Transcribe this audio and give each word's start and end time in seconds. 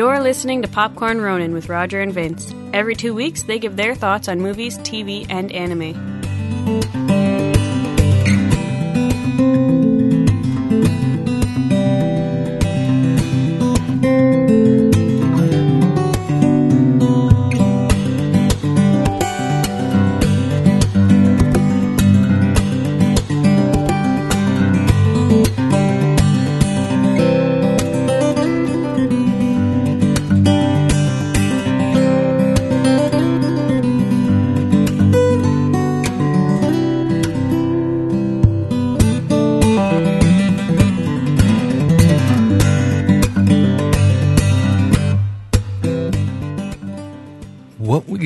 You're 0.00 0.18
listening 0.18 0.62
to 0.62 0.68
Popcorn 0.68 1.20
Ronin 1.20 1.52
with 1.52 1.68
Roger 1.68 2.00
and 2.00 2.10
Vince. 2.10 2.54
Every 2.72 2.94
two 2.96 3.12
weeks, 3.12 3.42
they 3.42 3.58
give 3.58 3.76
their 3.76 3.94
thoughts 3.94 4.28
on 4.28 4.40
movies, 4.40 4.78
TV, 4.78 5.26
and 5.28 5.52
anime. 5.52 7.09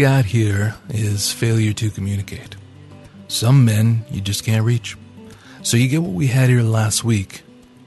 Got 0.05 0.27
here 0.27 0.75
is 0.91 1.33
failure 1.33 1.73
to 1.73 1.89
communicate. 1.89 2.57
Some 3.27 3.65
men 3.65 4.05
you 4.11 4.21
just 4.21 4.45
can't 4.45 4.63
reach. 4.63 4.99
So 5.63 5.79
you 5.79 5.89
get 5.89 6.03
what 6.03 6.13
we 6.13 6.27
had 6.27 6.51
here 6.51 6.61
last 6.61 7.05
week, 7.05 7.41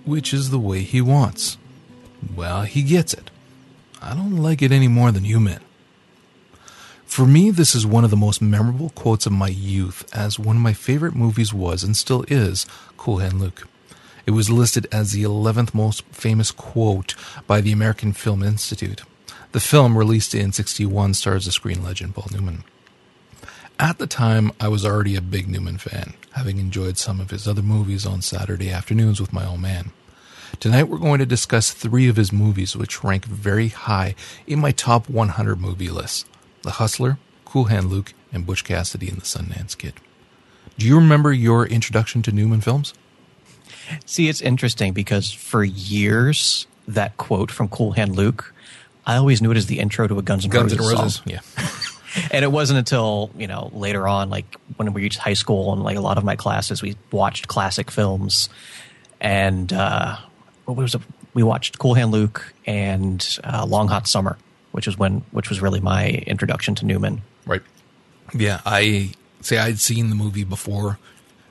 which 0.03 0.33
is 0.33 0.49
the 0.49 0.57
way 0.57 0.81
he 0.81 0.99
wants. 0.99 1.59
Well, 2.35 2.63
he 2.63 2.81
gets 2.81 3.13
it. 3.13 3.29
I 4.01 4.15
don't 4.15 4.35
like 4.35 4.63
it 4.63 4.71
any 4.71 4.87
more 4.87 5.11
than 5.11 5.25
you 5.25 5.39
men. 5.39 5.59
For 7.05 7.27
me, 7.27 7.51
this 7.51 7.75
is 7.75 7.85
one 7.85 8.03
of 8.03 8.09
the 8.09 8.17
most 8.17 8.41
memorable 8.41 8.89
quotes 8.95 9.27
of 9.27 9.33
my 9.33 9.49
youth, 9.49 10.03
as 10.11 10.39
one 10.39 10.55
of 10.55 10.61
my 10.63 10.73
favorite 10.73 11.13
movies 11.13 11.53
was 11.53 11.83
and 11.83 11.95
still 11.95 12.25
is 12.27 12.65
Cool 12.97 13.19
Hand 13.19 13.39
Luke. 13.39 13.67
It 14.25 14.31
was 14.31 14.49
listed 14.49 14.87
as 14.91 15.11
the 15.11 15.21
11th 15.21 15.71
most 15.75 16.03
famous 16.05 16.49
quote 16.49 17.13
by 17.45 17.61
the 17.61 17.71
American 17.71 18.11
Film 18.11 18.41
Institute. 18.41 19.03
The 19.53 19.59
film, 19.59 19.97
released 19.97 20.35
in 20.35 20.51
61, 20.51 21.13
stars 21.13 21.45
the 21.45 21.51
screen 21.51 21.83
legend 21.83 22.15
Paul 22.15 22.27
Newman. 22.31 22.63
At 23.79 23.97
the 23.97 24.07
time, 24.07 24.51
I 24.59 24.67
was 24.67 24.85
already 24.85 25.15
a 25.15 25.21
big 25.21 25.47
Newman 25.47 25.77
fan, 25.77 26.13
having 26.31 26.57
enjoyed 26.57 26.97
some 26.97 27.19
of 27.19 27.29
his 27.29 27.47
other 27.47 27.61
movies 27.61 28.05
on 28.05 28.21
Saturday 28.21 28.71
afternoons 28.71 29.21
with 29.21 29.31
my 29.31 29.45
old 29.45 29.61
man. 29.61 29.91
Tonight, 30.59 30.85
we're 30.85 30.97
going 30.97 31.19
to 31.19 31.25
discuss 31.25 31.71
three 31.71 32.07
of 32.07 32.15
his 32.15 32.33
movies 32.33 32.75
which 32.75 33.03
rank 33.03 33.25
very 33.25 33.69
high 33.69 34.15
in 34.47 34.59
my 34.59 34.71
top 34.71 35.07
100 35.09 35.61
movie 35.61 35.89
list 35.89 36.27
The 36.63 36.71
Hustler, 36.71 37.17
Cool 37.45 37.65
Hand 37.65 37.89
Luke, 37.89 38.13
and 38.33 38.45
Butch 38.45 38.63
Cassidy 38.63 39.07
and 39.07 39.17
the 39.17 39.25
Sundance 39.25 39.77
Kid. 39.77 39.93
Do 40.77 40.85
you 40.85 40.95
remember 40.97 41.31
your 41.31 41.65
introduction 41.65 42.21
to 42.23 42.31
Newman 42.31 42.61
films? 42.61 42.93
See, 44.05 44.27
it's 44.27 44.41
interesting 44.41 44.93
because 44.93 45.31
for 45.31 45.63
years, 45.63 46.67
that 46.87 47.17
quote 47.17 47.51
from 47.51 47.67
Cool 47.67 47.93
Hand 47.93 48.15
Luke, 48.15 48.53
I 49.07 49.15
always 49.15 49.41
knew 49.41 49.49
it 49.51 49.57
as 49.57 49.65
the 49.67 49.79
intro 49.79 50.05
to 50.07 50.19
a 50.19 50.21
Guns 50.21 50.43
N' 50.43 50.51
Guns 50.51 50.77
Roses, 50.77 50.91
N' 50.91 50.99
Roses, 50.99 51.15
song. 51.15 51.23
yeah. 51.27 51.39
And 52.31 52.43
it 52.43 52.51
wasn't 52.51 52.79
until, 52.79 53.29
you 53.37 53.45
know, 53.45 53.69
later 53.73 54.07
on, 54.07 54.31
like 54.31 54.55
when 54.77 54.91
we 54.91 55.03
reached 55.03 55.19
high 55.19 55.35
school 55.35 55.71
and 55.73 55.83
like 55.83 55.97
a 55.97 56.01
lot 56.01 56.17
of 56.17 56.23
my 56.23 56.35
classes, 56.35 56.81
we 56.81 56.95
watched 57.11 57.47
classic 57.47 57.91
films. 57.91 58.49
And 59.21 59.71
uh, 59.71 60.17
what 60.65 60.77
was 60.77 60.95
it? 60.95 61.01
We 61.35 61.43
watched 61.43 61.77
Cool 61.77 61.93
Hand 61.93 62.11
Luke 62.11 62.53
and 62.65 63.37
uh, 63.43 63.65
Long 63.67 63.87
Hot 63.89 64.07
Summer, 64.07 64.35
which 64.71 64.87
was 64.87 64.97
when, 64.97 65.23
which 65.29 65.49
was 65.49 65.61
really 65.61 65.79
my 65.79 66.09
introduction 66.25 66.73
to 66.75 66.85
Newman. 66.85 67.21
Right. 67.45 67.61
Yeah, 68.33 68.61
I 68.65 69.11
say 69.41 69.59
I'd 69.59 69.79
seen 69.79 70.09
the 70.09 70.15
movie 70.15 70.43
before 70.43 70.97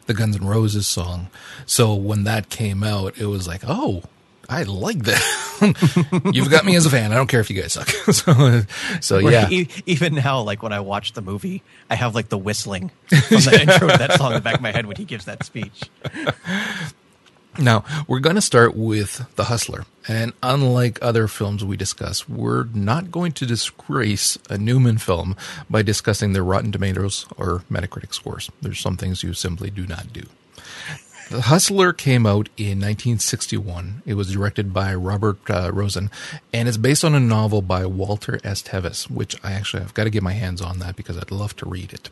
the 0.06 0.14
Guns 0.14 0.34
N' 0.36 0.46
Roses 0.46 0.88
song. 0.88 1.28
So 1.64 1.94
when 1.94 2.24
that 2.24 2.48
came 2.48 2.82
out, 2.82 3.16
it 3.18 3.26
was 3.26 3.46
like, 3.46 3.62
oh, 3.64 4.02
I 4.48 4.62
like 4.62 5.04
that. 5.04 6.30
You've 6.32 6.50
got 6.50 6.64
me 6.64 6.76
as 6.76 6.86
a 6.86 6.90
fan. 6.90 7.12
I 7.12 7.16
don't 7.16 7.26
care 7.26 7.40
if 7.40 7.50
you 7.50 7.60
guys 7.60 7.72
suck. 7.72 7.88
so, 8.12 8.62
so 9.00 9.18
yeah. 9.18 9.48
e- 9.50 9.68
even 9.86 10.14
now, 10.14 10.40
like 10.42 10.62
when 10.62 10.72
I 10.72 10.80
watch 10.80 11.12
the 11.14 11.22
movie, 11.22 11.62
I 11.90 11.94
have 11.94 12.14
like 12.14 12.28
the 12.28 12.38
whistling 12.38 12.90
from 13.08 13.40
the 13.40 13.58
intro 13.68 13.88
of 13.88 13.98
that 13.98 14.12
song 14.12 14.32
in 14.32 14.34
the 14.34 14.42
back 14.42 14.56
of 14.56 14.60
my 14.60 14.72
head 14.72 14.86
when 14.86 14.96
he 14.96 15.04
gives 15.04 15.24
that 15.24 15.44
speech. 15.44 15.90
Now, 17.58 17.84
we're 18.06 18.20
going 18.20 18.36
to 18.36 18.42
start 18.42 18.76
with 18.76 19.34
The 19.36 19.44
Hustler. 19.44 19.86
And 20.06 20.34
unlike 20.42 20.98
other 21.00 21.26
films 21.26 21.64
we 21.64 21.76
discuss, 21.76 22.28
we're 22.28 22.64
not 22.74 23.10
going 23.10 23.32
to 23.32 23.46
disgrace 23.46 24.36
a 24.50 24.58
Newman 24.58 24.98
film 24.98 25.36
by 25.70 25.82
discussing 25.82 26.32
their 26.32 26.44
Rotten 26.44 26.70
Tomatoes 26.70 27.26
or 27.38 27.64
Metacritic 27.70 28.12
scores. 28.12 28.50
There's 28.60 28.78
some 28.78 28.98
things 28.98 29.22
you 29.22 29.32
simply 29.32 29.70
do 29.70 29.86
not 29.86 30.12
do. 30.12 30.24
The 31.28 31.42
Hustler 31.42 31.92
came 31.92 32.24
out 32.24 32.48
in 32.56 32.78
1961. 32.78 34.02
It 34.06 34.14
was 34.14 34.30
directed 34.30 34.72
by 34.72 34.94
Robert 34.94 35.38
uh, 35.50 35.72
Rossen, 35.72 36.08
and 36.52 36.68
it's 36.68 36.76
based 36.76 37.04
on 37.04 37.16
a 37.16 37.20
novel 37.20 37.62
by 37.62 37.84
Walter 37.84 38.38
S. 38.44 38.62
Tevis, 38.62 39.10
which 39.10 39.36
I 39.44 39.50
actually 39.52 39.82
have 39.82 39.92
got 39.92 40.04
to 40.04 40.10
get 40.10 40.22
my 40.22 40.34
hands 40.34 40.62
on 40.62 40.78
that 40.78 40.94
because 40.94 41.18
I'd 41.18 41.32
love 41.32 41.56
to 41.56 41.68
read 41.68 41.92
it. 41.92 42.10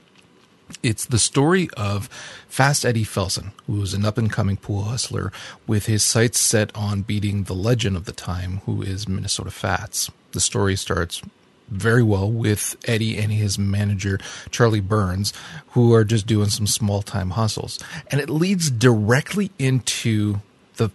It's 0.82 1.06
the 1.06 1.20
story 1.20 1.68
of 1.76 2.08
Fast 2.48 2.84
Eddie 2.84 3.04
Felson, 3.04 3.52
who 3.68 3.80
is 3.82 3.94
an 3.94 4.04
up 4.04 4.18
and 4.18 4.32
coming 4.32 4.56
pool 4.56 4.82
hustler 4.82 5.30
with 5.64 5.86
his 5.86 6.02
sights 6.02 6.40
set 6.40 6.74
on 6.76 7.02
beating 7.02 7.44
the 7.44 7.54
legend 7.54 7.96
of 7.96 8.06
the 8.06 8.12
time, 8.12 8.62
who 8.66 8.82
is 8.82 9.06
Minnesota 9.06 9.52
Fats. 9.52 10.10
The 10.32 10.40
story 10.40 10.74
starts 10.74 11.22
very 11.68 12.02
well 12.02 12.30
with 12.30 12.76
Eddie 12.86 13.16
and 13.18 13.32
his 13.32 13.58
manager, 13.58 14.18
Charlie 14.50 14.80
Burns, 14.80 15.32
who 15.68 15.92
are 15.94 16.04
just 16.04 16.26
doing 16.26 16.48
some 16.48 16.66
small 16.66 17.02
time 17.02 17.30
hustles. 17.30 17.78
And 18.10 18.20
it 18.20 18.28
leads 18.28 18.70
directly 18.70 19.50
into 19.58 20.40
the 20.76 20.90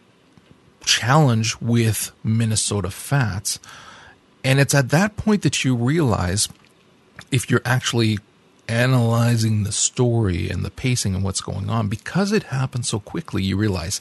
challenge 0.84 1.60
with 1.60 2.12
Minnesota 2.24 2.92
Fats. 2.92 3.60
And 4.44 4.60
it's 4.60 4.74
at 4.74 4.90
that 4.90 5.18
point 5.18 5.42
that 5.42 5.64
you 5.64 5.76
realize 5.76 6.48
if 7.32 7.50
you're 7.50 7.62
actually 7.66 8.20
analyzing 8.68 9.64
the 9.64 9.72
story 9.72 10.50
and 10.50 10.64
the 10.64 10.70
pacing 10.70 11.16
and 11.16 11.24
what's 11.24 11.42
going 11.42 11.70
on, 11.70 11.88
because 11.90 12.32
it 12.32 12.44
happens 12.44 12.88
so 12.88 13.00
quickly, 13.00 13.44
you 13.44 13.58
realize 13.58 14.00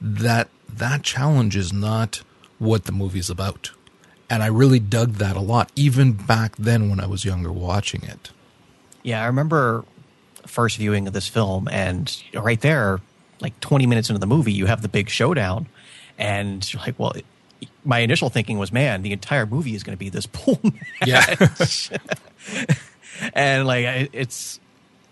that 0.00 0.48
that 0.68 1.02
challenge 1.02 1.56
is 1.56 1.72
not 1.72 2.22
what 2.58 2.84
the 2.84 2.92
movie's 2.92 3.30
about. 3.30 3.70
And 4.30 4.42
I 4.42 4.46
really 4.46 4.78
dug 4.78 5.14
that 5.14 5.36
a 5.36 5.40
lot, 5.40 5.70
even 5.76 6.12
back 6.12 6.56
then 6.56 6.88
when 6.88 6.98
I 6.98 7.06
was 7.06 7.24
younger 7.24 7.52
watching 7.52 8.02
it. 8.04 8.30
Yeah, 9.02 9.22
I 9.22 9.26
remember 9.26 9.84
first 10.46 10.78
viewing 10.78 11.06
of 11.06 11.12
this 11.12 11.28
film, 11.28 11.68
and 11.70 12.22
right 12.32 12.60
there, 12.60 13.00
like 13.40 13.58
20 13.60 13.86
minutes 13.86 14.08
into 14.08 14.18
the 14.18 14.26
movie, 14.26 14.52
you 14.52 14.66
have 14.66 14.82
the 14.82 14.88
big 14.88 15.10
showdown. 15.10 15.66
And 16.18 16.72
you're 16.72 16.82
like, 16.82 16.98
well, 16.98 17.10
it, 17.10 17.24
my 17.84 18.00
initial 18.00 18.30
thinking 18.30 18.58
was, 18.58 18.72
man, 18.72 19.02
the 19.02 19.12
entire 19.12 19.46
movie 19.46 19.74
is 19.74 19.82
going 19.82 19.96
to 19.96 19.98
be 19.98 20.08
this 20.08 20.26
pool 20.26 20.58
match. 21.06 21.90
Yeah. 21.90 21.98
and 23.34 23.66
like, 23.66 24.10
it's, 24.12 24.60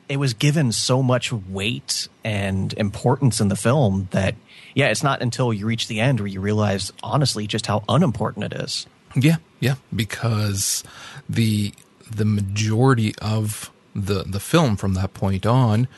it 0.09 0.17
was 0.17 0.35
given 0.35 0.73
so 0.73 1.03
much 1.03 1.33
weight 1.33 2.09
and 2.25 2.73
importance 2.75 3.41
in 3.41 3.49
the 3.49 3.57
film 3.57 4.09
that, 4.13 4.35
yeah, 4.75 4.89
it's 4.89 5.03
not 5.03 5.23
until 5.23 5.53
you 5.53 5.67
reach 5.67 5.89
the 5.89 6.01
end 6.01 6.21
where 6.21 6.27
you 6.27 6.41
realize, 6.41 6.93
honestly, 7.03 7.47
just 7.47 7.67
how 7.67 7.85
unimportant 7.89 8.53
it 8.53 8.61
is. 8.61 8.87
Yeah, 9.15 9.37
yeah, 9.61 9.77
because 9.95 10.85
the 11.29 11.73
the 12.11 12.25
majority 12.25 13.15
of 13.21 13.71
the 13.95 14.25
the 14.25 14.41
film 14.41 14.77
from 14.77 14.95
that 14.95 15.15
point 15.15 15.47
on 15.47 15.89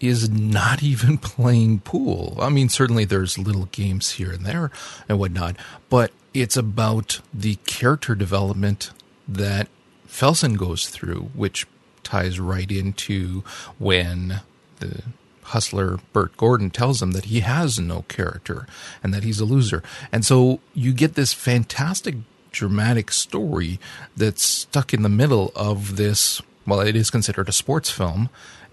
is 0.00 0.28
not 0.28 0.82
even 0.82 1.18
playing 1.18 1.80
pool. 1.80 2.36
I 2.40 2.48
mean, 2.48 2.68
certainly 2.68 3.04
there's 3.04 3.38
little 3.38 3.66
games 3.66 4.12
here 4.12 4.32
and 4.32 4.44
there 4.44 4.70
and 5.08 5.18
whatnot, 5.18 5.56
but 5.88 6.12
it's 6.34 6.56
about 6.56 7.20
the 7.32 7.56
character 7.66 8.14
development 8.14 8.92
that 9.26 9.68
Felson 10.06 10.56
goes 10.56 10.88
through, 10.88 11.30
which 11.34 11.66
ties 12.02 12.40
right 12.40 12.70
into 12.70 13.42
when 13.78 14.40
the 14.78 15.02
hustler 15.42 15.98
Bert 16.12 16.36
Gordon 16.36 16.70
tells 16.70 17.02
him 17.02 17.12
that 17.12 17.26
he 17.26 17.40
has 17.40 17.78
no 17.78 18.02
character 18.08 18.66
and 19.02 19.12
that 19.12 19.24
he's 19.24 19.40
a 19.40 19.44
loser. 19.44 19.82
And 20.12 20.24
so 20.24 20.60
you 20.74 20.92
get 20.92 21.14
this 21.14 21.32
fantastic 21.32 22.16
dramatic 22.58 23.12
story 23.12 23.78
that's 24.16 24.42
stuck 24.42 24.92
in 24.92 25.02
the 25.02 25.08
middle 25.08 25.52
of 25.54 25.96
this 25.96 26.42
well 26.66 26.80
it 26.80 26.96
is 26.96 27.08
considered 27.08 27.48
a 27.48 27.52
sports 27.52 27.90
film. 27.90 28.28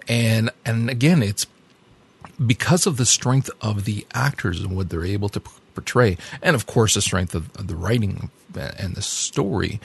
And 0.07 0.49
and 0.65 0.89
again 0.89 1.21
it's 1.21 1.45
because 2.43 2.87
of 2.87 2.97
the 2.97 3.05
strength 3.05 3.49
of 3.61 3.85
the 3.85 4.05
actors 4.13 4.59
and 4.59 4.75
what 4.75 4.89
they're 4.89 5.05
able 5.05 5.29
to 5.29 5.39
portray 5.75 6.17
and 6.41 6.55
of 6.55 6.65
course 6.65 6.95
the 6.95 7.01
strength 7.01 7.35
of, 7.35 7.55
of 7.55 7.67
the 7.67 7.75
writing 7.75 8.29
and 8.55 8.95
the 8.95 9.01
story 9.01 9.79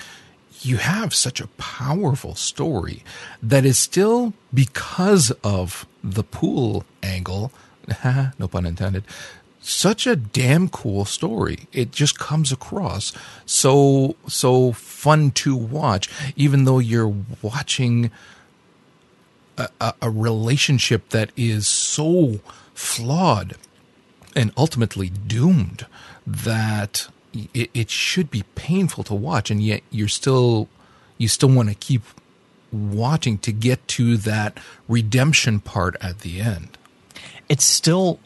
you 0.63 0.79
have 0.79 1.15
such 1.15 1.41
a 1.41 1.47
powerful 1.59 2.35
story 2.35 3.03
that 3.43 3.65
is 3.65 3.79
still 3.79 4.33
because 4.53 5.31
of 5.43 5.87
the 6.03 6.23
pool 6.23 6.85
angle, 7.03 7.51
no 8.39 8.49
pun 8.49 8.67
intended, 8.67 9.05
such 9.61 10.07
a 10.07 10.17
damn 10.17 10.69
cool 10.69 11.05
story. 11.05 11.69
It 11.73 11.93
just 11.93 12.19
comes 12.19 12.51
across 12.53 13.13
so 13.47 14.17
so 14.27 14.73
fun 14.73 15.31
to 15.33 15.55
watch, 15.57 16.09
even 16.37 16.65
though 16.65 16.79
you're 16.79 17.15
watching 17.43 18.11
a, 19.59 19.69
a, 19.81 19.95
a 20.03 20.11
relationship 20.11 21.11
that 21.11 21.31
is 21.37 21.67
so 21.67 22.41
flawed 22.75 23.57
and 24.35 24.53
ultimately 24.57 25.11
doomed 25.11 25.87
that 26.27 27.09
it, 27.55 27.71
it 27.75 27.91
should 27.91 28.31
be 28.31 28.45
painful 28.55 29.05
to 29.05 29.15
watch, 29.15 29.51
and 29.51 29.63
yet 29.63 29.83
you're 29.91 30.09
still 30.09 30.69
you 31.19 31.29
still 31.29 31.51
want 31.51 31.69
to 31.69 31.75
keep 31.75 32.03
watching 32.73 33.37
to 33.39 33.53
get 33.53 33.87
to 33.89 34.17
that 34.17 34.59
redemption 34.89 35.61
part 35.61 35.97
at 36.01 36.21
the 36.21 36.41
end. 36.41 36.79
It's 37.49 37.65
still 37.65 38.21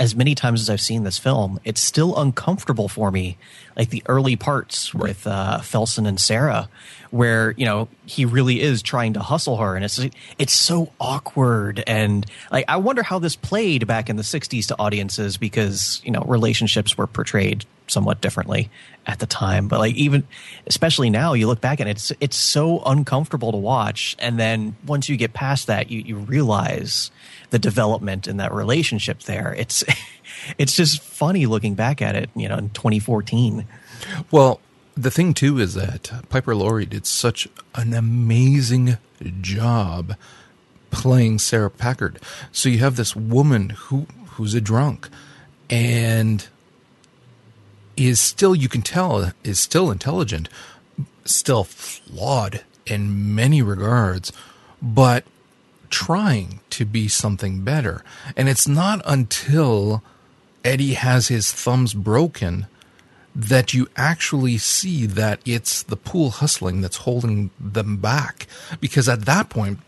as 0.00 0.16
many 0.16 0.34
times 0.34 0.62
as 0.62 0.70
I've 0.70 0.80
seen 0.80 1.04
this 1.04 1.18
film, 1.18 1.60
it's 1.62 1.80
still 1.80 2.18
uncomfortable 2.18 2.88
for 2.88 3.10
me. 3.10 3.36
Like 3.76 3.90
the 3.90 4.02
early 4.06 4.34
parts 4.34 4.94
right. 4.94 5.02
with 5.02 5.26
uh, 5.26 5.58
Felson 5.60 6.08
and 6.08 6.18
Sarah, 6.18 6.70
where 7.10 7.52
you 7.52 7.66
know 7.66 7.88
he 8.06 8.24
really 8.24 8.62
is 8.62 8.80
trying 8.80 9.12
to 9.12 9.20
hustle 9.20 9.58
her, 9.58 9.76
and 9.76 9.84
it's 9.84 10.00
it's 10.38 10.54
so 10.54 10.90
awkward. 10.98 11.84
And 11.86 12.24
like 12.50 12.64
I 12.66 12.78
wonder 12.78 13.02
how 13.02 13.18
this 13.18 13.36
played 13.36 13.86
back 13.86 14.08
in 14.08 14.16
the 14.16 14.22
'60s 14.22 14.68
to 14.68 14.78
audiences 14.78 15.36
because 15.36 16.00
you 16.02 16.10
know 16.10 16.22
relationships 16.22 16.96
were 16.96 17.06
portrayed 17.06 17.66
somewhat 17.86 18.20
differently 18.22 18.70
at 19.06 19.18
the 19.18 19.26
time. 19.26 19.68
But 19.68 19.80
like 19.80 19.94
even 19.96 20.26
especially 20.66 21.10
now, 21.10 21.34
you 21.34 21.46
look 21.46 21.60
back 21.60 21.78
and 21.78 21.88
it's 21.88 22.10
it's 22.20 22.36
so 22.38 22.82
uncomfortable 22.86 23.52
to 23.52 23.58
watch. 23.58 24.16
And 24.18 24.38
then 24.38 24.76
once 24.86 25.10
you 25.10 25.18
get 25.18 25.34
past 25.34 25.66
that, 25.66 25.90
you 25.90 26.00
you 26.00 26.16
realize 26.16 27.10
the 27.50 27.58
development 27.58 28.26
in 28.26 28.38
that 28.38 28.52
relationship 28.52 29.20
there. 29.20 29.54
It's 29.54 29.84
it's 30.58 30.74
just 30.74 31.02
funny 31.02 31.46
looking 31.46 31.74
back 31.74 32.00
at 32.00 32.14
it, 32.14 32.30
you 32.34 32.48
know, 32.48 32.56
in 32.56 32.70
2014. 32.70 33.66
Well, 34.30 34.60
the 34.96 35.10
thing 35.10 35.34
too 35.34 35.58
is 35.58 35.74
that 35.74 36.10
Piper 36.28 36.54
Laurie 36.54 36.86
did 36.86 37.06
such 37.06 37.48
an 37.74 37.94
amazing 37.94 38.98
job 39.40 40.16
playing 40.90 41.38
Sarah 41.38 41.70
Packard. 41.70 42.18
So 42.52 42.68
you 42.68 42.78
have 42.78 42.96
this 42.96 43.14
woman 43.14 43.70
who 43.70 44.06
who's 44.32 44.54
a 44.54 44.60
drunk 44.60 45.08
and 45.68 46.46
is 47.96 48.20
still 48.20 48.54
you 48.54 48.68
can 48.68 48.82
tell 48.82 49.32
is 49.44 49.60
still 49.60 49.90
intelligent, 49.90 50.48
still 51.24 51.64
flawed 51.64 52.62
in 52.86 53.34
many 53.34 53.62
regards, 53.62 54.32
but 54.80 55.24
trying 55.90 56.60
to 56.70 56.84
be 56.84 57.08
something 57.08 57.62
better. 57.62 58.02
And 58.36 58.48
it's 58.48 58.66
not 58.68 59.02
until 59.04 60.02
Eddie 60.64 60.94
has 60.94 61.28
his 61.28 61.52
thumbs 61.52 61.94
broken 61.94 62.66
that 63.34 63.72
you 63.74 63.88
actually 63.96 64.58
see 64.58 65.06
that 65.06 65.40
it's 65.44 65.82
the 65.82 65.96
pool 65.96 66.30
hustling 66.30 66.80
that's 66.80 66.98
holding 66.98 67.50
them 67.60 67.96
back. 67.96 68.46
Because 68.80 69.08
at 69.08 69.24
that 69.26 69.48
point, 69.48 69.78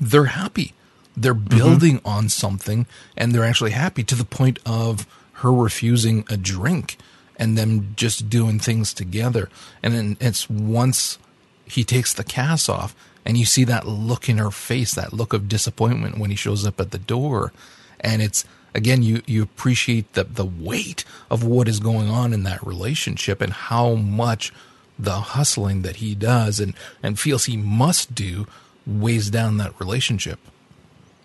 they're 0.00 0.26
happy. 0.26 0.74
They're 1.16 1.34
mm-hmm. 1.34 1.56
building 1.56 1.96
mm-hmm. 1.98 2.08
on 2.08 2.28
something 2.28 2.86
and 3.16 3.32
they're 3.32 3.44
actually 3.44 3.72
happy 3.72 4.04
to 4.04 4.14
the 4.14 4.24
point 4.24 4.58
of 4.66 5.06
her 5.34 5.52
refusing 5.52 6.24
a 6.28 6.36
drink 6.36 6.96
and 7.38 7.58
them 7.58 7.94
just 7.96 8.30
doing 8.30 8.58
things 8.58 8.94
together. 8.94 9.48
And 9.82 9.94
then 9.94 10.16
it's 10.20 10.48
once 10.48 11.18
he 11.64 11.84
takes 11.84 12.14
the 12.14 12.24
cast 12.24 12.70
off 12.70 12.94
and 13.26 13.36
you 13.36 13.44
see 13.44 13.64
that 13.64 13.86
look 13.86 14.28
in 14.28 14.38
her 14.38 14.52
face, 14.52 14.94
that 14.94 15.12
look 15.12 15.32
of 15.32 15.48
disappointment 15.48 16.16
when 16.16 16.30
he 16.30 16.36
shows 16.36 16.64
up 16.64 16.80
at 16.80 16.92
the 16.92 16.98
door. 16.98 17.52
And 18.00 18.22
it's 18.22 18.44
again, 18.72 19.02
you, 19.02 19.22
you 19.26 19.42
appreciate 19.42 20.12
the, 20.12 20.24
the 20.24 20.44
weight 20.44 21.04
of 21.30 21.42
what 21.42 21.66
is 21.66 21.80
going 21.80 22.08
on 22.08 22.32
in 22.32 22.44
that 22.44 22.64
relationship 22.64 23.40
and 23.40 23.52
how 23.52 23.94
much 23.94 24.52
the 24.98 25.16
hustling 25.16 25.82
that 25.82 25.96
he 25.96 26.14
does 26.14 26.60
and, 26.60 26.74
and 27.02 27.18
feels 27.18 27.46
he 27.46 27.56
must 27.56 28.14
do 28.14 28.46
weighs 28.86 29.28
down 29.28 29.56
that 29.56 29.78
relationship. 29.80 30.38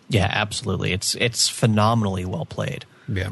Yeah, 0.10 0.30
absolutely. 0.30 0.92
It's 0.92 1.16
it's 1.16 1.48
phenomenally 1.48 2.26
well 2.26 2.46
played. 2.46 2.84
Yeah. 3.08 3.30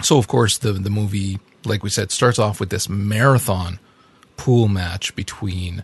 So 0.00 0.18
of 0.18 0.28
course 0.28 0.58
the 0.58 0.72
the 0.72 0.90
movie, 0.90 1.40
like 1.64 1.82
we 1.82 1.90
said, 1.90 2.12
starts 2.12 2.38
off 2.38 2.60
with 2.60 2.70
this 2.70 2.88
marathon 2.88 3.80
pool 4.36 4.68
match 4.68 5.16
between 5.16 5.82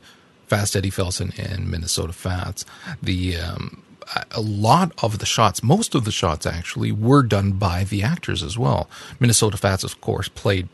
Fast 0.50 0.75
Eddie 0.75 0.91
Felson 0.91 1.32
and 1.38 1.70
Minnesota 1.70 2.12
Fats. 2.12 2.64
The 3.00 3.37
um, 3.37 3.85
a 4.32 4.41
lot 4.41 4.91
of 5.00 5.20
the 5.20 5.26
shots, 5.26 5.62
most 5.62 5.94
of 5.94 6.05
the 6.05 6.11
shots 6.11 6.44
actually, 6.44 6.91
were 6.91 7.23
done 7.23 7.52
by 7.52 7.85
the 7.85 8.02
actors 8.02 8.43
as 8.43 8.58
well. 8.58 8.91
Minnesota 9.20 9.56
Fats, 9.56 9.85
of 9.85 10.00
course, 10.00 10.29
played 10.29 10.69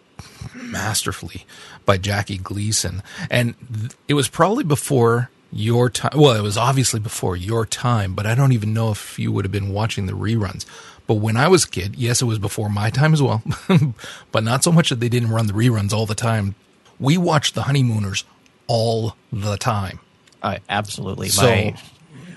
masterfully 0.54 1.44
by 1.84 1.98
Jackie 1.98 2.38
Gleason, 2.38 3.02
and 3.30 3.54
it 4.08 4.14
was 4.14 4.28
probably 4.28 4.64
before 4.64 5.28
your 5.52 5.90
time. 5.90 6.12
Well, 6.18 6.34
it 6.34 6.42
was 6.42 6.56
obviously 6.56 6.98
before 6.98 7.36
your 7.36 7.66
time, 7.66 8.14
but 8.14 8.24
I 8.24 8.34
don't 8.34 8.52
even 8.52 8.72
know 8.72 8.92
if 8.92 9.18
you 9.18 9.30
would 9.30 9.44
have 9.44 9.52
been 9.52 9.74
watching 9.74 10.06
the 10.06 10.14
reruns. 10.14 10.64
But 11.06 11.16
when 11.16 11.36
I 11.36 11.48
was 11.48 11.64
a 11.64 11.68
kid, 11.68 11.96
yes, 11.96 12.22
it 12.22 12.24
was 12.24 12.38
before 12.38 12.70
my 12.70 12.88
time 12.88 13.12
as 13.12 13.20
well, 13.20 13.42
but 14.32 14.42
not 14.42 14.64
so 14.64 14.72
much 14.72 14.88
that 14.88 15.00
they 15.00 15.10
didn't 15.10 15.32
run 15.32 15.46
the 15.46 15.52
reruns 15.52 15.92
all 15.92 16.06
the 16.06 16.14
time. 16.14 16.54
We 16.98 17.18
watched 17.18 17.54
The 17.54 17.64
Honeymooners 17.64 18.24
all 18.66 19.16
the 19.32 19.56
time. 19.56 20.00
Uh, 20.42 20.58
absolutely. 20.68 21.28
So, 21.28 21.46
my 21.46 21.76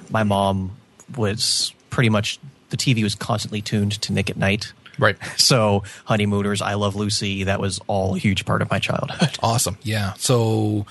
my 0.09 0.23
mom 0.23 0.77
was 1.15 1.73
pretty 1.89 2.09
much 2.09 2.39
the 2.69 2.77
TV 2.77 3.03
was 3.03 3.15
constantly 3.15 3.61
tuned 3.61 3.93
to 4.01 4.13
Nick 4.13 4.29
at 4.29 4.37
Night. 4.37 4.73
Right. 4.97 5.17
So 5.37 5.83
Honeymooners, 6.05 6.61
I 6.61 6.73
Love 6.75 6.95
Lucy, 6.95 7.45
that 7.45 7.59
was 7.59 7.79
all 7.87 8.15
a 8.15 8.19
huge 8.19 8.45
part 8.45 8.61
of 8.61 8.69
my 8.69 8.79
childhood. 8.79 9.37
Awesome. 9.43 9.77
Yeah. 9.83 10.13
So 10.13 10.85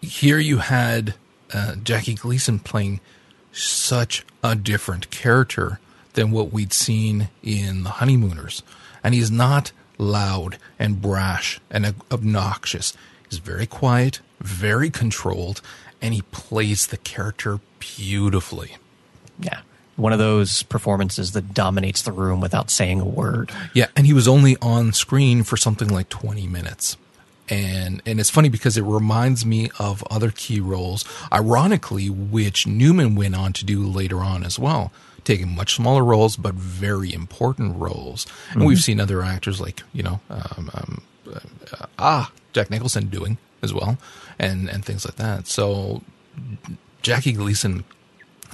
here 0.00 0.38
you 0.38 0.58
had 0.58 1.14
uh, 1.54 1.76
Jackie 1.76 2.14
Gleason 2.14 2.58
playing 2.58 3.00
such 3.52 4.24
a 4.42 4.56
different 4.56 5.10
character 5.10 5.78
than 6.14 6.30
what 6.30 6.52
we'd 6.52 6.72
seen 6.72 7.28
in 7.42 7.84
The 7.84 7.90
Honeymooners. 7.90 8.62
And 9.04 9.14
he's 9.14 9.30
not 9.30 9.72
loud 9.98 10.58
and 10.78 11.00
brash 11.00 11.60
and 11.70 11.94
obnoxious. 12.10 12.94
He's 13.30 13.38
very 13.38 13.66
quiet, 13.66 14.20
very 14.42 14.90
controlled, 14.90 15.60
and 16.00 16.14
he 16.14 16.22
plays 16.22 16.86
the 16.86 16.96
character 16.96 17.60
beautifully. 17.78 18.76
Yeah. 19.38 19.60
One 19.96 20.12
of 20.12 20.18
those 20.18 20.62
performances 20.62 21.32
that 21.32 21.52
dominates 21.52 22.02
the 22.02 22.12
room 22.12 22.40
without 22.40 22.70
saying 22.70 23.00
a 23.00 23.04
word. 23.04 23.52
Yeah, 23.74 23.86
and 23.94 24.06
he 24.06 24.12
was 24.12 24.26
only 24.26 24.56
on 24.62 24.92
screen 24.92 25.42
for 25.42 25.56
something 25.56 25.88
like 25.88 26.08
20 26.08 26.46
minutes. 26.46 26.96
And 27.48 28.00
and 28.06 28.18
it's 28.18 28.30
funny 28.30 28.48
because 28.48 28.76
it 28.78 28.82
reminds 28.82 29.44
me 29.44 29.70
of 29.78 30.02
other 30.10 30.30
key 30.30 30.60
roles, 30.60 31.04
ironically, 31.30 32.08
which 32.08 32.66
Newman 32.66 33.14
went 33.14 33.34
on 33.34 33.52
to 33.54 33.64
do 33.64 33.86
later 33.86 34.20
on 34.20 34.44
as 34.44 34.58
well 34.58 34.92
taking 35.24 35.54
much 35.54 35.74
smaller 35.74 36.04
roles 36.04 36.36
but 36.36 36.54
very 36.54 37.12
important 37.12 37.76
roles. 37.76 38.26
And 38.50 38.60
mm-hmm. 38.60 38.68
we've 38.68 38.80
seen 38.80 39.00
other 39.00 39.22
actors 39.22 39.60
like 39.60 39.82
you 39.92 40.02
know 40.02 40.20
um, 40.30 40.70
um, 40.74 41.02
uh, 41.32 41.86
ah 41.98 42.32
Jack 42.52 42.70
Nicholson 42.70 43.08
doing 43.08 43.38
as 43.62 43.72
well, 43.72 43.98
and 44.42 44.68
and 44.68 44.84
things 44.84 45.06
like 45.06 45.16
that. 45.16 45.46
So 45.46 46.02
Jackie 47.00 47.32
Gleason 47.32 47.84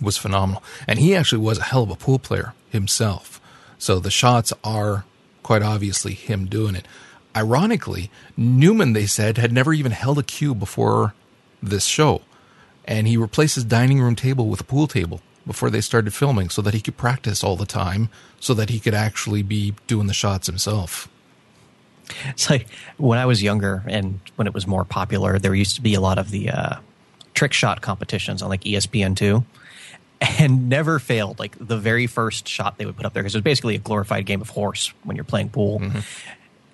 was 0.00 0.16
phenomenal, 0.16 0.62
and 0.86 0.98
he 0.98 1.16
actually 1.16 1.40
was 1.40 1.58
a 1.58 1.64
hell 1.64 1.82
of 1.82 1.90
a 1.90 1.96
pool 1.96 2.20
player 2.20 2.54
himself. 2.70 3.40
So 3.78 3.98
the 3.98 4.10
shots 4.10 4.52
are 4.62 5.04
quite 5.42 5.62
obviously 5.62 6.14
him 6.14 6.46
doing 6.46 6.76
it. 6.76 6.86
Ironically, 7.34 8.10
Newman 8.36 8.92
they 8.92 9.06
said 9.06 9.38
had 9.38 9.52
never 9.52 9.72
even 9.72 9.92
held 9.92 10.18
a 10.18 10.22
cue 10.22 10.54
before 10.54 11.14
this 11.62 11.86
show, 11.86 12.22
and 12.84 13.08
he 13.08 13.16
replaced 13.16 13.56
his 13.56 13.64
dining 13.64 14.00
room 14.00 14.14
table 14.14 14.46
with 14.46 14.60
a 14.60 14.64
pool 14.64 14.86
table 14.86 15.20
before 15.46 15.70
they 15.70 15.80
started 15.80 16.12
filming 16.12 16.50
so 16.50 16.60
that 16.60 16.74
he 16.74 16.80
could 16.80 16.98
practice 16.98 17.42
all 17.42 17.56
the 17.56 17.64
time 17.64 18.10
so 18.38 18.52
that 18.52 18.68
he 18.68 18.78
could 18.78 18.94
actually 18.94 19.42
be 19.42 19.74
doing 19.86 20.06
the 20.06 20.12
shots 20.12 20.46
himself. 20.46 21.08
It's 22.28 22.48
like 22.50 22.66
when 22.96 23.18
I 23.18 23.26
was 23.26 23.42
younger 23.42 23.82
and 23.86 24.20
when 24.36 24.46
it 24.46 24.54
was 24.54 24.66
more 24.66 24.84
popular, 24.84 25.38
there 25.38 25.54
used 25.54 25.76
to 25.76 25.82
be 25.82 25.94
a 25.94 26.00
lot 26.00 26.18
of 26.18 26.30
the 26.30 26.50
uh, 26.50 26.76
trick 27.34 27.52
shot 27.52 27.80
competitions 27.80 28.42
on 28.42 28.48
like 28.48 28.62
ESPN2 28.62 29.44
and 30.20 30.68
never 30.68 30.98
failed. 30.98 31.38
Like 31.38 31.56
the 31.60 31.76
very 31.76 32.06
first 32.06 32.48
shot 32.48 32.78
they 32.78 32.86
would 32.86 32.96
put 32.96 33.06
up 33.06 33.12
there, 33.12 33.22
because 33.22 33.34
it 33.34 33.38
was 33.38 33.44
basically 33.44 33.74
a 33.74 33.78
glorified 33.78 34.26
game 34.26 34.40
of 34.40 34.50
horse 34.50 34.92
when 35.04 35.16
you're 35.16 35.24
playing 35.24 35.50
pool. 35.50 35.80
Mm-hmm. 35.80 36.00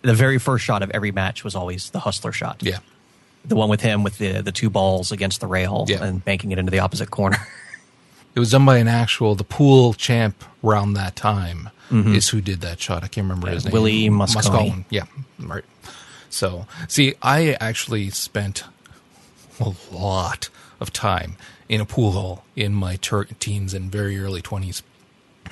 The 0.02 0.14
very 0.14 0.38
first 0.38 0.64
shot 0.64 0.82
of 0.82 0.90
every 0.90 1.12
match 1.12 1.44
was 1.44 1.54
always 1.54 1.90
the 1.90 2.00
hustler 2.00 2.32
shot. 2.32 2.62
Yeah. 2.62 2.78
The 3.46 3.56
one 3.56 3.68
with 3.68 3.80
him 3.80 4.02
with 4.02 4.18
the, 4.18 4.40
the 4.40 4.52
two 4.52 4.70
balls 4.70 5.12
against 5.12 5.40
the 5.40 5.46
rail 5.46 5.84
yeah. 5.88 6.02
and 6.02 6.24
banking 6.24 6.52
it 6.52 6.58
into 6.58 6.70
the 6.70 6.78
opposite 6.78 7.10
corner. 7.10 7.36
it 8.34 8.40
was 8.40 8.50
done 8.50 8.64
by 8.64 8.78
an 8.78 8.88
actual, 8.88 9.34
the 9.34 9.44
pool 9.44 9.94
champ 9.94 10.44
around 10.62 10.94
that 10.94 11.14
time 11.14 11.70
mm-hmm. 11.90 12.14
is 12.14 12.30
who 12.30 12.40
did 12.40 12.60
that 12.62 12.80
shot. 12.80 13.04
I 13.04 13.08
can't 13.08 13.24
remember 13.24 13.48
yeah, 13.48 13.54
his 13.54 13.64
name. 13.64 13.72
Willie 13.72 14.08
Mosconi. 14.08 14.84
Yeah, 14.90 15.04
right. 15.38 15.64
So, 16.30 16.66
see, 16.88 17.14
I 17.22 17.56
actually 17.60 18.10
spent 18.10 18.64
a 19.60 19.72
lot 19.92 20.48
of 20.80 20.92
time 20.92 21.36
in 21.68 21.80
a 21.80 21.86
pool 21.86 22.12
hall 22.12 22.44
in 22.56 22.74
my 22.74 22.96
ter- 22.96 23.24
teens 23.24 23.72
and 23.72 23.90
very 23.90 24.18
early 24.18 24.42
20s. 24.42 24.82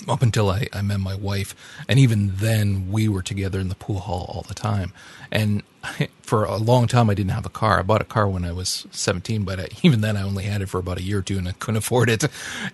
Up 0.09 0.23
until 0.23 0.51
I, 0.51 0.67
I 0.73 0.83
met 0.83 1.01
my 1.01 1.15
wife. 1.15 1.55
And 1.89 1.99
even 1.99 2.37
then, 2.37 2.91
we 2.91 3.09
were 3.09 3.23
together 3.23 3.61
in 3.61 3.69
the 3.69 3.75
pool 3.75 4.01
hall 4.01 4.27
all 4.29 4.43
the 4.43 4.55
time. 4.55 4.93
And 5.31 5.63
for 6.23 6.45
a 6.45 6.57
long 6.57 6.87
time, 6.87 7.11
I 7.11 7.15
didn't 7.15 7.33
have 7.33 7.47
a 7.47 7.51
car. 7.51 7.79
I 7.79 7.83
bought 7.83 8.01
a 8.01 8.05
car 8.05 8.29
when 8.29 8.45
I 8.45 8.53
was 8.53 8.87
17, 8.91 9.45
but 9.45 9.61
I, 9.61 9.69
even 9.83 10.01
then, 10.01 10.17
I 10.17 10.23
only 10.23 10.45
had 10.45 10.63
it 10.63 10.69
for 10.69 10.79
about 10.79 10.99
a 10.99 11.03
year 11.03 11.19
or 11.19 11.23
two 11.23 11.39
and 11.39 11.49
I 11.49 11.53
couldn't 11.53 11.77
afford 11.85 12.09
it. 12.09 12.25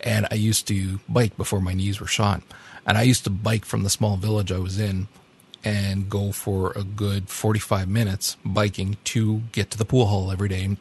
And 0.01 0.27
I 0.31 0.35
used 0.35 0.67
to 0.69 1.01
bike 1.09 1.37
before 1.37 1.61
my 1.61 1.75
knees 1.75 2.01
were 2.01 2.07
shot. 2.07 2.43
And 2.87 2.97
I 2.97 3.03
used 3.03 3.25
to 3.25 3.31
bike 3.31 3.65
from 3.65 3.83
the 3.83 3.91
small 3.91 4.17
village 4.17 4.51
I 4.51 4.59
was 4.59 4.79
in 4.79 5.09
and 5.65 6.09
go 6.09 6.33
for 6.33 6.73
a 6.77 6.85
good 6.85 7.29
45 7.29 7.89
minutes 7.89 8.37
biking 8.45 8.97
to 9.05 9.43
get 9.53 9.71
to 9.73 9.79
the 9.79 9.85
pool 9.85 10.07
hall 10.07 10.31
every 10.31 10.49
day 10.49 10.77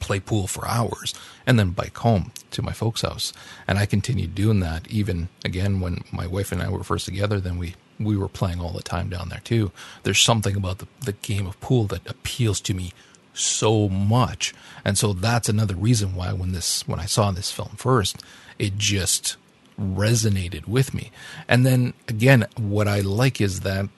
play 0.00 0.20
pool 0.20 0.46
for 0.46 0.66
hours 0.66 1.14
and 1.46 1.58
then 1.58 1.70
bike 1.70 1.96
home 1.98 2.32
to 2.50 2.62
my 2.62 2.72
folks' 2.72 3.02
house. 3.02 3.32
And 3.68 3.78
I 3.78 3.86
continued 3.86 4.34
doing 4.34 4.60
that 4.60 4.88
even 4.88 5.28
again 5.44 5.80
when 5.80 6.02
my 6.12 6.26
wife 6.26 6.52
and 6.52 6.62
I 6.62 6.68
were 6.68 6.82
first 6.84 7.04
together, 7.04 7.40
then 7.40 7.58
we 7.58 7.74
we 7.98 8.16
were 8.16 8.28
playing 8.28 8.60
all 8.60 8.72
the 8.72 8.82
time 8.82 9.08
down 9.08 9.28
there 9.28 9.40
too. 9.44 9.72
There's 10.02 10.20
something 10.20 10.56
about 10.56 10.78
the, 10.78 10.88
the 11.04 11.12
game 11.12 11.46
of 11.46 11.60
pool 11.60 11.84
that 11.86 12.08
appeals 12.08 12.60
to 12.62 12.74
me 12.74 12.92
so 13.32 13.88
much. 13.88 14.54
And 14.84 14.96
so 14.98 15.12
that's 15.12 15.48
another 15.48 15.74
reason 15.74 16.14
why 16.14 16.32
when 16.32 16.52
this 16.52 16.86
when 16.88 17.00
I 17.00 17.06
saw 17.06 17.30
this 17.30 17.50
film 17.50 17.76
first, 17.76 18.22
it 18.58 18.78
just 18.78 19.36
resonated 19.78 20.66
with 20.66 20.94
me. 20.94 21.10
And 21.48 21.66
then 21.66 21.92
again, 22.08 22.46
what 22.56 22.88
I 22.88 23.00
like 23.00 23.40
is 23.40 23.60
that 23.60 23.88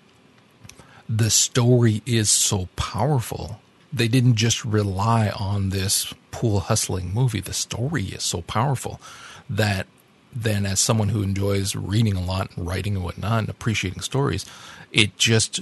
the 1.09 1.31
story 1.31 2.03
is 2.05 2.31
so 2.31 2.69
powerful. 2.77 3.61
They 3.93 4.09
didn't 4.09 4.37
just 4.37 4.65
rely 4.65 5.31
on 5.31 5.71
this 5.71 6.13
pool 6.31 6.61
hustling 6.61 7.13
movie. 7.13 7.41
The 7.41 7.55
story 7.55 8.05
is 8.05 8.23
so 8.23 8.43
powerful 8.43 9.01
that 9.49 9.87
then, 10.33 10.67
as 10.67 10.79
someone 10.79 11.09
who 11.09 11.23
enjoys 11.23 11.75
reading 11.75 12.15
a 12.15 12.21
lot 12.23 12.51
and 12.55 12.67
writing 12.67 12.97
and 12.97 13.05
whatnot 13.05 13.41
and 13.41 13.49
appreciating 13.49 14.03
stories, 14.03 14.45
it 14.93 15.17
just 15.17 15.61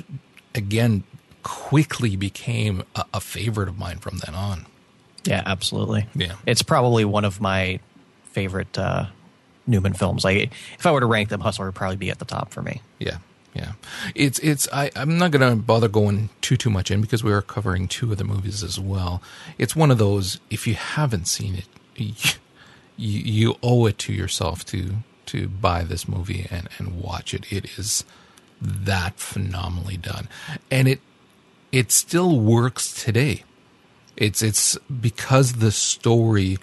again 0.55 1.05
quickly 1.43 2.17
became 2.17 2.83
a, 2.97 3.05
a 3.15 3.21
favorite 3.21 3.69
of 3.69 3.79
mine 3.79 3.99
from 3.99 4.19
then 4.19 4.35
on. 4.35 4.67
Yeah, 5.25 5.43
absolutely. 5.47 6.07
Yeah. 6.15 6.35
It's 6.47 6.63
probably 6.63 7.05
one 7.05 7.25
of 7.25 7.41
my 7.41 7.81
favorite 8.25 8.77
uh, 8.77 9.07
Newman 9.67 9.93
films. 9.93 10.25
Like, 10.25 10.53
if 10.79 10.87
I 10.87 10.91
were 10.91 11.01
to 11.01 11.07
rank 11.07 11.29
them, 11.29 11.41
Hustler 11.41 11.67
would 11.67 11.75
probably 11.75 11.97
be 11.97 12.11
at 12.11 12.19
the 12.19 12.25
top 12.25 12.53
for 12.53 12.63
me. 12.63 12.83
Yeah. 12.99 13.19
Yeah, 13.57 13.73
it's 14.15 14.39
it's. 14.41 14.69
I 14.71 14.91
I'm 14.95 15.17
not 15.17 15.31
gonna 15.31 15.57
bother 15.57 15.89
going 15.89 16.29
too 16.43 16.59
too 16.59 16.69
much 16.69 16.91
in 16.91 17.01
because 17.01 17.25
we 17.25 17.33
are 17.33 17.41
covering 17.41 17.89
two 17.89 18.13
of 18.13 18.19
the 18.19 18.25
movies 18.25 18.63
as 18.63 18.79
well. 18.79 19.23
It's 19.57 19.75
one 19.75 19.91
of 19.91 19.97
those. 19.97 20.39
If 20.51 20.67
you 20.67 20.75
haven't 20.75 21.27
seen 21.27 21.55
it, 21.55 21.67
you 21.97 22.13
you 22.99 23.57
owe 23.63 23.87
it 23.87 23.97
to 23.99 24.13
yourself 24.13 24.63
to 24.67 24.97
to 25.27 25.49
buy 25.49 25.85
this 25.85 26.07
movie 26.07 26.47
and 26.51 26.69
and 26.77 27.01
watch 27.01 27.33
it. 27.33 27.51
It 27.51 27.79
is 27.79 28.05
that 28.61 29.19
phenomenally 29.19 29.97
done, 29.97 30.29
and 30.71 30.87
it 30.87 31.01
it 31.73 31.91
still 31.91 32.39
works 32.39 33.05
today. 33.05 33.45
It's 34.19 34.43
it's 34.43 34.77
because 35.01 35.55
the 35.55 35.73
story 35.73 36.59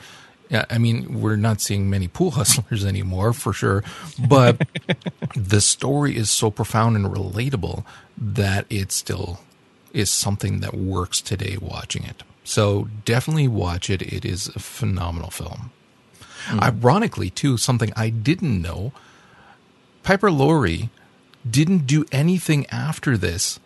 I 0.54 0.78
mean, 0.78 1.22
we're 1.22 1.36
not 1.36 1.62
seeing 1.62 1.90
many 1.90 2.08
pool 2.08 2.32
hustlers 2.40 2.86
anymore 2.86 3.34
for 3.34 3.54
sure, 3.54 3.84
but 4.28 4.68
the 5.36 5.62
story 5.62 6.16
is 6.16 6.30
so 6.30 6.52
profound 6.52 6.96
and 6.96 7.06
relatable 7.06 7.84
that 8.18 8.66
it 8.70 8.92
still 8.92 9.40
is 9.94 10.10
something 10.10 10.60
that 10.60 10.74
works 10.74 11.22
today 11.22 11.58
watching 11.60 12.04
it. 12.04 12.24
So 12.44 12.90
definitely 13.06 13.48
watch 13.48 13.90
it. 13.90 14.02
It 14.02 14.26
is 14.26 14.48
a 14.50 14.60
phenomenal 14.60 15.30
film. 15.30 15.72
Mm. 16.48 16.62
Ironically, 16.62 17.30
too, 17.30 17.58
something 17.58 17.92
I 17.96 18.10
didn't 18.10 18.62
know 18.62 18.92
Piper 20.04 20.30
Laurie 20.30 20.90
didn't 21.50 21.88
do 21.88 22.06
anything 22.12 22.66
after 22.68 23.18
this 23.18 23.60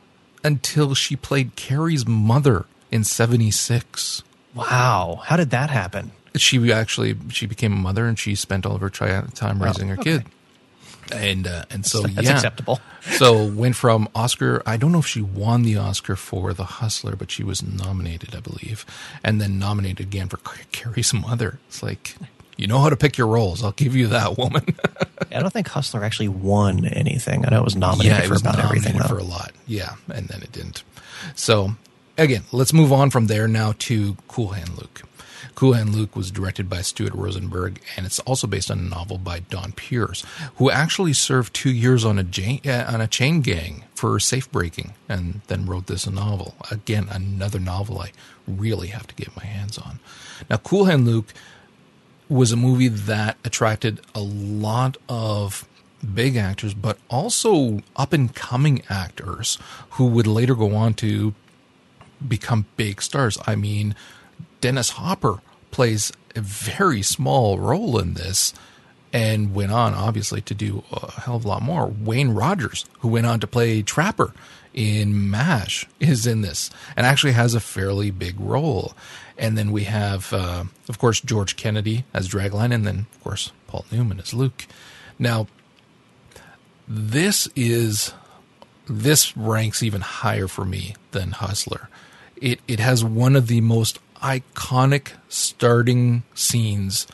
until 0.44 0.94
she 0.94 1.16
played 1.16 1.56
Carrie's 1.56 2.08
mother 2.08 2.66
in 2.92 3.04
76. 3.04 4.24
Wow. 4.54 5.22
How 5.26 5.36
did 5.36 5.50
that 5.50 5.72
happen? 5.72 6.12
She 6.42 6.72
actually 6.72 7.16
she 7.30 7.46
became 7.46 7.74
a 7.74 7.78
mother 7.78 8.06
and 8.06 8.18
she 8.18 8.36
spent 8.36 8.66
all 8.66 8.76
of 8.76 8.82
her 8.82 8.90
tri- 8.90 9.26
time 9.34 9.62
raising 9.62 9.92
oh, 9.92 9.96
her 9.96 10.02
okay. 10.02 10.18
kid 10.20 10.26
and 11.12 11.48
uh, 11.48 11.66
and 11.70 11.86
so 11.86 12.02
that's 12.02 12.28
yeah, 12.28 12.36
acceptable. 12.36 12.80
so 13.02 13.46
went 13.46 13.76
from 13.76 14.10
Oscar. 14.16 14.62
I 14.66 14.78
don't 14.78 14.92
know 14.92 15.00
if 15.00 15.08
she 15.08 15.22
won 15.22 15.64
the 15.64 15.78
Oscar 15.78 16.16
for 16.16 16.54
The 16.54 16.66
Hustler, 16.66 17.16
but 17.16 17.32
she 17.32 17.44
was 17.44 17.64
nominated, 17.64 18.36
I 18.36 18.40
believe, 18.40 18.86
and 19.24 19.40
then 19.42 19.60
nominated 19.60 20.02
again 20.02 20.30
for 20.30 20.38
Carrie's 20.72 21.14
mother. 21.14 21.60
It's 21.68 21.82
like 21.82 22.16
you 22.58 22.68
know 22.68 22.80
how 22.80 22.90
to 22.90 22.98
pick 22.98 23.18
your 23.18 23.28
roles. 23.28 23.64
I'll 23.64 23.72
give 23.72 23.96
you 23.96 24.08
that 24.08 24.38
woman. 24.38 24.66
I 25.32 25.40
don't 25.40 25.52
think 25.52 25.68
Hustler 25.68 26.04
actually 26.04 26.30
won 26.30 26.86
anything. 26.86 27.46
I 27.46 27.50
know 27.50 27.60
it 27.60 27.66
was 27.66 27.76
nominated 27.76 28.18
yeah, 28.18 28.24
it 28.24 28.28
for 28.28 28.36
about 28.36 28.60
everything 28.60 29.00
for 29.00 29.18
a 29.18 29.24
lot. 29.24 29.52
Yeah, 29.66 29.96
and 30.14 30.28
then 30.28 30.42
it 30.42 30.52
didn't. 30.52 30.84
So 31.36 31.72
again, 32.18 32.44
let's 32.52 32.74
move 32.74 32.92
on 32.92 33.10
from 33.10 33.28
there 33.28 33.48
now 33.48 33.74
to 33.80 34.18
Cool 34.28 34.50
Hand 34.50 34.78
Luke. 34.78 35.04
Cool 35.56 35.74
Hand 35.74 35.96
Luke 35.96 36.16
was 36.16 36.32
directed 36.32 36.70
by 36.70 36.82
Stuart 36.82 37.14
Rosenberg, 37.14 37.82
and 37.96 38.06
it's 38.06 38.20
also 38.20 38.48
based 38.48 38.72
on 38.72 38.80
a 38.80 38.84
novel 38.84 39.18
by 39.18 39.40
Donn 39.40 39.72
Pearce, 39.72 40.24
who 40.56 40.70
actually 40.70 41.14
served 41.14 41.54
two 41.54 41.72
years 41.72 42.06
on 42.06 42.20
a, 42.20 42.62
uh, 42.66 42.94
on 42.94 43.02
a 43.02 43.08
chain 43.08 43.42
gang 43.42 43.84
for 43.96 44.20
safe 44.20 44.52
breaking, 44.52 44.94
and 45.10 45.42
then 45.48 45.66
wrote 45.66 45.88
this 45.88 46.08
novel. 46.08 46.56
Again, 46.72 47.08
another 47.10 47.60
novel 47.60 48.00
I 48.00 48.12
really 48.48 48.88
have 48.88 49.08
to 49.08 49.16
get 49.16 49.36
my 49.36 49.46
hands 49.46 49.78
on. 49.78 50.00
Now, 50.50 50.58
Cool 50.58 50.86
Hand 50.86 51.06
Luke 51.06 51.34
was 52.30 52.52
a 52.52 52.58
movie 52.58 52.90
that 52.90 53.38
attracted 53.46 54.02
a 54.14 54.20
lot 54.20 54.98
of 55.08 55.68
big 56.14 56.36
actors, 56.36 56.74
but 56.74 56.98
also 57.10 57.82
up 57.96 58.14
and 58.14 58.34
coming 58.36 58.82
actors 58.90 59.58
who 59.92 60.06
would 60.08 60.28
later 60.28 60.56
go 60.56 60.76
on 60.76 60.94
to 60.96 61.34
become 62.26 62.66
big 62.76 63.02
stars. 63.02 63.38
I 63.46 63.56
mean, 63.56 63.96
Dennis 64.62 64.92
Hopper 64.92 65.40
plays 65.72 66.12
a 66.36 66.42
very 66.42 67.02
small 67.02 67.60
role 67.60 68.00
in 68.00 68.14
this 68.14 68.54
and 69.14 69.56
went 69.56 69.72
on, 69.72 69.94
obviously, 69.94 70.42
to 70.42 70.54
do 70.54 70.84
a 70.92 71.12
hell 71.12 71.38
of 71.38 71.46
a 71.46 71.48
lot 71.48 71.62
more. 71.62 71.88
Wayne 71.88 72.30
Rogers, 72.30 72.86
who 73.00 73.08
went 73.08 73.26
on 73.26 73.40
to 73.40 73.48
play 73.48 73.82
Trapper 73.82 74.34
in 74.74 75.30
MASH, 75.30 75.88
is 76.00 76.28
in 76.28 76.42
this 76.42 76.70
and 76.96 77.06
actually 77.06 77.32
has 77.32 77.54
a 77.54 77.60
fairly 77.60 78.12
big 78.12 78.40
role. 78.40 78.94
And 79.38 79.58
then 79.58 79.72
we 79.72 79.86
have, 79.86 80.34
uh, 80.34 80.66
of 80.90 81.00
course, 81.00 81.22
George 81.22 81.56
Kennedy 81.56 82.06
as 82.14 82.28
Dragline, 82.28 82.74
and 82.74 82.86
then, 82.86 83.08
of 83.12 83.24
course, 83.24 83.52
Paul 83.68 83.86
Newman 83.92 84.20
as 84.20 84.34
Luke. 84.34 84.68
Now, 85.20 85.48
this 86.88 87.48
is 87.56 88.14
this 88.88 89.36
ranks 89.36 89.84
even 89.84 90.02
higher 90.02 90.48
for 90.48 90.66
me 90.66 90.96
than 91.12 91.32
Hustler. 91.32 91.90
It 92.38 92.60
it 92.68 92.80
has 92.80 93.04
one 93.04 93.36
of 93.36 93.48
the 93.48 93.62
most 93.62 94.00
iconic 94.22 95.12
starting 95.30 96.24
scenes, 96.34 97.08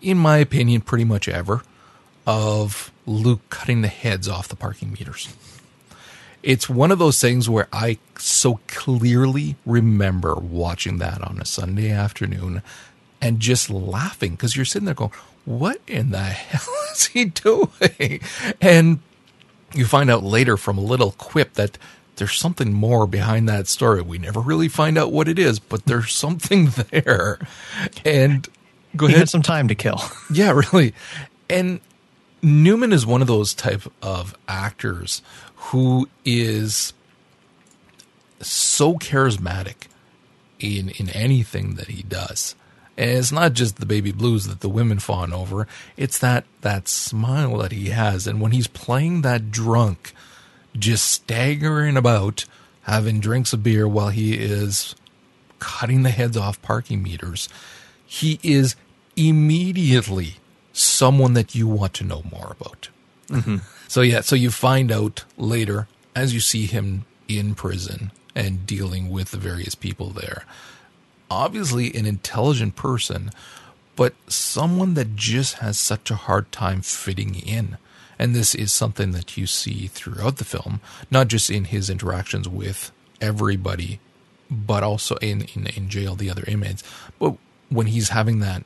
in 0.00 0.18
my 0.18 0.38
opinion, 0.38 0.80
pretty 0.80 1.04
much 1.04 1.28
ever, 1.28 1.62
of 2.26 2.92
Luke 3.06 3.48
cutting 3.50 3.82
the 3.82 3.88
heads 3.88 4.28
off 4.28 4.48
the 4.48 4.56
parking 4.56 4.92
meters. 4.92 5.34
It's 6.42 6.68
one 6.68 6.92
of 6.92 6.98
those 6.98 7.20
things 7.20 7.48
where 7.48 7.68
I 7.72 7.98
so 8.18 8.60
clearly 8.68 9.56
remember 9.64 10.34
watching 10.34 10.98
that 10.98 11.22
on 11.22 11.40
a 11.40 11.44
Sunday 11.44 11.90
afternoon 11.90 12.62
and 13.20 13.40
just 13.40 13.70
laughing 13.70 14.32
because 14.32 14.54
you're 14.54 14.64
sitting 14.64 14.86
there 14.86 14.94
going, 14.94 15.12
What 15.44 15.80
in 15.86 16.10
the 16.10 16.20
hell 16.20 16.74
is 16.92 17.06
he 17.06 17.26
doing? 17.26 18.20
And 18.60 19.00
you 19.74 19.84
find 19.86 20.10
out 20.10 20.22
later 20.22 20.56
from 20.56 20.78
a 20.78 20.82
little 20.82 21.12
quip 21.12 21.54
that 21.54 21.78
there's 22.16 22.38
something 22.38 22.72
more 22.72 23.06
behind 23.06 23.48
that 23.48 23.68
story. 23.68 24.02
We 24.02 24.18
never 24.18 24.40
really 24.40 24.68
find 24.68 24.98
out 24.98 25.12
what 25.12 25.28
it 25.28 25.38
is, 25.38 25.58
but 25.58 25.84
there's 25.86 26.12
something 26.12 26.66
there. 26.90 27.38
And 28.04 28.48
go 28.96 29.06
he 29.06 29.12
ahead. 29.12 29.20
Had 29.20 29.28
some 29.28 29.42
time 29.42 29.68
to 29.68 29.74
kill. 29.74 30.00
Yeah, 30.32 30.52
really. 30.52 30.92
And 31.48 31.80
Newman 32.42 32.92
is 32.92 33.06
one 33.06 33.22
of 33.22 33.28
those 33.28 33.54
type 33.54 33.82
of 34.02 34.36
actors 34.48 35.22
who 35.56 36.08
is 36.24 36.92
so 38.40 38.94
charismatic 38.94 39.86
in 40.58 40.90
in 40.90 41.10
anything 41.10 41.74
that 41.74 41.88
he 41.88 42.02
does. 42.02 42.54
And 42.98 43.10
it's 43.10 43.32
not 43.32 43.52
just 43.52 43.76
the 43.76 43.86
baby 43.86 44.10
blues 44.10 44.46
that 44.46 44.60
the 44.60 44.68
women 44.68 44.98
fawn 44.98 45.32
over. 45.32 45.68
It's 45.96 46.18
that 46.18 46.44
that 46.62 46.88
smile 46.88 47.58
that 47.58 47.72
he 47.72 47.90
has. 47.90 48.26
And 48.26 48.40
when 48.40 48.52
he's 48.52 48.66
playing 48.68 49.22
that 49.22 49.50
drunk, 49.50 50.12
just 50.78 51.10
staggering 51.10 51.96
about, 51.96 52.44
having 52.82 53.20
drinks 53.20 53.52
of 53.52 53.62
beer 53.62 53.86
while 53.88 54.10
he 54.10 54.34
is 54.34 54.94
cutting 55.58 56.02
the 56.02 56.10
heads 56.10 56.36
off 56.36 56.60
parking 56.62 57.02
meters. 57.02 57.48
He 58.04 58.38
is 58.42 58.76
immediately 59.16 60.36
someone 60.72 61.32
that 61.32 61.54
you 61.54 61.66
want 61.66 61.94
to 61.94 62.04
know 62.04 62.22
more 62.30 62.56
about. 62.58 62.88
Mm-hmm. 63.28 63.56
So, 63.88 64.00
yeah, 64.00 64.20
so 64.22 64.34
you 64.34 64.50
find 64.50 64.90
out 64.90 65.24
later 65.36 65.86
as 66.16 66.34
you 66.34 66.40
see 66.40 66.66
him 66.66 67.04
in 67.28 67.54
prison 67.54 68.10
and 68.34 68.66
dealing 68.66 69.10
with 69.10 69.30
the 69.30 69.36
various 69.36 69.76
people 69.76 70.10
there. 70.10 70.44
Obviously, 71.30 71.94
an 71.94 72.04
intelligent 72.04 72.74
person, 72.74 73.30
but 73.94 74.14
someone 74.26 74.94
that 74.94 75.14
just 75.14 75.58
has 75.58 75.78
such 75.78 76.10
a 76.10 76.16
hard 76.16 76.50
time 76.50 76.82
fitting 76.82 77.36
in 77.36 77.78
And 78.18 78.34
this 78.34 78.54
is 78.54 78.72
something 78.72 79.12
that 79.12 79.36
you 79.36 79.46
see 79.46 79.88
throughout 79.88 80.36
the 80.36 80.44
film, 80.44 80.80
not 81.10 81.28
just 81.28 81.50
in 81.50 81.64
his 81.64 81.90
interactions 81.90 82.48
with 82.48 82.92
everybody, 83.20 84.00
but 84.50 84.82
also 84.82 85.16
in, 85.16 85.42
in, 85.54 85.66
in 85.66 85.88
jail, 85.88 86.14
the 86.14 86.30
other 86.30 86.44
inmates. 86.46 86.82
But 87.18 87.36
when 87.68 87.88
he's 87.88 88.10
having 88.10 88.38
that 88.40 88.64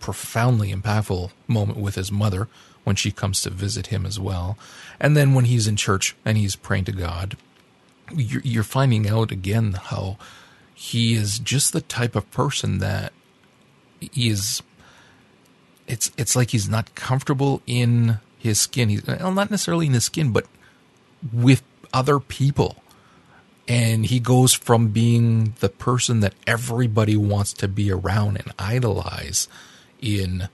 profoundly 0.00 0.72
impactful 0.72 1.30
moment 1.46 1.78
with 1.78 1.94
his 1.94 2.12
mother 2.12 2.48
when 2.84 2.96
she 2.96 3.10
comes 3.10 3.40
to 3.42 3.50
visit 3.50 3.86
him 3.86 4.04
as 4.04 4.18
well. 4.18 4.58
And 5.00 5.16
then 5.16 5.32
when 5.32 5.46
he's 5.46 5.66
in 5.66 5.76
church 5.76 6.16
and 6.24 6.36
he's 6.36 6.56
praying 6.56 6.84
to 6.86 6.92
God, 6.92 7.36
you're, 8.14 8.42
you're 8.42 8.64
finding 8.64 9.08
out 9.08 9.30
again 9.30 9.72
how 9.72 10.18
he 10.74 11.14
is 11.14 11.38
just 11.38 11.72
the 11.72 11.80
type 11.80 12.16
of 12.16 12.30
person 12.32 12.78
that 12.78 13.12
he 14.00 14.28
is. 14.28 14.62
It's 15.86 16.10
it's 16.16 16.34
like 16.34 16.50
he's 16.50 16.68
not 16.68 16.94
comfortable 16.94 17.62
in 17.66 18.18
his 18.42 18.60
skin. 18.60 18.88
He's 18.88 19.06
well, 19.06 19.32
not 19.32 19.50
necessarily 19.50 19.86
in 19.86 19.92
his 19.92 20.04
skin, 20.04 20.32
but 20.32 20.46
with 21.32 21.62
other 21.94 22.18
people. 22.18 22.76
And 23.68 24.06
he 24.06 24.18
goes 24.18 24.52
from 24.52 24.88
being 24.88 25.54
the 25.60 25.68
person 25.68 26.20
that 26.20 26.34
everybody 26.46 27.16
wants 27.16 27.52
to 27.54 27.68
be 27.68 27.92
around 27.92 28.36
and 28.38 28.52
idolize 28.58 29.46
in 30.00 30.48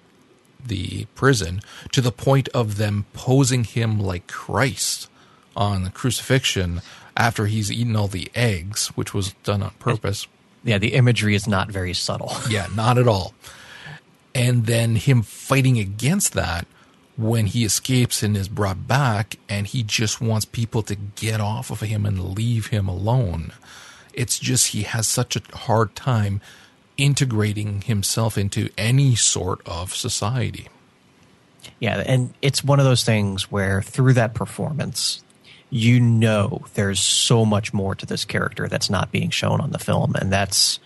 the 0.64 1.06
prison 1.14 1.62
to 1.92 2.02
the 2.02 2.12
point 2.12 2.48
of 2.50 2.76
them 2.76 3.06
posing 3.14 3.64
him 3.64 3.98
like 3.98 4.26
Christ 4.26 5.08
on 5.56 5.84
the 5.84 5.90
crucifixion 5.90 6.82
after 7.16 7.46
he's 7.46 7.72
eaten 7.72 7.96
all 7.96 8.08
the 8.08 8.30
eggs, 8.34 8.88
which 8.88 9.14
was 9.14 9.32
done 9.44 9.62
on 9.62 9.70
purpose. 9.78 10.26
Yeah, 10.62 10.76
the 10.76 10.92
imagery 10.92 11.34
is 11.34 11.48
not 11.48 11.70
very 11.70 11.94
subtle. 11.94 12.32
yeah, 12.50 12.66
not 12.76 12.98
at 12.98 13.08
all. 13.08 13.32
And 14.34 14.66
then 14.66 14.96
him 14.96 15.22
fighting 15.22 15.78
against 15.78 16.34
that 16.34 16.66
when 17.18 17.46
he 17.46 17.64
escapes 17.64 18.22
and 18.22 18.36
is 18.36 18.48
brought 18.48 18.86
back, 18.86 19.36
and 19.48 19.66
he 19.66 19.82
just 19.82 20.20
wants 20.20 20.44
people 20.44 20.82
to 20.84 20.94
get 20.94 21.40
off 21.40 21.70
of 21.70 21.80
him 21.80 22.06
and 22.06 22.36
leave 22.36 22.68
him 22.68 22.88
alone. 22.88 23.52
It's 24.14 24.38
just 24.38 24.68
he 24.68 24.84
has 24.84 25.06
such 25.06 25.34
a 25.34 25.42
hard 25.56 25.96
time 25.96 26.40
integrating 26.96 27.82
himself 27.82 28.38
into 28.38 28.70
any 28.78 29.16
sort 29.16 29.60
of 29.66 29.94
society. 29.94 30.68
Yeah, 31.80 32.02
and 32.06 32.34
it's 32.40 32.62
one 32.62 32.78
of 32.78 32.84
those 32.84 33.02
things 33.02 33.50
where 33.50 33.82
through 33.82 34.14
that 34.14 34.32
performance, 34.34 35.22
you 35.70 36.00
know 36.00 36.64
there's 36.74 37.00
so 37.00 37.44
much 37.44 37.74
more 37.74 37.96
to 37.96 38.06
this 38.06 38.24
character 38.24 38.68
that's 38.68 38.88
not 38.88 39.10
being 39.10 39.30
shown 39.30 39.60
on 39.60 39.72
the 39.72 39.78
film, 39.78 40.14
and 40.14 40.32
that's 40.32 40.78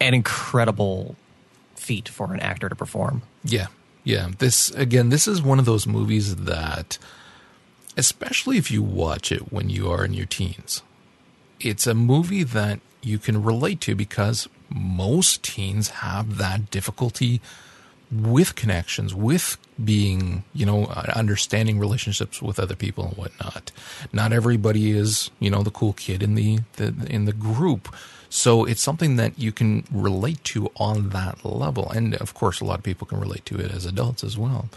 an 0.00 0.14
incredible 0.14 1.14
feat 1.74 2.08
for 2.08 2.32
an 2.32 2.40
actor 2.40 2.70
to 2.70 2.74
perform. 2.74 3.22
Yeah, 3.44 3.66
yeah. 4.04 4.30
This 4.38 4.70
again, 4.72 5.08
this 5.08 5.28
is 5.28 5.42
one 5.42 5.58
of 5.58 5.64
those 5.64 5.86
movies 5.86 6.36
that, 6.36 6.98
especially 7.96 8.58
if 8.58 8.70
you 8.70 8.82
watch 8.82 9.32
it 9.32 9.52
when 9.52 9.68
you 9.68 9.90
are 9.90 10.04
in 10.04 10.14
your 10.14 10.26
teens, 10.26 10.82
it's 11.60 11.86
a 11.86 11.94
movie 11.94 12.44
that 12.44 12.80
you 13.02 13.18
can 13.18 13.42
relate 13.42 13.80
to 13.82 13.94
because 13.94 14.48
most 14.68 15.42
teens 15.42 15.88
have 15.88 16.38
that 16.38 16.70
difficulty 16.70 17.40
with 18.12 18.54
connections, 18.54 19.14
with 19.14 19.56
being, 19.82 20.44
you 20.52 20.66
know, 20.66 20.84
uh, 20.84 21.12
understanding 21.14 21.78
relationships 21.78 22.42
with 22.42 22.58
other 22.60 22.76
people 22.76 23.06
and 23.06 23.16
whatnot. 23.16 23.72
Not 24.12 24.32
everybody 24.32 24.90
is, 24.90 25.30
you 25.40 25.50
know, 25.50 25.62
the 25.62 25.70
cool 25.70 25.94
kid 25.94 26.22
in 26.22 26.34
the, 26.34 26.60
the 26.74 26.94
in 27.08 27.24
the 27.24 27.32
group. 27.32 27.94
So 28.34 28.64
it's 28.64 28.82
something 28.82 29.16
that 29.16 29.38
you 29.38 29.52
can 29.52 29.84
relate 29.92 30.42
to 30.44 30.70
on 30.76 31.10
that 31.10 31.44
level. 31.44 31.90
And 31.90 32.14
of 32.14 32.32
course, 32.32 32.62
a 32.62 32.64
lot 32.64 32.78
of 32.78 32.82
people 32.82 33.06
can 33.06 33.20
relate 33.20 33.44
to 33.44 33.58
it 33.58 33.70
as 33.70 33.84
adults 33.84 34.24
as 34.24 34.38
well. 34.38 34.70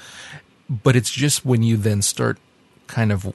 But 0.69 0.97
it's 0.97 1.09
just 1.09 1.45
when 1.45 1.63
you 1.63 1.77
then 1.77 2.01
start 2.01 2.37
kind 2.87 3.13
of 3.13 3.33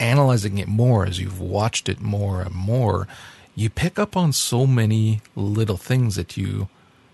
analyzing 0.00 0.56
it 0.56 0.66
more 0.66 1.04
as 1.04 1.20
you've 1.20 1.40
watched 1.40 1.90
it 1.90 2.00
more 2.00 2.40
and 2.40 2.54
more, 2.54 3.06
you 3.54 3.68
pick 3.68 3.98
up 3.98 4.16
on 4.16 4.32
so 4.32 4.66
many 4.66 5.20
little 5.36 5.76
things 5.76 6.16
that 6.16 6.38
you 6.38 6.70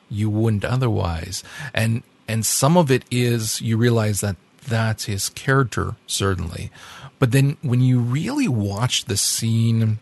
you 0.09 0.31
wouldn't 0.31 0.65
otherwise 0.65 1.45
and 1.73 2.03
and 2.27 2.45
some 2.45 2.77
of 2.77 2.91
it 2.91 3.05
is 3.13 3.61
you 3.61 3.77
realize 3.77 4.21
that 4.23 4.35
that's 4.67 5.05
his 5.05 5.29
character 5.29 5.95
certainly 6.07 6.69
but 7.21 7.31
then 7.31 7.57
when 7.63 7.81
you 7.81 8.01
really 8.01 8.49
watch 8.49 9.05
the 9.05 9.17
scene 9.17 10.01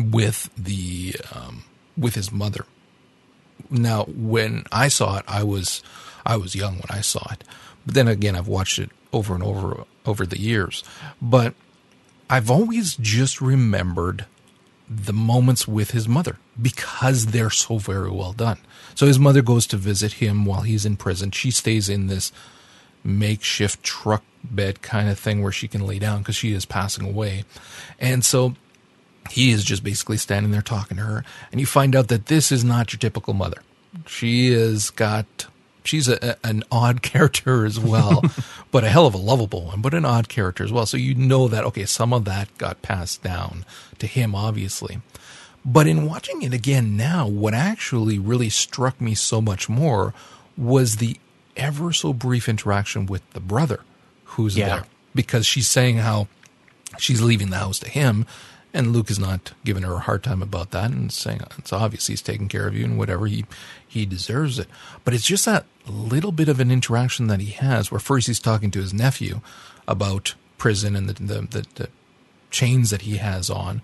with 0.00 0.50
the 0.56 1.14
um, 1.34 1.64
with 1.96 2.14
his 2.14 2.32
mother 2.32 2.64
now 3.70 4.04
when 4.04 4.64
i 4.72 4.88
saw 4.88 5.18
it 5.18 5.24
i 5.28 5.42
was 5.42 5.82
i 6.24 6.36
was 6.36 6.54
young 6.54 6.74
when 6.74 6.90
i 6.90 7.00
saw 7.00 7.24
it 7.32 7.44
but 7.84 7.94
then 7.94 8.08
again 8.08 8.34
i've 8.34 8.48
watched 8.48 8.78
it 8.78 8.90
over 9.12 9.34
and 9.34 9.42
over 9.42 9.84
over 10.06 10.24
the 10.24 10.40
years 10.40 10.82
but 11.20 11.54
i've 12.30 12.50
always 12.50 12.96
just 12.96 13.40
remembered 13.40 14.24
the 14.90 15.12
moments 15.12 15.68
with 15.68 15.92
his 15.92 16.08
mother 16.08 16.36
because 16.60 17.26
they're 17.26 17.48
so 17.48 17.78
very 17.78 18.10
well 18.10 18.32
done. 18.32 18.58
So 18.96 19.06
his 19.06 19.20
mother 19.20 19.40
goes 19.40 19.64
to 19.68 19.76
visit 19.76 20.14
him 20.14 20.44
while 20.44 20.62
he's 20.62 20.84
in 20.84 20.96
prison. 20.96 21.30
She 21.30 21.52
stays 21.52 21.88
in 21.88 22.08
this 22.08 22.32
makeshift 23.04 23.84
truck 23.84 24.24
bed 24.42 24.82
kind 24.82 25.08
of 25.08 25.18
thing 25.18 25.42
where 25.42 25.52
she 25.52 25.68
can 25.68 25.86
lay 25.86 26.00
down 26.00 26.18
because 26.18 26.34
she 26.34 26.52
is 26.52 26.64
passing 26.64 27.06
away. 27.06 27.44
And 28.00 28.24
so 28.24 28.56
he 29.28 29.50
is 29.50 29.64
just 29.64 29.84
basically 29.84 30.16
standing 30.16 30.52
there 30.52 30.62
talking 30.62 30.96
to 30.96 31.02
her. 31.02 31.24
And 31.52 31.60
you 31.60 31.66
find 31.66 31.94
out 31.94 32.08
that 32.08 32.26
this 32.26 32.50
is 32.50 32.64
not 32.64 32.92
your 32.92 32.98
typical 32.98 33.34
mother. 33.34 33.62
She 34.06 34.52
has 34.52 34.90
got 34.90 35.46
she's 35.84 36.08
a, 36.08 36.36
an 36.44 36.62
odd 36.70 37.02
character 37.02 37.64
as 37.64 37.78
well, 37.78 38.22
but 38.70 38.84
a 38.84 38.88
hell 38.88 39.06
of 39.06 39.14
a 39.14 39.18
lovable 39.18 39.66
one, 39.66 39.80
but 39.80 39.94
an 39.94 40.04
odd 40.04 40.28
character 40.28 40.64
as 40.64 40.72
well. 40.72 40.86
So 40.86 40.96
you 40.96 41.14
know 41.14 41.48
that, 41.48 41.64
okay, 41.64 41.84
some 41.84 42.12
of 42.12 42.24
that 42.24 42.56
got 42.58 42.82
passed 42.82 43.22
down 43.22 43.64
to 43.98 44.06
him, 44.06 44.34
obviously. 44.34 45.00
But 45.64 45.86
in 45.86 46.06
watching 46.06 46.42
it 46.42 46.54
again 46.54 46.96
now, 46.96 47.28
what 47.28 47.52
actually 47.52 48.18
really 48.18 48.48
struck 48.48 49.00
me 49.00 49.14
so 49.14 49.40
much 49.42 49.68
more 49.68 50.14
was 50.56 50.96
the 50.96 51.18
ever 51.56 51.92
so 51.92 52.12
brief 52.12 52.48
interaction 52.48 53.06
with 53.06 53.28
the 53.30 53.40
brother 53.40 53.80
who's 54.24 54.56
yeah. 54.56 54.68
there. 54.68 54.84
Because 55.14 55.44
she's 55.44 55.68
saying 55.68 55.98
how 55.98 56.28
she's 56.98 57.20
leaving 57.20 57.50
the 57.50 57.58
house 57.58 57.78
to 57.80 57.90
him 57.90 58.26
and 58.72 58.92
Luke 58.92 59.10
is 59.10 59.18
not 59.18 59.52
giving 59.64 59.82
her 59.82 59.94
a 59.94 60.00
hard 60.00 60.22
time 60.22 60.42
about 60.42 60.70
that 60.70 60.90
and 60.90 61.12
saying 61.12 61.40
it's 61.58 61.72
obvious 61.72 62.06
he's 62.06 62.22
taking 62.22 62.48
care 62.48 62.66
of 62.66 62.74
you 62.74 62.84
and 62.84 62.98
whatever 62.98 63.26
he 63.26 63.44
he 63.86 64.06
deserves 64.06 64.58
it. 64.58 64.68
But 65.04 65.14
it's 65.14 65.26
just 65.26 65.44
that 65.46 65.66
little 65.86 66.32
bit 66.32 66.48
of 66.48 66.60
an 66.60 66.70
interaction 66.70 67.26
that 67.26 67.40
he 67.40 67.50
has 67.52 67.90
where 67.90 67.98
first 67.98 68.26
he's 68.28 68.40
talking 68.40 68.70
to 68.70 68.80
his 68.80 68.94
nephew 68.94 69.40
about 69.88 70.34
prison 70.58 70.94
and 70.94 71.08
the 71.08 71.14
the, 71.14 71.40
the, 71.42 71.66
the 71.74 71.88
chains 72.50 72.90
that 72.90 73.02
he 73.02 73.16
has 73.16 73.50
on. 73.50 73.82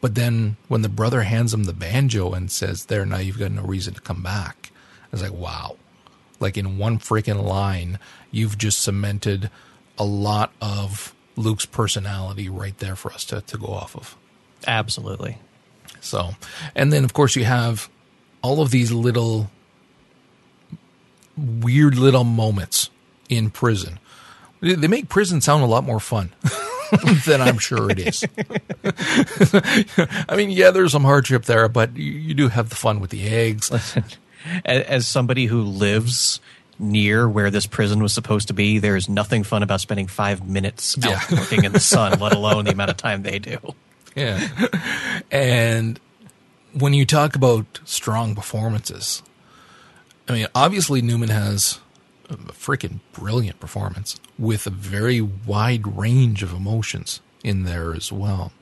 But 0.00 0.14
then 0.14 0.56
when 0.68 0.82
the 0.82 0.88
brother 0.88 1.22
hands 1.22 1.54
him 1.54 1.64
the 1.64 1.72
banjo 1.72 2.32
and 2.32 2.50
says, 2.50 2.86
There, 2.86 3.06
now 3.06 3.18
you've 3.18 3.38
got 3.38 3.52
no 3.52 3.62
reason 3.62 3.94
to 3.94 4.00
come 4.00 4.22
back. 4.22 4.70
I 5.04 5.08
was 5.12 5.22
like, 5.22 5.32
wow. 5.32 5.76
Like 6.38 6.56
in 6.56 6.78
one 6.78 6.98
freaking 6.98 7.42
line, 7.42 7.98
you've 8.30 8.58
just 8.58 8.80
cemented 8.80 9.50
a 9.98 10.04
lot 10.04 10.52
of 10.60 11.14
Luke's 11.36 11.66
personality 11.66 12.48
right 12.48 12.76
there 12.78 12.96
for 12.96 13.12
us 13.12 13.24
to, 13.26 13.40
to 13.42 13.56
go 13.56 13.68
off 13.68 13.96
of. 13.96 14.16
Absolutely. 14.66 15.38
So, 16.00 16.30
and 16.74 16.92
then 16.92 17.04
of 17.04 17.12
course 17.12 17.36
you 17.36 17.44
have 17.44 17.88
all 18.42 18.62
of 18.62 18.70
these 18.70 18.92
little 18.92 19.50
weird 21.36 21.96
little 21.96 22.24
moments 22.24 22.90
in 23.28 23.50
prison. 23.50 23.98
They 24.60 24.88
make 24.88 25.08
prison 25.08 25.40
sound 25.40 25.62
a 25.62 25.66
lot 25.66 25.84
more 25.84 26.00
fun 26.00 26.32
than 27.26 27.42
I'm 27.42 27.58
sure 27.58 27.90
it 27.90 27.98
is. 27.98 28.24
I 30.28 30.36
mean, 30.36 30.50
yeah, 30.50 30.70
there's 30.70 30.92
some 30.92 31.04
hardship 31.04 31.44
there, 31.44 31.68
but 31.68 31.96
you, 31.96 32.12
you 32.12 32.34
do 32.34 32.48
have 32.48 32.70
the 32.70 32.76
fun 32.76 33.00
with 33.00 33.10
the 33.10 33.28
eggs. 33.28 33.70
Listen, 33.70 34.04
as 34.64 35.06
somebody 35.06 35.46
who 35.46 35.62
lives 35.62 36.40
near 36.78 37.28
where 37.28 37.50
this 37.50 37.66
prison 37.66 38.02
was 38.02 38.12
supposed 38.12 38.48
to 38.48 38.54
be, 38.54 38.78
there's 38.78 39.08
nothing 39.08 39.42
fun 39.42 39.62
about 39.62 39.80
spending 39.80 40.06
five 40.06 40.46
minutes 40.46 40.96
out 41.04 41.30
yeah. 41.30 41.38
working 41.38 41.64
in 41.64 41.72
the 41.72 41.80
sun, 41.80 42.18
let 42.18 42.32
alone 42.32 42.64
the 42.64 42.72
amount 42.72 42.90
of 42.90 42.96
time 42.96 43.22
they 43.22 43.38
do. 43.38 43.58
Yeah. 44.16 44.48
And 45.30 45.98
when 46.72 46.94
you 46.94 47.04
talk 47.04 47.34
about 47.34 47.80
strong 47.84 48.34
performances, 48.34 49.22
I 50.28 50.32
mean, 50.32 50.46
obviously 50.54 51.02
Newman 51.02 51.30
has 51.30 51.80
a 52.28 52.36
freaking 52.52 53.00
brilliant 53.12 53.58
performance 53.60 54.20
with 54.38 54.66
a 54.66 54.70
very 54.70 55.20
wide 55.20 55.96
range 55.96 56.42
of 56.42 56.52
emotions 56.52 57.20
in 57.42 57.64
there 57.64 57.94
as 57.94 58.12
well. 58.12 58.52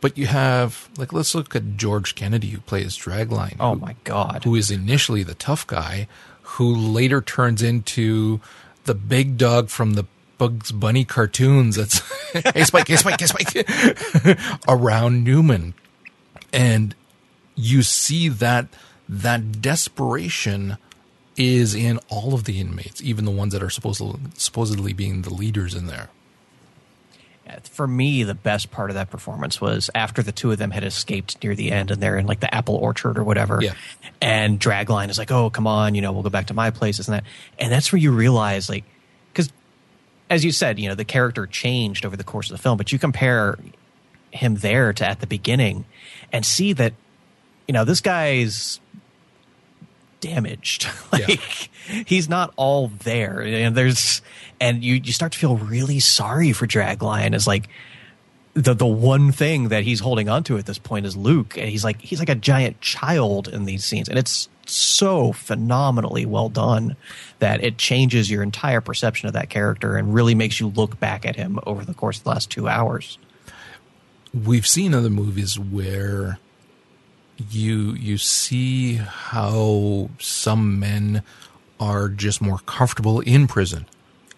But 0.00 0.18
you 0.18 0.26
have, 0.26 0.88
like, 0.96 1.12
let's 1.12 1.34
look 1.34 1.54
at 1.54 1.76
George 1.76 2.14
Kennedy, 2.14 2.48
who 2.48 2.60
plays 2.60 2.96
Dragline. 2.96 3.56
Oh 3.60 3.74
who, 3.74 3.80
my 3.80 3.96
God. 4.04 4.44
Who 4.44 4.54
is 4.54 4.70
initially 4.70 5.22
the 5.22 5.34
tough 5.34 5.66
guy, 5.66 6.08
who 6.42 6.74
later 6.74 7.20
turns 7.20 7.62
into 7.62 8.40
the 8.84 8.94
big 8.94 9.36
dog 9.36 9.68
from 9.68 9.94
the 9.94 10.04
Bugs 10.44 10.72
Bunny 10.72 11.06
cartoons. 11.06 11.76
That's 11.76 12.00
hey 12.54 12.64
Spike, 12.64 12.88
hey 12.88 12.96
Spike, 12.96 13.18
hey 13.18 13.26
Spike 13.26 14.38
around 14.68 15.24
Newman, 15.24 15.72
and 16.52 16.94
you 17.54 17.82
see 17.82 18.28
that 18.28 18.66
that 19.08 19.62
desperation 19.62 20.76
is 21.36 21.74
in 21.74 21.98
all 22.10 22.34
of 22.34 22.44
the 22.44 22.60
inmates, 22.60 23.02
even 23.02 23.24
the 23.24 23.30
ones 23.30 23.54
that 23.54 23.62
are 23.62 23.70
supposed 23.70 24.02
supposedly 24.38 24.92
being 24.92 25.22
the 25.22 25.32
leaders 25.32 25.74
in 25.74 25.86
there. 25.86 26.10
For 27.70 27.86
me, 27.86 28.22
the 28.22 28.34
best 28.34 28.70
part 28.70 28.90
of 28.90 28.94
that 28.94 29.10
performance 29.10 29.60
was 29.60 29.90
after 29.94 30.22
the 30.22 30.32
two 30.32 30.50
of 30.50 30.58
them 30.58 30.72
had 30.72 30.82
escaped 30.82 31.42
near 31.42 31.54
the 31.54 31.72
end 31.72 31.90
and 31.90 32.02
they're 32.02 32.16
in 32.16 32.26
like 32.26 32.40
the 32.40 32.52
apple 32.52 32.74
orchard 32.76 33.18
or 33.18 33.24
whatever. 33.24 33.60
Yeah. 33.62 33.74
And 34.20 34.58
Dragline 34.58 35.08
is 35.08 35.18
like, 35.18 35.30
oh, 35.30 35.50
come 35.50 35.66
on, 35.66 35.94
you 35.94 36.02
know, 36.02 36.12
we'll 36.12 36.22
go 36.22 36.30
back 36.30 36.46
to 36.46 36.54
my 36.54 36.70
place, 36.70 36.98
isn't 37.00 37.12
that? 37.12 37.24
And 37.58 37.70
that's 37.70 37.92
where 37.92 38.00
you 38.00 38.12
realize, 38.12 38.68
like, 38.68 38.84
as 40.30 40.44
you 40.44 40.52
said, 40.52 40.78
you 40.78 40.88
know, 40.88 40.94
the 40.94 41.04
character 41.04 41.46
changed 41.46 42.04
over 42.04 42.16
the 42.16 42.24
course 42.24 42.50
of 42.50 42.56
the 42.56 42.62
film, 42.62 42.76
but 42.76 42.92
you 42.92 42.98
compare 42.98 43.58
him 44.30 44.56
there 44.56 44.92
to 44.92 45.06
at 45.06 45.20
the 45.20 45.26
beginning 45.26 45.84
and 46.32 46.44
see 46.44 46.72
that, 46.72 46.92
you 47.68 47.72
know, 47.72 47.84
this 47.84 48.00
guy's 48.00 48.80
damaged. 50.20 50.88
like 51.12 51.28
yeah. 51.28 52.02
he's 52.06 52.28
not 52.28 52.52
all 52.56 52.88
there. 52.88 53.40
And 53.42 53.76
there's 53.76 54.22
and 54.60 54.82
you 54.82 54.94
you 54.94 55.12
start 55.12 55.32
to 55.32 55.38
feel 55.38 55.56
really 55.56 56.00
sorry 56.00 56.52
for 56.52 56.66
Dragline 56.66 57.34
as 57.34 57.46
like 57.46 57.68
the 58.54 58.74
the 58.74 58.86
one 58.86 59.32
thing 59.32 59.68
that 59.68 59.84
he's 59.84 60.00
holding 60.00 60.28
on 60.28 60.44
to 60.44 60.56
at 60.56 60.66
this 60.66 60.78
point 60.78 61.06
is 61.06 61.16
Luke. 61.16 61.56
And 61.56 61.68
he's 61.68 61.84
like 61.84 62.00
he's 62.00 62.18
like 62.18 62.28
a 62.28 62.34
giant 62.34 62.80
child 62.80 63.48
in 63.48 63.66
these 63.66 63.84
scenes. 63.84 64.08
And 64.08 64.18
it's 64.18 64.48
so 64.66 65.32
phenomenally 65.32 66.26
well 66.26 66.48
done 66.48 66.96
that 67.38 67.62
it 67.62 67.78
changes 67.78 68.30
your 68.30 68.42
entire 68.42 68.80
perception 68.80 69.26
of 69.26 69.34
that 69.34 69.50
character 69.50 69.96
and 69.96 70.14
really 70.14 70.34
makes 70.34 70.60
you 70.60 70.68
look 70.68 70.98
back 71.00 71.24
at 71.24 71.36
him 71.36 71.58
over 71.66 71.84
the 71.84 71.94
course 71.94 72.18
of 72.18 72.24
the 72.24 72.30
last 72.30 72.50
two 72.50 72.68
hours. 72.68 73.18
We've 74.32 74.66
seen 74.66 74.94
other 74.94 75.10
movies 75.10 75.58
where 75.58 76.38
you 77.50 77.94
you 77.94 78.18
see 78.18 78.94
how 78.94 80.10
some 80.18 80.78
men 80.78 81.22
are 81.80 82.08
just 82.08 82.40
more 82.40 82.58
comfortable 82.58 83.20
in 83.20 83.46
prison 83.46 83.86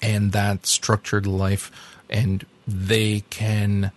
and 0.00 0.32
that 0.32 0.66
structured 0.66 1.26
life 1.26 1.70
and 2.08 2.46
they 2.66 3.20
can 3.30 3.92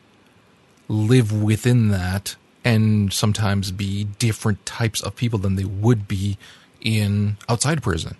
live 0.88 1.32
within 1.32 1.90
that 1.90 2.36
and 2.64 3.14
sometimes 3.14 3.72
be 3.72 4.04
different 4.04 4.66
types 4.66 5.02
of 5.02 5.16
people 5.16 5.40
than 5.40 5.56
they 5.56 5.66
would 5.66 6.08
be 6.08 6.38
in 6.82 7.38
outside 7.48 7.82
prison 7.82 8.16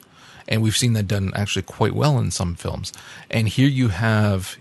and 0.48 0.62
we've 0.62 0.78
seen 0.78 0.94
that 0.94 1.08
done 1.08 1.32
actually 1.36 1.62
quite 1.62 1.94
well 1.94 2.18
in 2.20 2.32
some 2.32 2.56
films 2.56 2.92
and 3.30 3.50
here 3.50 3.68
you 3.68 3.90
have 3.90 4.58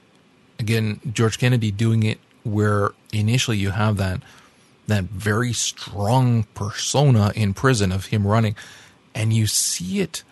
again 0.59 1.01
George 1.13 1.39
Kennedy 1.39 1.71
doing 1.71 2.03
it 2.03 2.19
where 2.45 2.91
initially 3.13 3.59
you 3.59 3.71
have 3.71 3.97
that 3.97 4.21
that 4.89 5.05
very 5.05 5.53
strong 5.53 6.45
persona 6.55 7.31
in 7.37 7.55
prison 7.55 7.93
of 7.93 8.07
him 8.07 8.27
running, 8.27 8.57
and 9.15 9.33
you 9.33 9.47
see 9.47 10.01
it 10.01 10.25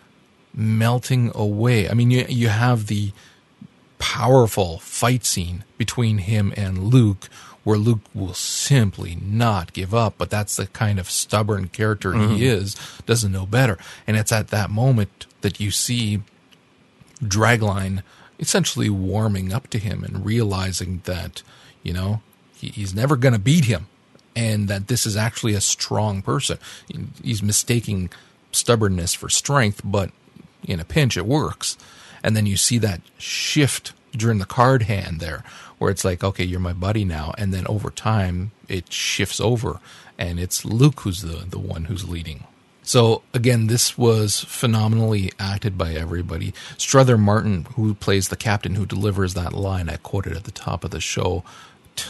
melting 0.53 1.31
away. 1.33 1.87
I 1.87 1.93
mean, 1.93 2.11
you 2.11 2.25
you 2.27 2.49
have 2.49 2.87
the 2.87 3.11
powerful 3.99 4.79
fight 4.79 5.25
scene 5.25 5.63
between 5.77 6.19
him 6.19 6.53
and 6.57 6.85
Luke, 6.85 7.29
where 7.67 7.77
Luke 7.77 7.99
will 8.13 8.33
simply 8.33 9.17
not 9.21 9.73
give 9.73 9.93
up. 9.93 10.13
But 10.17 10.29
that's 10.29 10.55
the 10.55 10.67
kind 10.67 10.97
of 10.97 11.09
stubborn 11.09 11.67
character 11.67 12.13
mm-hmm. 12.13 12.35
he 12.35 12.45
is, 12.45 12.77
doesn't 13.05 13.33
know 13.33 13.45
better. 13.45 13.77
And 14.07 14.15
it's 14.15 14.31
at 14.31 14.47
that 14.51 14.69
moment 14.69 15.25
that 15.41 15.59
you 15.59 15.69
see 15.69 16.21
Dragline 17.21 18.03
essentially 18.39 18.89
warming 18.89 19.51
up 19.51 19.67
to 19.71 19.79
him 19.79 20.05
and 20.05 20.25
realizing 20.25 21.01
that, 21.03 21.43
you 21.83 21.91
know, 21.91 22.21
he, 22.55 22.69
he's 22.69 22.95
never 22.95 23.17
going 23.17 23.33
to 23.33 23.39
beat 23.39 23.65
him 23.65 23.87
and 24.33 24.69
that 24.69 24.87
this 24.87 25.05
is 25.05 25.17
actually 25.17 25.53
a 25.53 25.59
strong 25.59 26.21
person. 26.21 26.59
He's 27.21 27.43
mistaking 27.43 28.11
stubbornness 28.53 29.13
for 29.13 29.27
strength, 29.27 29.81
but 29.83 30.11
in 30.63 30.79
a 30.79 30.85
pinch, 30.85 31.17
it 31.17 31.25
works. 31.25 31.77
And 32.23 32.33
then 32.33 32.45
you 32.45 32.55
see 32.55 32.77
that 32.77 33.01
shift 33.17 33.91
during 34.13 34.39
the 34.39 34.45
card 34.45 34.83
hand 34.83 35.19
there, 35.19 35.43
where 35.77 35.91
it's 35.91 36.05
like, 36.05 36.23
okay, 36.23 36.43
you're 36.43 36.59
my 36.59 36.73
buddy 36.73 37.05
now. 37.05 37.33
And 37.37 37.53
then 37.53 37.65
over 37.67 37.89
time, 37.89 38.51
it 38.67 38.91
shifts 38.91 39.39
over, 39.39 39.79
and 40.17 40.39
it's 40.39 40.65
Luke 40.65 41.01
who's 41.01 41.21
the, 41.21 41.45
the 41.45 41.59
one 41.59 41.85
who's 41.85 42.09
leading. 42.09 42.45
So 42.83 43.21
again, 43.33 43.67
this 43.67 43.97
was 43.97 44.39
phenomenally 44.39 45.31
acted 45.39 45.77
by 45.77 45.93
everybody. 45.93 46.53
Strother 46.77 47.17
Martin, 47.17 47.65
who 47.75 47.93
plays 47.93 48.29
the 48.29 48.37
captain 48.37 48.75
who 48.75 48.85
delivers 48.85 49.33
that 49.33 49.53
line 49.53 49.89
I 49.89 49.97
quoted 49.97 50.37
at 50.37 50.45
the 50.45 50.51
top 50.51 50.85
of 50.85 50.91
the 50.91 51.01
show, 51.01 51.43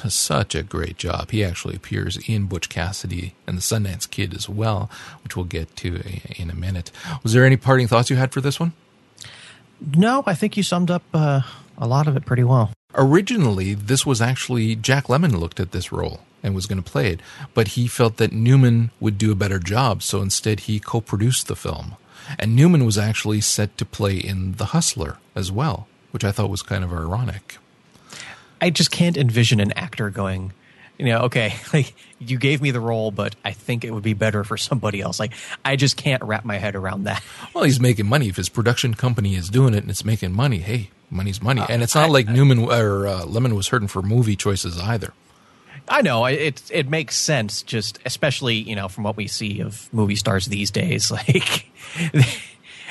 such 0.08 0.54
a 0.54 0.62
great 0.62 0.98
job. 0.98 1.32
He 1.32 1.44
actually 1.44 1.76
appears 1.76 2.18
in 2.30 2.46
Butch 2.46 2.70
Cassidy 2.70 3.34
and 3.48 3.58
the 3.58 3.62
Sundance 3.62 4.10
Kid 4.10 4.36
as 4.36 4.48
well, 4.48 4.90
which 5.24 5.36
we'll 5.36 5.46
get 5.46 5.76
to 5.78 6.02
in 6.36 6.52
a 6.52 6.56
minute. 6.56 6.92
Was 7.24 7.34
there 7.34 7.46
any 7.46 7.58
parting 7.58 7.88
thoughts 7.88 8.10
you 8.10 8.16
had 8.16 8.32
for 8.32 8.42
this 8.42 8.60
one? 8.60 8.74
No, 9.96 10.24
I 10.26 10.36
think 10.36 10.58
you 10.58 10.64
summed 10.64 10.92
up 10.92 11.04
uh, 11.14 11.42
a 11.78 11.88
lot 11.88 12.08
of 12.08 12.16
it 12.16 12.26
pretty 12.26 12.44
well. 12.44 12.72
Originally, 12.98 13.76
this 13.76 14.08
was 14.08 14.22
actually 14.22 14.76
Jack 14.76 15.06
Lemmon 15.06 15.40
looked 15.40 15.60
at 15.60 15.72
this 15.72 15.92
role 15.92 16.22
and 16.42 16.56
was 16.56 16.66
going 16.66 16.82
to 16.82 16.92
play 16.92 17.12
it, 17.12 17.20
but 17.54 17.70
he 17.70 17.88
felt 17.88 18.18
that 18.18 18.32
Newman 18.32 18.90
would 19.00 19.20
do 19.20 19.32
a 19.32 19.36
better 19.36 19.60
job, 19.60 20.02
so 20.02 20.22
instead 20.22 20.62
he 20.62 20.80
co 20.80 21.00
produced 21.00 21.48
the 21.48 21.56
film. 21.56 21.96
And 22.40 22.56
Newman 22.56 22.86
was 22.86 22.98
actually 22.98 23.42
set 23.42 23.78
to 23.78 23.86
play 23.86 24.18
in 24.18 24.54
The 24.54 24.66
Hustler 24.66 25.18
as 25.36 25.52
well, 25.52 25.88
which 26.12 26.24
I 26.26 26.32
thought 26.32 26.50
was 26.50 26.64
kind 26.64 26.84
of 26.84 26.92
ironic. 26.92 27.58
I 28.60 28.72
just 28.72 28.90
can't 28.90 29.16
envision 29.16 29.60
an 29.60 29.72
actor 29.74 30.10
going, 30.10 30.52
you 30.98 31.06
know, 31.06 31.20
okay, 31.22 31.54
like 31.74 31.94
you 32.20 32.40
gave 32.40 32.62
me 32.62 32.72
the 32.72 32.80
role, 32.80 33.12
but 33.12 33.36
I 33.46 33.52
think 33.52 33.84
it 33.84 33.92
would 33.92 34.04
be 34.04 34.14
better 34.14 34.44
for 34.44 34.58
somebody 34.58 35.02
else. 35.02 35.20
Like 35.20 35.34
I 35.64 35.76
just 35.76 35.98
can't 35.98 36.24
wrap 36.24 36.46
my 36.46 36.58
head 36.58 36.76
around 36.76 37.04
that. 37.04 37.24
Well, 37.54 37.64
he's 37.64 37.80
making 37.80 38.08
money. 38.08 38.28
If 38.28 38.38
his 38.38 38.50
production 38.50 38.96
company 38.96 39.36
is 39.36 39.50
doing 39.50 39.74
it 39.74 39.84
and 39.84 39.92
it's 39.92 40.04
making 40.04 40.34
money, 40.34 40.60
hey, 40.60 40.90
money's 41.10 41.42
money. 41.42 41.62
Uh, 41.62 41.68
and 41.70 41.84
it's 41.84 41.96
not 41.96 42.06
I, 42.06 42.12
like 42.12 42.28
Newman 42.28 42.60
or 42.60 43.08
uh, 43.08 43.22
Lemmon 43.24 43.56
was 43.56 43.68
hurting 43.68 43.88
for 43.88 44.02
movie 44.02 44.36
choices 44.36 44.80
either. 44.80 45.14
I 45.90 46.02
know 46.02 46.26
it. 46.26 46.62
It 46.70 46.90
makes 46.90 47.16
sense, 47.16 47.62
just 47.62 48.00
especially 48.06 48.56
you 48.56 48.76
know 48.76 48.88
from 48.90 49.04
what 49.04 49.16
we 49.16 49.28
see 49.28 49.62
of 49.62 49.92
movie 49.94 50.16
stars 50.16 50.46
these 50.46 50.72
days. 50.72 51.12
Like 51.28 51.66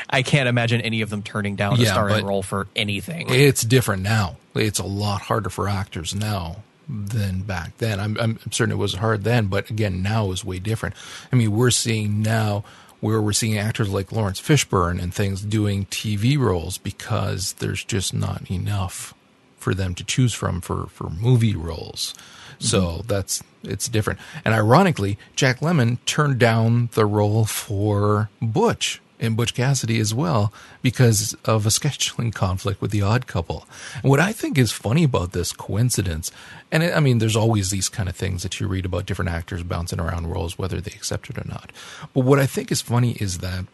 I 0.09 0.23
can't 0.23 0.49
imagine 0.49 0.81
any 0.81 1.01
of 1.03 1.11
them 1.11 1.23
turning 1.23 1.57
down 1.57 1.77
yeah, 1.77 1.87
a 1.87 1.89
starring 1.89 2.25
role 2.25 2.43
for 2.43 2.69
anything. 2.77 3.27
It's 3.29 3.63
different 3.63 4.03
now. 4.03 4.37
It's 4.55 4.79
a 4.79 4.87
lot 4.87 5.23
harder 5.23 5.51
for 5.51 5.69
actors 5.69 6.15
now 6.15 6.63
than 6.89 7.43
back 7.43 7.77
then. 7.79 7.99
I'm, 7.99 8.17
I'm 8.19 8.39
certain 8.51 8.73
it 8.73 8.79
was 8.79 8.95
hard 8.95 9.25
then, 9.25 9.47
but 9.47 9.69
again, 9.71 10.03
now 10.03 10.31
is 10.31 10.45
way 10.45 10.59
different. 10.59 10.95
I 11.33 11.37
mean, 11.37 11.51
we're 11.51 11.71
seeing 11.71 12.23
now 12.23 12.65
where 13.07 13.23
we're 13.23 13.33
seeing 13.33 13.57
actors 13.57 13.89
like 13.89 14.11
Laurence 14.11 14.41
Fishburne 14.41 15.01
and 15.01 15.15
things 15.15 15.41
doing 15.43 15.87
TV 15.87 16.37
roles 16.37 16.77
because 16.77 17.53
there's 17.55 17.85
just 17.85 18.13
not 18.13 18.51
enough 18.51 19.15
for 19.57 19.75
them 19.75 19.95
to 19.95 20.05
choose 20.05 20.35
from 20.35 20.61
for, 20.61 20.87
for 20.87 21.09
movie 21.09 21.55
roles. 21.55 22.15
So 22.59 22.81
mm-hmm. 22.81 23.07
that's 23.07 23.45
it's 23.63 23.89
different. 23.89 24.19
And 24.45 24.55
ironically, 24.55 25.19
Jack 25.37 25.61
Lemmon 25.61 25.99
turned 26.05 26.41
down 26.41 26.89
the 26.95 27.07
role 27.07 27.45
for 27.45 28.29
Butch 28.43 29.01
and 29.21 29.37
Butch 29.37 29.55
Cassidy 29.55 29.99
as 29.99 30.15
well 30.15 30.53
because 30.83 31.35
of 31.45 31.67
a 31.67 31.71
scheduling 31.71 32.35
conflict 32.35 32.81
with 32.81 32.91
the 32.91 33.03
odd 33.03 33.27
couple. 33.27 33.67
And 34.03 34.11
what 34.11 34.21
I 34.21 34.33
think 34.33 34.59
is 34.59 34.73
funny 34.73 35.05
about 35.05 35.33
this 35.33 35.53
coincidence, 35.53 36.31
and 36.71 36.83
I 36.83 37.01
mean, 37.01 37.19
there's 37.19 37.37
always 37.37 37.71
these 37.71 37.89
kind 37.89 38.09
of 38.09 38.17
things 38.17 38.43
that 38.43 38.61
you 38.61 38.69
read 38.69 38.85
about 38.85 39.07
different 39.07 39.31
actors 39.31 39.63
bouncing 39.63 40.01
around 40.01 40.29
roles, 40.29 40.59
whether 40.59 40.81
they 40.81 40.93
accept 40.93 41.31
it 41.31 41.39
or 41.39 41.49
not. 41.49 41.73
But 42.15 42.25
what 42.25 42.39
I 42.39 42.47
think 42.47 42.71
is 42.71 42.81
funny 42.81 43.13
is 43.13 43.39
that 43.39 43.67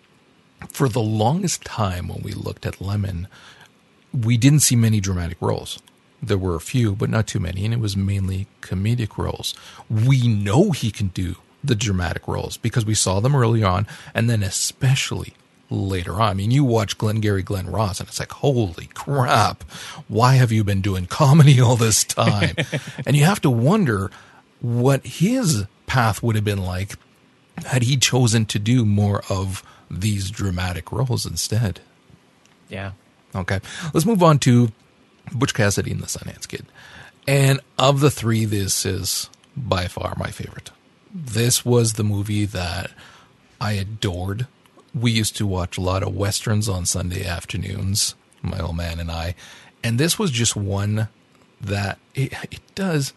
for 0.69 0.89
the 0.89 1.01
longest 1.01 1.65
time 1.65 2.09
when 2.09 2.23
we 2.23 2.33
looked 2.33 2.67
at 2.67 2.79
Lemmon, 2.79 3.27
we 4.13 4.37
didn't 4.37 4.61
see 4.61 4.77
many 4.77 5.01
dramatic 5.01 5.39
roles. 5.41 5.81
There 6.23 6.39
were 6.39 6.55
a 6.55 6.61
few, 6.61 6.95
but 6.95 7.11
not 7.11 7.27
too 7.27 7.41
many, 7.41 7.65
and 7.65 7.75
it 7.75 7.81
was 7.81 7.97
mainly 7.97 8.47
comedic 8.61 9.19
roles. 9.19 9.55
We 9.91 10.29
know 10.29 10.71
he 10.71 10.93
can 10.93 11.09
do 11.09 11.37
the 11.65 11.75
dramatic 11.75 12.27
roles 12.27 12.57
because 12.57 12.85
we 12.85 12.95
saw 12.95 13.21
them 13.21 13.37
early 13.37 13.63
on 13.63 13.87
and 14.15 14.29
then 14.29 14.43
especially 14.43 15.35
later 15.71 16.15
on. 16.15 16.31
I 16.31 16.35
mean, 16.35 16.51
you 16.51 16.65
watch 16.65 16.99
Glengarry 16.99 17.43
Glen 17.43 17.67
Ross 17.67 18.01
and 18.01 18.09
it's 18.09 18.21
like, 18.21 18.33
holy 18.33 18.87
crap, 18.95 19.63
why 20.09 20.35
have 20.35 20.53
you 20.53 20.65
been 20.65 20.81
doing 20.81 21.07
comedy 21.07 21.61
all 21.61 21.77
this 21.77 22.05
time? 22.05 22.57
and 23.07 23.17
you 23.17 23.25
have 23.25 23.41
to 23.43 23.51
wonder 23.51 24.11
what 24.61 25.05
his 25.07 25.65
path 25.87 26.23
would 26.23 26.37
have 26.37 26.45
been 26.45 26.63
like 26.63 26.95
had 27.67 27.83
he 27.83 27.97
chosen 27.97 28.45
to 28.47 28.59
do 28.59 28.85
more 28.85 29.23
of 29.29 29.63
these 29.91 30.31
dramatic 30.31 30.91
roles 30.91 31.27
instead. 31.27 31.81
Yeah. 32.69 32.93
Okay. 33.35 33.61
Let's 33.93 34.07
move 34.07 34.23
on 34.23 34.39
to 34.41 34.73
Butch 35.35 35.55
Cassidy 35.55 35.91
and 35.91 36.01
the 36.01 36.07
Sundance 36.07 36.49
Kid. 36.49 36.67
And 37.27 37.61
of 37.79 38.01
the 38.01 38.11
three, 38.11 38.45
this 38.45 38.85
is 38.85 39.29
by 39.57 39.87
far 39.87 40.15
my 40.19 40.31
favorite 40.31 40.71
this 41.13 41.65
was 41.65 41.95
the 41.95 42.05
movie 42.05 42.45
that 42.47 42.91
I 43.61 43.73
adored. 43.73 44.47
We 44.95 45.11
used 45.11 45.37
to 45.37 45.47
watch 45.47 45.79
a 45.79 45.83
lot 45.83 46.03
of 46.03 46.15
westerns 46.15 46.69
on 46.69 46.87
Sunday 46.87 47.25
afternoons, 47.25 48.15
my 48.43 48.61
old 48.61 48.77
man 48.77 49.01
and 49.01 49.11
I, 49.11 49.35
and 49.85 49.99
this 49.99 50.19
was 50.19 50.31
just 50.31 50.57
one 50.57 51.09
that 51.61 51.99
it, 52.15 52.33
it 52.51 52.61
does 52.75 53.13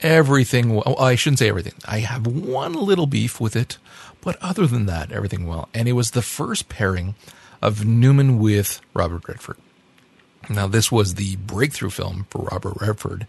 everything. 0.00 0.74
Well, 0.74 0.84
oh, 0.86 0.96
I 0.96 1.14
shouldn't 1.14 1.38
say 1.38 1.48
everything. 1.48 1.74
I 1.86 2.00
have 2.00 2.26
one 2.26 2.74
little 2.74 3.06
beef 3.06 3.40
with 3.40 3.56
it, 3.56 3.78
But 4.24 4.42
other 4.42 4.66
than 4.66 4.86
that, 4.86 5.12
everything 5.12 5.46
well. 5.46 5.68
And 5.74 5.86
it 5.86 5.92
was 5.92 6.12
the 6.12 6.22
first 6.22 6.70
pairing 6.70 7.14
of 7.60 7.84
Newman 7.84 8.38
with 8.38 8.80
Robert 8.94 9.28
Redford. 9.28 9.58
Now, 10.48 10.66
this 10.66 10.90
was 10.90 11.14
the 11.14 11.36
breakthrough 11.36 11.90
film 11.90 12.26
for 12.30 12.48
Robert 12.50 12.74
Redford. 12.80 13.26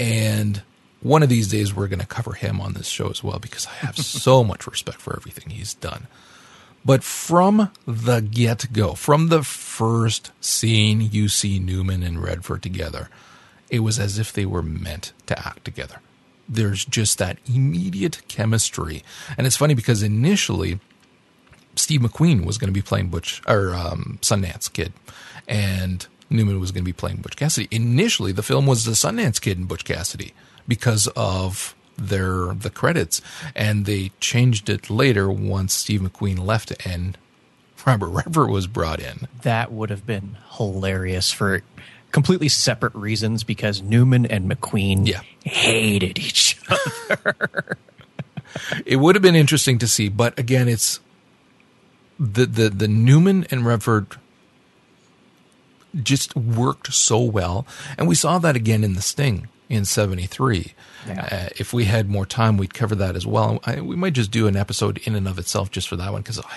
And 0.00 0.62
one 1.04 1.22
of 1.22 1.28
these 1.28 1.48
days, 1.48 1.74
we're 1.74 1.86
going 1.86 2.00
to 2.00 2.06
cover 2.06 2.32
him 2.32 2.60
on 2.60 2.72
this 2.72 2.88
show 2.88 3.10
as 3.10 3.22
well 3.22 3.38
because 3.38 3.66
I 3.66 3.74
have 3.86 3.96
so 3.98 4.42
much 4.52 4.66
respect 4.66 5.00
for 5.00 5.14
everything 5.14 5.50
he's 5.50 5.74
done. 5.74 6.08
But 6.82 7.04
from 7.04 7.70
the 7.86 8.20
get 8.20 8.72
go, 8.72 8.94
from 8.94 9.28
the 9.28 9.42
first 9.42 10.32
scene 10.40 11.00
you 11.00 11.28
see 11.28 11.58
Newman 11.58 12.02
and 12.02 12.22
Redford 12.22 12.62
together, 12.62 13.10
it 13.70 13.80
was 13.80 13.98
as 13.98 14.18
if 14.18 14.32
they 14.32 14.46
were 14.46 14.62
meant 14.62 15.12
to 15.26 15.38
act 15.38 15.64
together. 15.64 16.00
There's 16.48 16.84
just 16.84 17.18
that 17.18 17.38
immediate 17.46 18.26
chemistry. 18.28 19.02
And 19.36 19.46
it's 19.46 19.56
funny 19.56 19.74
because 19.74 20.02
initially, 20.02 20.80
Steve 21.76 22.00
McQueen 22.00 22.46
was 22.46 22.56
going 22.58 22.68
to 22.68 22.72
be 22.72 22.82
playing 22.82 23.08
Butch 23.08 23.42
or 23.46 23.74
um, 23.74 24.18
Sundance 24.22 24.72
Kid, 24.72 24.94
and 25.46 26.06
Newman 26.34 26.60
was 26.60 26.72
going 26.72 26.82
to 26.82 26.88
be 26.88 26.92
playing 26.92 27.18
Butch 27.18 27.36
Cassidy. 27.36 27.68
Initially, 27.70 28.32
the 28.32 28.42
film 28.42 28.66
was 28.66 28.84
the 28.84 28.92
Sundance 28.92 29.40
Kid 29.40 29.56
and 29.58 29.68
Butch 29.68 29.84
Cassidy 29.84 30.32
because 30.68 31.06
of 31.16 31.74
their 31.96 32.52
the 32.54 32.70
credits, 32.70 33.20
and 33.54 33.86
they 33.86 34.10
changed 34.20 34.68
it 34.68 34.90
later 34.90 35.30
once 35.30 35.72
Steve 35.74 36.00
McQueen 36.00 36.44
left 36.44 36.72
and 36.86 37.16
Robert 37.86 38.08
Redford 38.08 38.50
was 38.50 38.66
brought 38.66 38.98
in. 39.00 39.28
That 39.42 39.70
would 39.70 39.90
have 39.90 40.06
been 40.06 40.36
hilarious 40.56 41.30
for 41.30 41.62
completely 42.12 42.48
separate 42.48 42.94
reasons 42.94 43.44
because 43.44 43.82
Newman 43.82 44.24
and 44.26 44.50
McQueen 44.50 45.06
Yeah. 45.06 45.20
hated 45.44 46.18
each 46.18 46.58
other. 46.68 47.76
It 48.86 48.96
would 48.96 49.14
have 49.16 49.22
been 49.22 49.34
interesting 49.34 49.78
to 49.78 49.86
see, 49.88 50.08
but 50.08 50.38
again, 50.38 50.68
it's 50.68 51.00
the 52.18 52.46
the 52.46 52.70
the 52.70 52.88
Newman 52.88 53.46
and 53.50 53.66
Redford 53.66 54.06
just 56.02 56.34
worked 56.36 56.92
so 56.92 57.20
well, 57.20 57.66
and 57.98 58.08
we 58.08 58.14
saw 58.14 58.38
that 58.38 58.56
again 58.56 58.84
in 58.84 58.94
The 58.94 59.02
Sting 59.02 59.48
in 59.68 59.84
'73. 59.84 60.72
Yeah. 61.06 61.28
Uh, 61.30 61.48
if 61.58 61.72
we 61.72 61.84
had 61.84 62.08
more 62.08 62.24
time, 62.26 62.56
we'd 62.56 62.74
cover 62.74 62.94
that 62.94 63.14
as 63.16 63.26
well. 63.26 63.60
I, 63.64 63.80
we 63.80 63.96
might 63.96 64.14
just 64.14 64.30
do 64.30 64.46
an 64.46 64.56
episode 64.56 64.98
in 65.04 65.14
and 65.14 65.28
of 65.28 65.38
itself 65.38 65.70
just 65.70 65.88
for 65.88 65.96
that 65.96 66.12
one 66.12 66.22
because 66.22 66.38
I, 66.40 66.56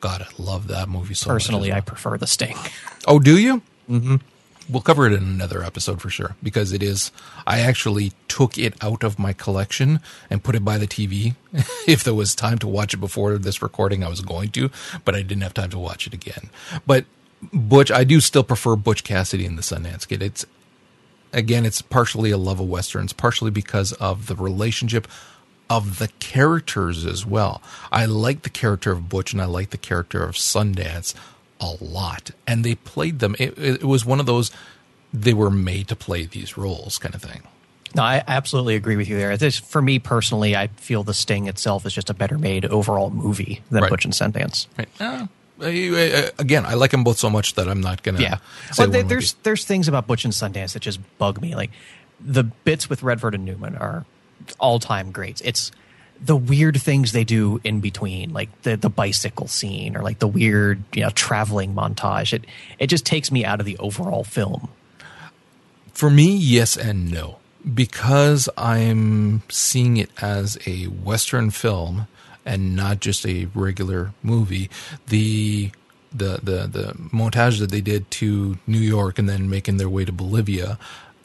God, 0.00 0.22
I 0.22 0.42
love 0.42 0.68
that 0.68 0.88
movie 0.88 1.14
so 1.14 1.30
Personally, 1.30 1.70
much. 1.70 1.76
I 1.76 1.78
well. 1.78 1.82
prefer 1.84 2.18
the 2.18 2.26
Sting. 2.26 2.56
Oh, 3.08 3.20
do 3.20 3.38
you? 3.38 3.62
Mm-hmm. 3.88 4.16
We'll 4.68 4.82
cover 4.82 5.06
it 5.06 5.12
in 5.12 5.22
another 5.22 5.62
episode 5.62 6.02
for 6.02 6.10
sure 6.10 6.34
because 6.42 6.72
it 6.72 6.82
is. 6.82 7.12
I 7.46 7.60
actually 7.60 8.12
took 8.26 8.58
it 8.58 8.74
out 8.82 9.04
of 9.04 9.16
my 9.16 9.32
collection 9.32 10.00
and 10.28 10.42
put 10.42 10.56
it 10.56 10.64
by 10.64 10.76
the 10.76 10.88
TV. 10.88 11.36
if 11.86 12.02
there 12.02 12.14
was 12.14 12.34
time 12.34 12.58
to 12.58 12.66
watch 12.66 12.94
it 12.94 12.96
before 12.96 13.38
this 13.38 13.62
recording, 13.62 14.02
I 14.02 14.08
was 14.08 14.22
going 14.22 14.48
to, 14.50 14.72
but 15.04 15.14
I 15.14 15.22
didn't 15.22 15.42
have 15.44 15.54
time 15.54 15.70
to 15.70 15.78
watch 15.78 16.08
it 16.08 16.14
again. 16.14 16.50
But 16.84 17.04
Butch, 17.52 17.90
I 17.90 18.04
do 18.04 18.20
still 18.20 18.44
prefer 18.44 18.76
Butch 18.76 19.04
Cassidy 19.04 19.46
and 19.46 19.58
the 19.58 19.62
Sundance 19.62 20.06
Kid. 20.08 20.22
It's 20.22 20.46
again, 21.32 21.66
it's 21.66 21.82
partially 21.82 22.30
a 22.30 22.38
love 22.38 22.60
of 22.60 22.68
westerns, 22.68 23.12
partially 23.12 23.50
because 23.50 23.92
of 23.94 24.26
the 24.26 24.34
relationship 24.34 25.06
of 25.68 25.98
the 25.98 26.08
characters 26.20 27.04
as 27.04 27.26
well. 27.26 27.60
I 27.90 28.06
like 28.06 28.42
the 28.42 28.50
character 28.50 28.92
of 28.92 29.08
Butch 29.08 29.32
and 29.32 29.42
I 29.42 29.46
like 29.46 29.70
the 29.70 29.78
character 29.78 30.22
of 30.22 30.34
Sundance 30.36 31.14
a 31.60 31.72
lot, 31.80 32.30
and 32.46 32.64
they 32.64 32.74
played 32.74 33.18
them. 33.18 33.34
It, 33.38 33.58
it 33.58 33.84
was 33.84 34.04
one 34.04 34.20
of 34.20 34.26
those 34.26 34.50
they 35.12 35.34
were 35.34 35.50
made 35.50 35.88
to 35.88 35.96
play 35.96 36.24
these 36.24 36.56
roles 36.56 36.98
kind 36.98 37.14
of 37.14 37.22
thing. 37.22 37.42
No, 37.94 38.02
I 38.02 38.22
absolutely 38.26 38.76
agree 38.76 38.96
with 38.96 39.08
you 39.08 39.16
there. 39.16 39.36
This, 39.38 39.58
for 39.58 39.80
me 39.80 39.98
personally, 39.98 40.54
I 40.54 40.66
feel 40.66 41.02
the 41.02 41.14
Sting 41.14 41.46
itself 41.46 41.86
is 41.86 41.94
just 41.94 42.10
a 42.10 42.14
better 42.14 42.36
made 42.36 42.66
overall 42.66 43.08
movie 43.10 43.62
than 43.70 43.82
Right. 43.82 43.90
Butch 43.90 44.04
and 44.04 44.12
Sundance. 44.12 44.66
Right? 44.76 44.88
Uh, 45.00 45.26
again, 45.60 46.66
I 46.66 46.74
like 46.74 46.90
them 46.90 47.04
both 47.04 47.18
so 47.18 47.30
much 47.30 47.54
that 47.54 47.68
I'm 47.68 47.80
not 47.80 48.02
gonna. 48.02 48.20
Yeah, 48.20 48.36
say 48.72 48.82
well, 48.84 48.88
there- 48.90 49.00
one 49.02 49.06
would 49.06 49.08
there's 49.08 49.32
there's 49.42 49.64
things 49.64 49.88
about 49.88 50.06
Butch 50.06 50.24
and 50.24 50.32
Sundance 50.32 50.72
that 50.74 50.80
just 50.80 51.00
bug 51.18 51.40
me. 51.40 51.54
Like 51.54 51.70
the 52.20 52.44
bits 52.44 52.88
with 52.90 53.02
Redford 53.02 53.34
and 53.34 53.44
Newman 53.44 53.76
are 53.76 54.04
all 54.58 54.78
time 54.78 55.10
greats. 55.12 55.40
It's 55.44 55.70
the 56.18 56.36
weird 56.36 56.80
things 56.80 57.12
they 57.12 57.24
do 57.24 57.60
in 57.64 57.80
between, 57.80 58.32
like 58.32 58.62
the 58.62 58.76
the 58.76 58.88
bicycle 58.90 59.48
scene 59.48 59.96
or 59.96 60.02
like 60.02 60.18
the 60.18 60.28
weird 60.28 60.82
you 60.94 61.02
know 61.02 61.10
traveling 61.10 61.74
montage. 61.74 62.32
It 62.32 62.44
it 62.78 62.86
just 62.88 63.04
takes 63.04 63.30
me 63.30 63.44
out 63.44 63.60
of 63.60 63.66
the 63.66 63.76
overall 63.78 64.24
film. 64.24 64.68
For 65.92 66.10
me, 66.10 66.36
yes 66.36 66.76
and 66.76 67.10
no. 67.10 67.38
Because 67.74 68.48
I'm 68.56 69.42
seeing 69.48 69.96
it 69.96 70.10
as 70.22 70.56
a 70.66 70.84
Western 70.84 71.50
film 71.50 72.06
and 72.46 72.76
not 72.76 73.00
just 73.00 73.26
a 73.26 73.48
regular 73.54 74.12
movie, 74.22 74.70
the 75.08 75.70
the 76.12 76.40
the 76.42 76.66
the 76.66 76.94
montage 77.12 77.58
that 77.58 77.70
they 77.70 77.82
did 77.82 78.10
to 78.12 78.58
New 78.66 78.78
York 78.78 79.18
and 79.18 79.28
then 79.28 79.50
making 79.50 79.76
their 79.76 79.88
way 79.88 80.04
to 80.04 80.12
Bolivia, 80.12 80.78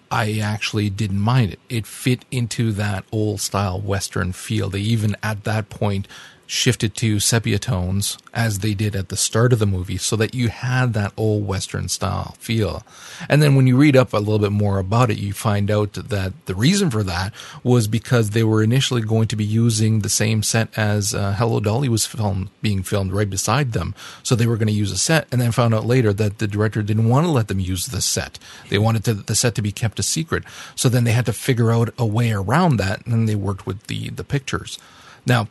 I 0.09 0.39
actually 0.39 0.89
didn't 0.89 1.21
mind 1.21 1.53
it. 1.53 1.59
It 1.69 1.87
fit 1.87 2.25
into 2.31 2.73
that 2.73 3.05
old 3.11 3.39
style 3.39 3.79
Western 3.79 4.33
feel. 4.33 4.69
They 4.69 4.81
even 4.81 5.15
at 5.23 5.45
that 5.45 5.69
point 5.69 6.07
shifted 6.51 6.93
to 6.93 7.17
sepia 7.17 7.57
tones 7.57 8.17
as 8.33 8.59
they 8.59 8.73
did 8.73 8.93
at 8.93 9.07
the 9.07 9.15
start 9.15 9.53
of 9.53 9.59
the 9.59 9.65
movie 9.65 9.95
so 9.95 10.17
that 10.17 10.35
you 10.35 10.49
had 10.49 10.91
that 10.91 11.13
old 11.15 11.47
western 11.47 11.87
style 11.87 12.35
feel. 12.39 12.83
And 13.29 13.41
then 13.41 13.55
when 13.55 13.67
you 13.67 13.77
read 13.77 13.95
up 13.95 14.11
a 14.11 14.17
little 14.17 14.37
bit 14.37 14.51
more 14.51 14.77
about 14.77 15.09
it 15.09 15.17
you 15.17 15.31
find 15.31 15.71
out 15.71 15.93
that 15.93 16.33
the 16.47 16.53
reason 16.53 16.89
for 16.89 17.03
that 17.03 17.33
was 17.63 17.87
because 17.87 18.31
they 18.31 18.43
were 18.43 18.61
initially 18.61 19.01
going 19.01 19.29
to 19.29 19.37
be 19.37 19.45
using 19.45 19.99
the 19.99 20.09
same 20.09 20.43
set 20.43 20.67
as 20.77 21.15
uh, 21.15 21.35
hello 21.37 21.61
dolly 21.61 21.87
was 21.87 22.05
filmed 22.05 22.49
being 22.61 22.83
filmed 22.83 23.13
right 23.13 23.29
beside 23.29 23.71
them. 23.71 23.95
So 24.21 24.35
they 24.35 24.45
were 24.45 24.57
going 24.57 24.67
to 24.67 24.73
use 24.73 24.91
a 24.91 24.97
set 24.97 25.29
and 25.31 25.39
then 25.39 25.53
found 25.53 25.73
out 25.73 25.85
later 25.85 26.11
that 26.11 26.39
the 26.39 26.49
director 26.49 26.83
didn't 26.83 27.07
want 27.07 27.25
to 27.25 27.31
let 27.31 27.47
them 27.47 27.61
use 27.61 27.85
the 27.85 28.01
set. 28.01 28.37
They 28.67 28.77
wanted 28.77 29.05
to, 29.05 29.13
the 29.13 29.35
set 29.35 29.55
to 29.55 29.61
be 29.61 29.71
kept 29.71 29.99
a 29.99 30.03
secret. 30.03 30.43
So 30.75 30.89
then 30.89 31.05
they 31.05 31.13
had 31.13 31.27
to 31.27 31.33
figure 31.33 31.71
out 31.71 31.93
a 31.97 32.05
way 32.05 32.33
around 32.33 32.75
that 32.75 33.05
and 33.05 33.13
then 33.13 33.25
they 33.25 33.35
worked 33.35 33.65
with 33.65 33.87
the 33.87 34.09
the 34.09 34.25
pictures. 34.25 34.77
Now 35.25 35.47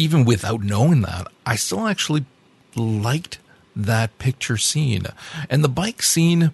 even 0.00 0.24
without 0.24 0.62
knowing 0.62 1.02
that, 1.02 1.26
I 1.44 1.56
still 1.56 1.86
actually 1.86 2.24
liked 2.74 3.38
that 3.76 4.18
picture 4.18 4.56
scene. 4.56 5.04
And 5.50 5.62
the 5.62 5.68
bike 5.68 6.02
scene, 6.02 6.52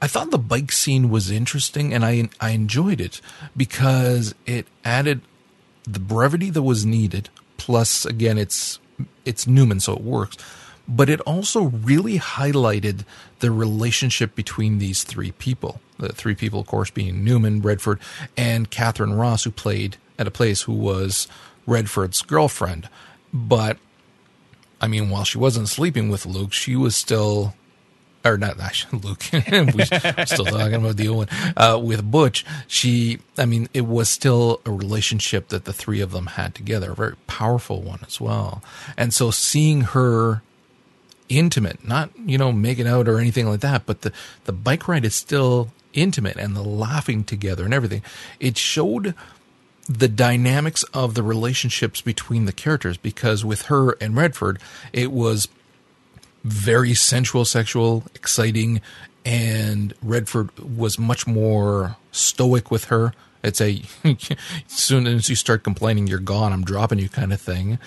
I 0.00 0.06
thought 0.06 0.30
the 0.30 0.38
bike 0.38 0.70
scene 0.70 1.10
was 1.10 1.32
interesting 1.32 1.92
and 1.92 2.04
I 2.04 2.28
I 2.40 2.50
enjoyed 2.50 3.00
it 3.00 3.20
because 3.56 4.36
it 4.46 4.68
added 4.84 5.22
the 5.82 5.98
brevity 5.98 6.48
that 6.50 6.62
was 6.62 6.86
needed. 6.86 7.28
Plus, 7.56 8.06
again, 8.06 8.38
it's 8.38 8.78
it's 9.24 9.48
Newman, 9.48 9.80
so 9.80 9.94
it 9.94 10.02
works. 10.02 10.36
But 10.86 11.10
it 11.10 11.20
also 11.22 11.64
really 11.64 12.20
highlighted 12.20 13.04
the 13.40 13.50
relationship 13.50 14.36
between 14.36 14.78
these 14.78 15.02
three 15.02 15.32
people. 15.32 15.80
The 15.98 16.10
three 16.10 16.36
people, 16.36 16.60
of 16.60 16.68
course, 16.68 16.90
being 16.90 17.24
Newman, 17.24 17.62
Redford, 17.62 17.98
and 18.36 18.70
Katharine 18.70 19.14
Ross, 19.14 19.42
who 19.42 19.50
played 19.50 19.96
Etta 20.20 20.30
Place 20.30 20.62
who 20.62 20.74
was 20.74 21.26
Redford's 21.66 22.22
girlfriend. 22.22 22.88
But 23.32 23.78
I 24.80 24.88
mean, 24.88 25.10
while 25.10 25.24
she 25.24 25.38
wasn't 25.38 25.68
sleeping 25.68 26.08
with 26.08 26.24
Luke, 26.24 26.52
she 26.52 26.74
was 26.74 26.96
still, 26.96 27.54
or 28.24 28.38
not 28.38 28.56
Luke. 28.92 29.24
We're 29.32 30.26
still 30.26 30.46
talking 30.46 30.74
about 30.74 30.96
the 30.96 31.08
old 31.08 31.28
one 31.28 31.54
uh, 31.56 31.78
with 31.78 32.10
Butch. 32.10 32.46
She, 32.66 33.18
I 33.36 33.44
mean, 33.44 33.68
it 33.74 33.86
was 33.86 34.08
still 34.08 34.60
a 34.64 34.70
relationship 34.70 35.48
that 35.48 35.64
the 35.66 35.72
three 35.72 36.00
of 36.00 36.12
them 36.12 36.26
had 36.26 36.54
together, 36.54 36.92
a 36.92 36.94
very 36.94 37.16
powerful 37.26 37.82
one 37.82 38.00
as 38.06 38.20
well. 38.20 38.62
And 38.96 39.12
so 39.12 39.30
seeing 39.30 39.82
her 39.82 40.42
intimate, 41.28 41.86
not 41.86 42.10
you 42.18 42.36
know 42.36 42.52
making 42.52 42.86
out 42.86 43.08
or 43.08 43.18
anything 43.18 43.48
like 43.48 43.60
that, 43.60 43.86
but 43.86 44.02
the 44.02 44.12
the 44.44 44.52
bike 44.52 44.88
ride 44.88 45.04
is 45.04 45.14
still 45.14 45.70
intimate 45.92 46.36
and 46.36 46.54
the 46.54 46.62
laughing 46.62 47.24
together 47.24 47.64
and 47.64 47.74
everything. 47.74 48.02
It 48.38 48.56
showed 48.56 49.14
the 49.90 50.08
dynamics 50.08 50.84
of 50.94 51.14
the 51.14 51.22
relationships 51.22 52.00
between 52.00 52.44
the 52.44 52.52
characters 52.52 52.96
because 52.96 53.44
with 53.44 53.62
her 53.62 53.96
and 54.00 54.16
Redford, 54.16 54.60
it 54.92 55.10
was 55.10 55.48
very 56.44 56.94
sensual, 56.94 57.44
sexual, 57.44 58.04
exciting, 58.14 58.80
and 59.24 59.92
Redford 60.00 60.56
was 60.60 60.96
much 60.96 61.26
more 61.26 61.96
stoic 62.12 62.70
with 62.70 62.84
her. 62.84 63.12
It's 63.42 63.60
a 63.60 63.82
as 64.04 64.16
soon 64.68 65.08
as 65.08 65.28
you 65.28 65.34
start 65.34 65.64
complaining, 65.64 66.06
you're 66.06 66.20
gone. 66.20 66.52
I'm 66.52 66.64
dropping 66.64 67.00
you 67.00 67.08
kind 67.08 67.32
of 67.32 67.40
thing. 67.40 67.80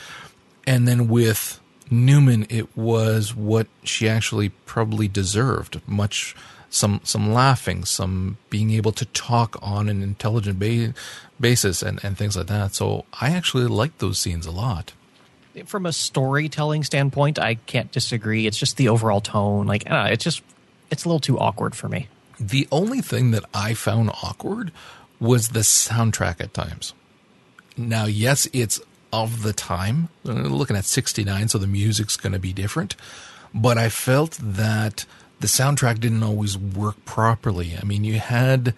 And 0.68 0.86
then 0.86 1.08
with 1.08 1.62
Newman, 1.89 2.46
it 2.50 2.76
was 2.76 3.34
what 3.34 3.68
she 3.84 4.10
actually 4.10 4.50
probably 4.50 5.08
deserved. 5.08 5.82
Much 5.88 6.36
some 6.74 7.02
some 7.04 7.32
laughing, 7.32 7.86
some 7.86 8.38
being 8.50 8.72
able 8.72 8.92
to 8.94 9.06
talk 9.06 9.58
on 9.62 9.88
an 9.88 10.02
intelligent 10.02 10.58
ba- 10.58 10.94
basis, 11.40 11.84
and 11.84 12.04
and 12.04 12.18
things 12.18 12.36
like 12.36 12.48
that. 12.48 12.74
So 12.74 13.06
I 13.22 13.30
actually 13.30 13.68
like 13.68 14.00
those 14.00 14.20
scenes 14.20 14.46
a 14.46 14.52
lot. 14.52 14.94
From 15.66 15.86
a 15.86 15.94
storytelling 15.94 16.84
standpoint, 16.84 17.38
I 17.38 17.56
can't 17.56 17.92
disagree. 17.92 18.48
It's 18.48 18.58
just 18.58 18.78
the 18.78 18.90
overall 18.90 19.22
tone. 19.22 19.68
Like, 19.68 19.88
know, 19.88 20.06
it's 20.06 20.24
just 20.24 20.42
it's 20.90 21.06
a 21.06 21.08
little 21.08 21.20
too 21.20 21.40
awkward 21.40 21.76
for 21.76 21.88
me. 21.88 22.08
The 22.40 22.68
only 22.72 23.02
thing 23.02 23.32
that 23.32 23.46
I 23.54 23.76
found 23.76 24.10
awkward 24.24 24.72
was 25.20 25.50
the 25.50 25.60
soundtrack 25.60 26.42
at 26.42 26.56
times. 26.56 26.94
Now, 27.78 28.06
yes, 28.06 28.48
it's 28.52 28.82
of 29.12 29.44
the 29.44 29.54
time. 29.54 30.10
Looking 30.24 30.76
at 30.76 30.86
69, 30.86 31.50
so 31.50 31.60
the 31.60 31.68
music's 31.68 32.18
going 32.18 32.34
to 32.34 32.40
be 32.40 32.52
different. 32.52 32.96
But 33.54 33.78
I 33.78 33.90
felt 33.90 34.40
that 34.42 35.06
the 35.39 35.48
soundtrack 35.48 36.00
didn't 36.00 36.24
always 36.24 36.58
work 36.58 37.04
properly. 37.06 37.78
I 37.80 37.84
mean, 37.84 38.04
you 38.04 38.19
had 38.19 38.74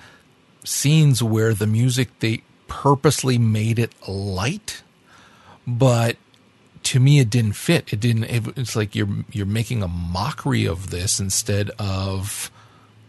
scenes 0.63 1.21
where 1.21 1.53
the 1.53 1.67
music, 1.67 2.09
they 2.19 2.41
purposely 2.67 3.37
made 3.37 3.79
it 3.79 3.93
light, 4.07 4.83
but 5.67 6.17
to 6.83 6.99
me 6.99 7.19
it 7.19 7.29
didn't 7.29 7.53
fit. 7.53 7.91
It 7.91 7.99
didn't. 7.99 8.25
It, 8.25 8.57
it's 8.57 8.75
like 8.75 8.95
you're 8.95 9.09
you're 9.31 9.45
making 9.45 9.83
a 9.83 9.87
mockery 9.87 10.65
of 10.65 10.91
this 10.91 11.19
instead 11.19 11.71
of 11.79 12.51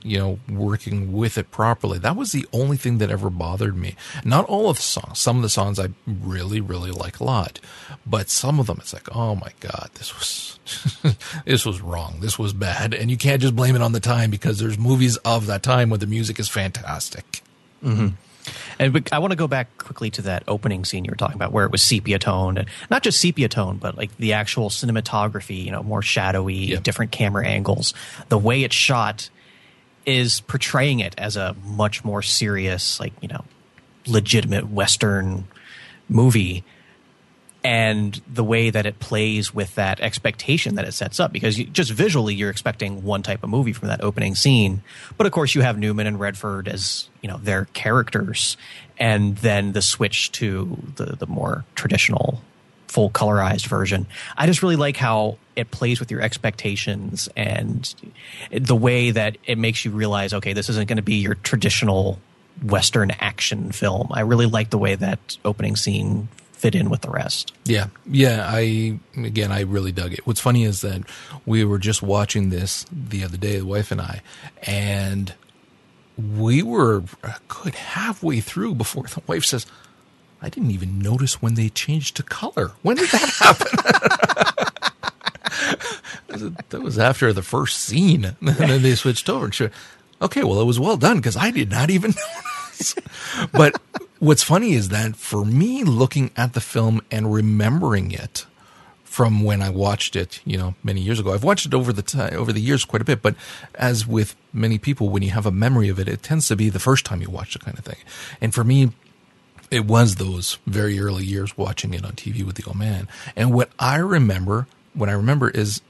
you 0.07 0.19
know 0.19 0.38
working 0.49 1.12
with 1.12 1.37
it 1.37 1.51
properly. 1.51 1.99
That 1.99 2.16
was 2.16 2.33
the 2.33 2.47
only 2.53 2.77
thing 2.77 2.99
that 2.99 3.11
ever 3.11 3.31
bothered 3.31 3.77
me. 3.77 3.97
Not 4.25 4.45
all 4.47 4.71
of 4.71 4.77
the 4.77 4.83
songs. 4.83 5.19
Some 5.19 5.37
of 5.37 5.42
the 5.42 5.49
songs 5.49 5.79
I 5.79 5.88
really 6.07 6.61
really 6.61 6.90
like 6.90 7.21
a 7.21 7.25
lot, 7.25 7.61
but 8.07 8.31
some 8.31 8.61
of 8.61 8.66
them 8.66 8.79
it's 8.81 8.92
like 8.92 9.14
oh 9.14 9.35
my 9.35 9.53
god 9.61 9.90
this 9.95 10.14
was 10.14 10.59
this 11.45 11.64
was 11.64 11.81
wrong. 11.81 12.19
This 12.21 12.38
was 12.38 12.53
bad, 12.53 12.95
and 12.95 13.11
you 13.11 13.16
can't 13.16 13.40
just 13.42 13.57
blame 13.57 13.77
it 13.77 13.83
on 13.83 13.92
the 13.92 14.01
time 14.01 14.31
because 14.31 14.59
there's 14.59 14.79
movies 14.79 15.16
of 15.19 15.47
that 15.47 15.62
time 15.62 15.90
where 15.90 15.99
the 15.99 16.07
music 16.07 16.38
is 16.38 16.49
fantastic. 16.49 17.42
Mm-hmm. 17.85 18.09
And 18.79 19.09
I 19.11 19.19
want 19.19 19.33
to 19.33 19.37
go 19.37 19.49
back 19.49 19.79
quickly 19.79 20.11
to 20.12 20.23
that 20.23 20.45
opening 20.47 20.85
scene 20.85 21.05
you 21.05 21.11
were 21.11 21.16
talking 21.16 21.37
about, 21.37 21.53
where 21.53 21.64
it 21.64 21.73
was 21.73 21.83
sepia 21.83 22.19
toned, 22.19 22.59
and 22.59 22.69
not 22.90 23.03
just 23.03 23.21
sepia 23.21 23.49
tone, 23.49 23.79
but 23.79 23.97
like 23.97 24.16
the 24.19 24.35
actual 24.35 24.69
cinematography, 24.69 25.64
you 25.64 25.71
know, 25.71 25.83
more 25.83 26.03
shadowy, 26.03 26.55
yep. 26.55 26.83
different 26.83 27.12
camera 27.12 27.47
angles. 27.47 27.95
The 28.29 28.38
way 28.38 28.62
it's 28.62 28.75
shot 28.75 29.31
is 30.07 30.40
portraying 30.42 31.01
it 31.01 31.14
as 31.19 31.37
a 31.37 31.55
much 31.64 32.05
more 32.05 32.23
serious, 32.23 32.99
like 33.01 33.12
you 33.21 33.29
know, 33.29 33.45
legitimate 34.07 34.71
Western 34.71 35.49
movie 36.09 36.64
and 37.66 38.23
the 38.33 38.45
way 38.45 38.71
that 38.71 38.87
it 38.87 39.01
plays 39.01 39.53
with 39.53 39.75
that 39.75 39.99
expectation 39.99 40.77
that 40.77 40.85
it 40.85 40.92
sets 40.92 41.19
up. 41.19 41.33
Because 41.33 41.59
you, 41.59 41.64
just 41.64 41.90
visually 41.90 42.33
you're 42.33 42.51
expecting 42.51 43.03
one 43.03 43.25
type 43.25 43.42
of 43.42 43.51
movie 43.51 43.73
from 43.73 43.88
that 43.88 44.05
opening 44.05 44.37
scene. 44.37 44.83
But 45.19 45.27
of 45.27 45.33
course 45.33 45.57
you 45.57 45.62
have 45.62 45.77
newman 45.77 46.07
and 46.07 46.21
redford 46.21 46.69
as 46.69 47.09
you 47.21 47.29
know 47.29 47.38
their 47.38 47.64
characters. 47.66 48.57
And 48.99 49.37
then 49.38 49.73
the 49.73 49.83
switch 49.83 50.31
to 50.33 50.79
the 50.95 51.16
the 51.16 51.27
more 51.27 51.64
traditional 51.75 52.40
full 52.96 53.11
colorized 53.11 53.66
version 53.66 54.06
i 54.38 54.46
just 54.46 54.62
really 54.62 54.74
like 54.74 54.96
how 54.96 55.37
it 55.54 55.70
plays 55.70 56.00
with 56.00 56.11
your 56.11 56.22
expectations 56.22 57.28
and 57.37 57.94
the 58.50 58.74
way 58.74 59.11
that 59.11 59.37
it 59.44 59.59
makes 59.59 59.85
you 59.85 59.90
realize 59.90 60.32
okay 60.32 60.54
this 60.54 60.70
isn't 60.70 60.88
going 60.88 60.96
to 60.96 61.02
be 61.02 61.16
your 61.16 61.35
traditional 61.35 62.18
western 62.62 63.11
action 63.20 63.70
film 63.70 64.09
i 64.12 64.20
really 64.20 64.46
like 64.46 64.70
the 64.70 64.78
way 64.78 64.94
that 64.94 65.37
opening 65.44 65.76
scene 65.76 66.26
fit 66.52 66.74
in 66.74 66.88
with 66.88 67.02
the 67.02 67.11
rest. 67.11 67.52
Yeah. 67.66 67.88
Yeah. 68.06 68.48
I, 68.50 68.98
again, 69.14 69.52
I 69.52 69.61
really 69.61 69.92
dug 69.92 70.14
it. 70.14 70.26
What's 70.26 70.40
funny 70.40 70.64
is 70.64 70.80
that 70.80 71.02
we 71.44 71.66
were 71.66 71.78
just 71.78 72.02
watching 72.02 72.48
this 72.48 72.87
the 72.90 73.24
other 73.24 73.37
day, 73.37 73.59
the 73.59 73.66
wife 73.66 73.90
and 73.90 74.00
I, 74.00 74.22
and 74.62 75.35
we 76.16 76.62
were 76.62 77.04
a 77.22 77.35
good 77.48 77.74
halfway 77.74 78.40
through 78.40 78.76
before 78.76 79.02
the 79.02 79.20
wife 79.26 79.44
says, 79.44 79.66
I 80.42 80.49
didn't 80.49 80.70
even 80.70 80.99
notice 80.99 81.40
when 81.40 81.55
they 81.55 81.68
changed 81.68 82.16
to 82.16 82.22
color. 82.22 82.72
When 82.83 82.96
did 82.96 83.09
that 83.11 83.31
happen? 83.40 83.68
that 86.68 86.83
was 86.83 86.99
after 86.99 87.33
the 87.33 87.42
first 87.42 87.81
scene. 87.81 88.25
And 88.40 88.57
then 88.57 88.83
they 88.83 88.94
switched 88.94 89.29
over. 89.29 89.46
And 89.46 89.70
okay, 90.20 90.44
well, 90.44 90.61
it 90.61 90.66
was 90.66 90.79
well 90.81 90.96
done 90.96 91.16
because 91.16 91.37
I 91.37 91.51
did 91.51 91.70
not 91.70 91.90
even 91.90 92.14
notice. 92.70 92.94
but 93.53 93.81
what's 94.18 94.42
funny 94.42 94.75
is 94.75 94.90
that 94.90 95.16
for 95.16 95.44
me, 95.44 95.85
looking 95.85 96.31
at 96.37 96.53
the 96.53 96.61
film 96.61 97.01
and 97.11 97.33
remembering 97.33 98.12
it 98.12 98.46
from 99.05 99.42
when 99.42 99.62
I 99.62 99.70
watched 99.70 100.14
it, 100.14 100.40
you 100.44 100.59
know, 100.59 100.75
many 100.85 101.01
years 101.01 101.18
ago, 101.18 101.33
I've 101.33 101.44
watched 101.44 101.64
it 101.64 101.72
over 101.72 101.90
the 101.90 102.03
time, 102.03 102.35
over 102.35 102.53
the 102.53 102.61
years 102.61 102.85
quite 102.85 103.01
a 103.01 103.05
bit. 103.05 103.22
But 103.22 103.35
as 103.75 104.07
with 104.07 104.37
many 104.53 104.77
people, 104.77 105.09
when 105.09 105.22
you 105.22 105.31
have 105.31 105.46
a 105.46 105.51
memory 105.51 105.88
of 105.88 105.99
it, 105.99 106.07
it 106.07 106.22
tends 106.22 106.49
to 106.49 106.57
be 106.57 106.68
the 106.68 106.79
first 106.79 107.07
time 107.07 107.22
you 107.22 107.31
watch 107.31 107.55
the 107.55 107.59
kind 107.61 107.79
of 107.79 107.85
thing. 107.85 107.96
And 108.42 108.53
for 108.53 108.62
me, 108.62 108.90
it 109.70 109.85
was 109.85 110.16
those 110.16 110.59
very 110.66 110.98
early 110.98 111.24
years 111.24 111.57
watching 111.57 111.94
it 111.94 112.05
on 112.05 112.12
TV 112.12 112.44
with 112.44 112.57
the 112.57 112.64
old 112.64 112.76
man. 112.76 113.09
And 113.35 113.52
what 113.52 113.70
I 113.79 113.96
remember, 113.96 114.66
what 114.94 115.09
I 115.09 115.12
remember 115.12 115.50
is 115.50 115.81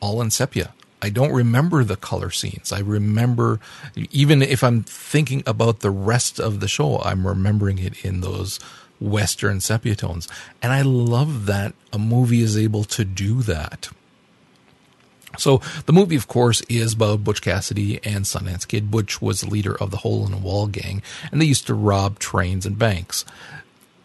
all 0.00 0.20
in 0.20 0.30
sepia. 0.30 0.72
I 1.02 1.08
don't 1.08 1.32
remember 1.32 1.82
the 1.82 1.96
color 1.96 2.30
scenes. 2.30 2.72
I 2.72 2.80
remember, 2.80 3.58
even 4.10 4.42
if 4.42 4.62
I'm 4.62 4.82
thinking 4.82 5.42
about 5.46 5.80
the 5.80 5.90
rest 5.90 6.38
of 6.38 6.60
the 6.60 6.68
show, 6.68 6.98
I'm 6.98 7.26
remembering 7.26 7.78
it 7.78 8.04
in 8.04 8.20
those 8.20 8.60
Western 9.00 9.60
sepia 9.60 9.96
tones. 9.96 10.28
And 10.62 10.72
I 10.72 10.82
love 10.82 11.46
that 11.46 11.74
a 11.92 11.98
movie 11.98 12.42
is 12.42 12.56
able 12.56 12.84
to 12.84 13.04
do 13.04 13.40
that. 13.42 13.88
So 15.38 15.58
the 15.86 15.92
movie, 15.92 16.16
of 16.16 16.28
course, 16.28 16.60
is 16.68 16.94
about 16.94 17.24
Butch 17.24 17.42
Cassidy 17.42 18.00
and 18.04 18.24
Sundance 18.24 18.66
Kid. 18.66 18.90
Butch 18.90 19.22
was 19.22 19.40
the 19.40 19.50
leader 19.50 19.76
of 19.76 19.90
the 19.90 19.98
Hole 19.98 20.26
in 20.26 20.32
the 20.32 20.38
Wall 20.38 20.66
gang, 20.66 21.02
and 21.30 21.40
they 21.40 21.46
used 21.46 21.66
to 21.68 21.74
rob 21.74 22.18
trains 22.18 22.66
and 22.66 22.78
banks. 22.78 23.24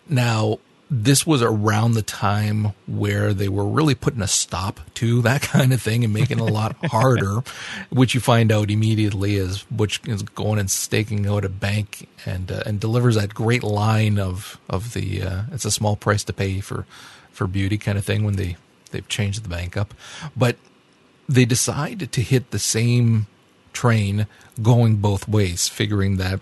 Now, 0.07 0.59
this 0.89 1.25
was 1.25 1.41
around 1.41 1.93
the 1.93 2.03
time 2.03 2.73
where 2.87 3.33
they 3.33 3.49
were 3.49 3.65
really 3.65 3.95
putting 3.95 4.21
a 4.21 4.27
stop 4.27 4.79
to 4.95 5.21
that 5.23 5.41
kind 5.41 5.73
of 5.73 5.81
thing 5.81 6.03
and 6.03 6.13
making 6.13 6.39
it 6.39 6.49
a 6.49 6.53
lot 6.53 6.75
harder, 6.85 7.43
which 7.89 8.13
you 8.13 8.19
find 8.19 8.51
out 8.51 8.69
immediately 8.69 9.37
as 9.37 9.63
Butch 9.63 9.99
is 10.07 10.21
going 10.21 10.59
and 10.59 10.69
staking 10.69 11.27
out 11.27 11.43
a 11.45 11.49
bank 11.49 12.07
and 12.25 12.51
uh, 12.51 12.63
and 12.65 12.79
delivers 12.79 13.15
that 13.15 13.33
great 13.33 13.63
line 13.63 14.19
of 14.19 14.59
of 14.69 14.93
the 14.93 15.23
uh, 15.23 15.41
it's 15.51 15.65
a 15.65 15.71
small 15.71 15.95
price 15.95 16.23
to 16.25 16.33
pay 16.33 16.59
for 16.59 16.85
for 17.31 17.47
beauty 17.47 17.77
kind 17.77 17.97
of 17.97 18.05
thing 18.05 18.23
when 18.23 18.35
they 18.35 18.55
they've 18.91 19.07
changed 19.07 19.43
the 19.43 19.49
bank 19.49 19.75
up, 19.75 19.93
but 20.35 20.55
they 21.27 21.45
decide 21.45 22.11
to 22.11 22.21
hit 22.21 22.51
the 22.51 22.59
same 22.59 23.27
train 23.73 24.27
going 24.61 24.97
both 24.97 25.27
ways, 25.27 25.67
figuring 25.67 26.17
that 26.17 26.39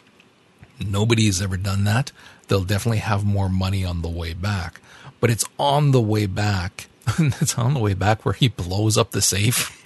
nobody's 0.80 1.42
ever 1.42 1.58
done 1.58 1.84
that 1.86 2.12
they'll 2.48 2.64
definitely 2.64 3.00
have 3.00 3.26
more 3.26 3.50
money 3.50 3.84
on 3.84 4.02
the 4.02 4.10
way 4.10 4.34
back. 4.34 4.82
But 5.20 5.30
it's 5.30 5.46
on 5.58 5.92
the 5.92 6.02
way 6.02 6.26
back. 6.26 6.88
it's 7.18 7.58
on 7.58 7.74
the 7.74 7.80
way 7.80 7.94
back 7.94 8.26
where 8.26 8.34
he 8.34 8.48
blows 8.48 8.98
up 8.98 9.12
the 9.12 9.22
safe. 9.22 9.80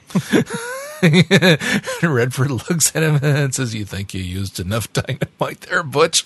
Redford 2.04 2.52
looks 2.52 2.96
at 2.96 3.04
him 3.04 3.20
and 3.22 3.54
says, 3.54 3.76
"You 3.76 3.86
think 3.86 4.14
you 4.14 4.22
used 4.22 4.60
enough 4.60 4.92
dynamite 4.94 5.62
there, 5.62 5.84
Butch?" 5.84 6.26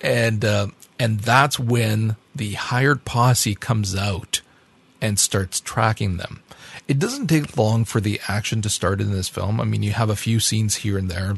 And 0.00 0.44
uh, 0.44 0.68
and 0.98 1.20
that's 1.20 1.58
when 1.58 2.16
the 2.34 2.52
hired 2.52 3.04
posse 3.04 3.54
comes 3.54 3.96
out 3.96 4.40
and 5.00 5.18
starts 5.18 5.60
tracking 5.60 6.16
them. 6.16 6.42
It 6.88 6.98
doesn't 6.98 7.28
take 7.28 7.56
long 7.56 7.84
for 7.84 8.00
the 8.00 8.20
action 8.28 8.60
to 8.62 8.70
start 8.70 9.00
in 9.00 9.12
this 9.12 9.28
film. 9.28 9.60
I 9.60 9.64
mean, 9.64 9.82
you 9.82 9.92
have 9.92 10.10
a 10.10 10.16
few 10.16 10.40
scenes 10.40 10.76
here 10.76 10.98
and 10.98 11.10
there 11.10 11.36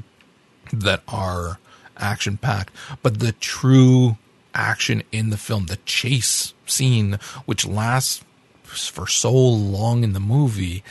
that 0.73 1.03
are 1.07 1.59
action 1.97 2.37
packed, 2.39 2.75
but 3.03 3.21
the 3.21 3.33
true 3.33 4.17
action 4.55 5.03
in 5.13 5.31
the 5.31 5.37
film, 5.37 5.67
the 5.67 5.79
chase 5.85 6.55
scene, 6.67 7.19
which 7.45 7.67
lasts 7.67 8.25
for 8.63 9.07
so 9.07 9.33
long 9.33 10.03
in 10.03 10.13
the 10.13 10.21
movie, 10.21 10.83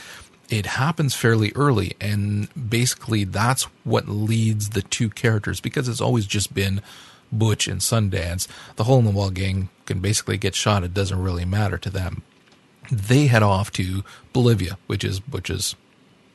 it 0.48 0.66
happens 0.66 1.14
fairly 1.14 1.52
early. 1.54 1.94
And 2.00 2.48
basically, 2.70 3.24
that's 3.24 3.64
what 3.84 4.08
leads 4.08 4.70
the 4.70 4.82
two 4.82 5.10
characters 5.10 5.60
because 5.60 5.88
it's 5.88 6.00
always 6.00 6.26
just 6.26 6.54
been 6.54 6.80
Butch 7.32 7.66
and 7.66 7.80
Sundance. 7.80 8.46
The 8.76 8.84
Hole 8.84 8.98
in 8.98 9.04
the 9.04 9.10
Wall 9.10 9.30
gang 9.30 9.68
can 9.86 10.00
basically 10.00 10.38
get 10.38 10.54
shot, 10.54 10.84
it 10.84 10.94
doesn't 10.94 11.20
really 11.20 11.44
matter 11.44 11.78
to 11.78 11.90
them. 11.90 12.22
They 12.90 13.26
head 13.26 13.42
off 13.42 13.70
to 13.72 14.04
Bolivia, 14.32 14.78
which 14.86 15.04
is 15.04 15.18
which 15.28 15.50
is 15.50 15.74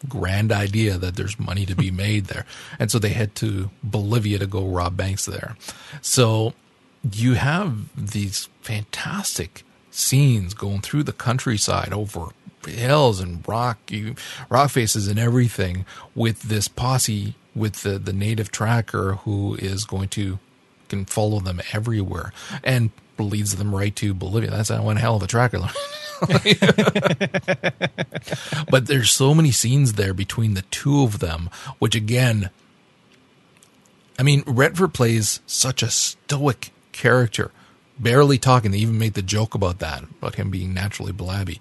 grand 0.08 0.52
idea 0.52 0.98
that 0.98 1.16
there's 1.16 1.40
money 1.40 1.66
to 1.66 1.76
be 1.76 1.92
made 2.08 2.26
there. 2.26 2.46
And 2.78 2.90
so 2.90 3.00
they 3.00 3.10
head 3.10 3.36
to 3.36 3.70
Bolivia 3.84 4.40
to 4.40 4.48
go 4.48 4.66
rob 4.66 4.96
banks 4.96 5.26
there. 5.26 5.56
So 6.02 6.54
you 7.12 7.34
have 7.34 8.12
these 8.12 8.50
fantastic 8.62 9.64
scenes 9.92 10.54
going 10.54 10.82
through 10.82 11.04
the 11.04 11.14
countryside 11.14 11.94
over 11.94 12.28
hills 12.68 13.20
and 13.20 13.48
rock 13.48 13.78
rock 14.50 14.70
faces 14.70 15.08
and 15.08 15.18
everything 15.18 15.86
with 16.14 16.44
this 16.44 16.68
posse 16.68 17.36
with 17.56 17.84
the, 17.84 17.98
the 17.98 18.14
native 18.14 18.52
tracker 18.52 19.14
who 19.24 19.56
is 19.56 19.86
going 19.86 20.10
to 20.10 20.40
can 20.90 21.06
follow 21.06 21.40
them 21.40 21.62
everywhere 21.72 22.34
and 22.64 22.92
leads 23.24 23.56
them 23.56 23.74
right 23.76 23.96
to 23.98 24.14
Bolivia. 24.14 24.52
That's 24.52 24.70
one 24.70 24.98
hell 24.98 25.16
of 25.16 25.24
a 25.24 25.28
tracker. 25.28 25.60
but 28.70 28.88
there's 28.88 29.12
so 29.12 29.34
many 29.34 29.52
scenes 29.52 29.94
there 29.94 30.14
between 30.14 30.54
the 30.54 30.64
two 30.64 31.04
of 31.04 31.20
them, 31.20 31.50
which 31.80 31.96
again, 31.96 32.50
I 34.18 34.24
mean, 34.24 34.44
Redford 34.46 34.94
plays 34.94 35.40
such 35.46 35.82
a 35.82 35.90
stoic 35.90 36.72
character, 36.92 37.52
barely 37.98 38.38
talking. 38.38 38.72
They 38.72 38.80
even 38.80 38.98
made 38.98 39.14
the 39.14 39.22
joke 39.22 39.56
about 39.56 39.80
that, 39.80 40.04
about 40.04 40.36
him 40.36 40.50
being 40.50 40.74
naturally 40.74 41.14
blabby. 41.14 41.60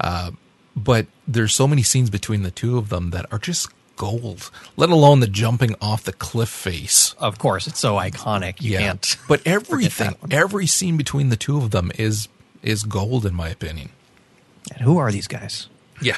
Uh, 0.00 0.30
but 0.74 1.06
there's 1.26 1.54
so 1.54 1.68
many 1.68 1.82
scenes 1.82 2.08
between 2.08 2.42
the 2.42 2.50
two 2.50 2.78
of 2.78 2.88
them 2.88 3.10
that 3.10 3.26
are 3.32 3.38
just 3.38 3.68
gold, 3.98 4.50
let 4.76 4.88
alone 4.88 5.20
the 5.20 5.26
jumping 5.26 5.74
off 5.82 6.04
the 6.04 6.12
cliff 6.14 6.48
face. 6.48 7.14
Of 7.18 7.38
course, 7.38 7.66
it's 7.66 7.78
so 7.80 7.96
iconic. 7.96 8.62
You 8.62 8.72
yeah. 8.72 8.78
can't. 8.78 9.16
But 9.28 9.42
everything, 9.46 10.16
every 10.30 10.66
scene 10.66 10.96
between 10.96 11.28
the 11.28 11.36
two 11.36 11.58
of 11.58 11.70
them 11.72 11.92
is 11.98 12.28
is 12.62 12.84
gold 12.84 13.26
in 13.26 13.34
my 13.34 13.48
opinion. 13.50 13.90
And 14.72 14.80
who 14.82 14.96
are 14.98 15.12
these 15.12 15.26
guys? 15.28 15.68
Yeah. 16.00 16.16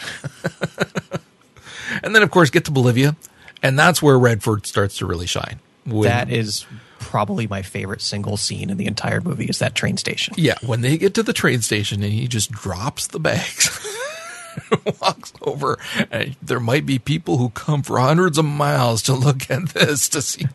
and 2.03 2.14
then 2.14 2.22
of 2.22 2.31
course 2.31 2.51
get 2.51 2.64
to 2.66 2.70
Bolivia, 2.70 3.16
and 3.62 3.78
that's 3.78 4.01
where 4.03 4.18
Redford 4.18 4.66
starts 4.66 4.99
to 4.99 5.07
really 5.07 5.26
shine. 5.26 5.59
When- 5.85 6.09
That 6.09 6.31
is 6.31 6.66
probably 6.99 7.47
my 7.47 7.62
favorite 7.62 8.01
single 8.03 8.37
scene 8.37 8.70
in 8.70 8.76
the 8.76 8.87
entire 8.87 9.20
movie 9.20 9.47
is 9.47 9.59
that 9.59 9.74
train 9.74 9.97
station. 9.97 10.35
Yeah, 10.37 10.55
when 10.64 10.83
they 10.83 10.97
get 10.99 11.14
to 11.14 11.22
the 11.22 11.33
train 11.33 11.62
station 11.62 12.03
and 12.03 12.12
he 12.12 12.28
just 12.28 12.53
drops 12.53 13.07
the 13.09 13.18
bags, 13.18 13.70
walks 15.01 15.32
over, 15.42 15.78
and 16.11 16.36
there 16.42 16.61
might 16.61 16.86
be 16.86 16.98
people 16.98 17.38
who 17.38 17.51
come 17.51 17.82
for 17.82 17.98
hundreds 17.98 18.38
of 18.38 18.44
miles 18.44 19.03
to 19.03 19.14
look 19.14 19.51
at 19.51 19.70
this 19.70 20.09
to 20.11 20.22
see. 20.22 20.46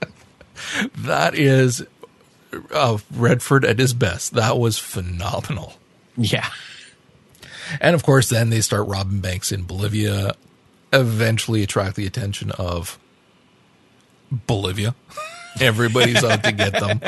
that 0.96 1.34
is 1.34 1.84
uh, 2.72 2.98
Redford 3.12 3.64
at 3.64 3.78
his 3.78 3.94
best. 3.94 4.34
That 4.34 4.58
was 4.58 4.78
phenomenal. 4.78 5.74
Yeah. 6.16 6.48
And 7.80 7.94
of 7.94 8.02
course, 8.02 8.28
then 8.28 8.50
they 8.50 8.60
start 8.60 8.88
robbing 8.88 9.20
banks 9.20 9.52
in 9.52 9.62
Bolivia, 9.62 10.34
eventually 10.92 11.62
attract 11.62 11.96
the 11.96 12.06
attention 12.06 12.50
of 12.52 12.98
Bolivia. 14.30 14.94
Everybody's 15.60 16.22
out 16.24 16.44
to 16.44 16.52
get 16.52 16.72
them. 16.72 17.00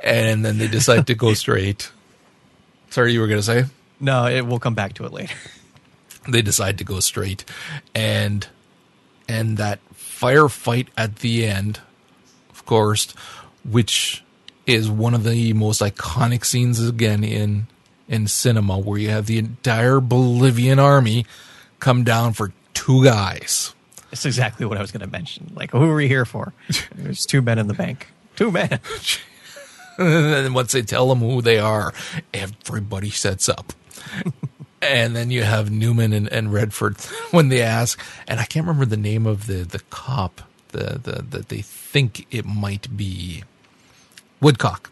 And 0.00 0.44
then 0.44 0.58
they 0.58 0.68
decide 0.68 1.08
to 1.08 1.14
go 1.14 1.34
straight. 1.34 1.90
Sorry, 2.90 3.12
you 3.12 3.20
were 3.20 3.26
going 3.26 3.40
to 3.40 3.42
say? 3.42 3.64
No, 4.04 4.26
it, 4.26 4.46
we'll 4.46 4.58
come 4.58 4.74
back 4.74 4.92
to 4.94 5.06
it 5.06 5.12
later. 5.12 5.34
They 6.26 6.40
decide 6.40 6.78
to 6.78 6.84
go 6.84 7.00
straight. 7.00 7.44
And 7.94 8.46
and 9.28 9.58
that 9.58 9.78
firefight 9.94 10.88
at 10.96 11.16
the 11.16 11.44
end, 11.44 11.80
of 12.48 12.64
course, 12.64 13.12
which 13.62 14.24
is 14.66 14.88
one 14.88 15.12
of 15.12 15.24
the 15.24 15.52
most 15.52 15.82
iconic 15.82 16.46
scenes 16.46 16.80
again 16.80 17.22
in 17.22 17.66
in 18.08 18.26
cinema 18.26 18.78
where 18.78 18.98
you 18.98 19.10
have 19.10 19.26
the 19.26 19.36
entire 19.36 20.00
Bolivian 20.00 20.78
army 20.78 21.26
come 21.78 22.04
down 22.04 22.32
for 22.32 22.54
two 22.72 23.04
guys. 23.04 23.74
It's 24.10 24.24
exactly 24.24 24.64
what 24.64 24.78
I 24.78 24.80
was 24.80 24.92
going 24.92 25.04
to 25.04 25.12
mention. 25.12 25.52
Like, 25.54 25.72
who 25.72 25.90
are 25.90 25.94
we 25.94 26.08
here 26.08 26.24
for? 26.24 26.54
There's 26.94 27.26
two 27.26 27.42
men 27.42 27.58
in 27.58 27.68
the 27.68 27.74
bank. 27.74 28.08
Two 28.36 28.50
men. 28.50 28.80
and 29.98 30.54
once 30.54 30.72
they 30.72 30.80
tell 30.80 31.06
them 31.10 31.18
who 31.18 31.42
they 31.42 31.58
are, 31.58 31.92
everybody 32.32 33.10
sets 33.10 33.46
up. 33.46 33.74
And 34.82 35.14
then 35.16 35.30
you 35.30 35.42
have 35.42 35.70
Newman 35.70 36.12
and, 36.12 36.28
and 36.32 36.52
Redford 36.52 36.96
when 37.30 37.48
they 37.48 37.62
ask, 37.62 38.00
and 38.28 38.40
I 38.40 38.44
can't 38.44 38.66
remember 38.66 38.86
the 38.86 38.96
name 38.96 39.26
of 39.26 39.46
the, 39.46 39.62
the 39.64 39.80
cop 39.90 40.42
the, 40.68 40.98
the 41.02 41.22
that 41.30 41.48
they 41.48 41.62
think 41.62 42.26
it 42.30 42.44
might 42.44 42.96
be 42.96 43.44
Woodcock. 44.40 44.90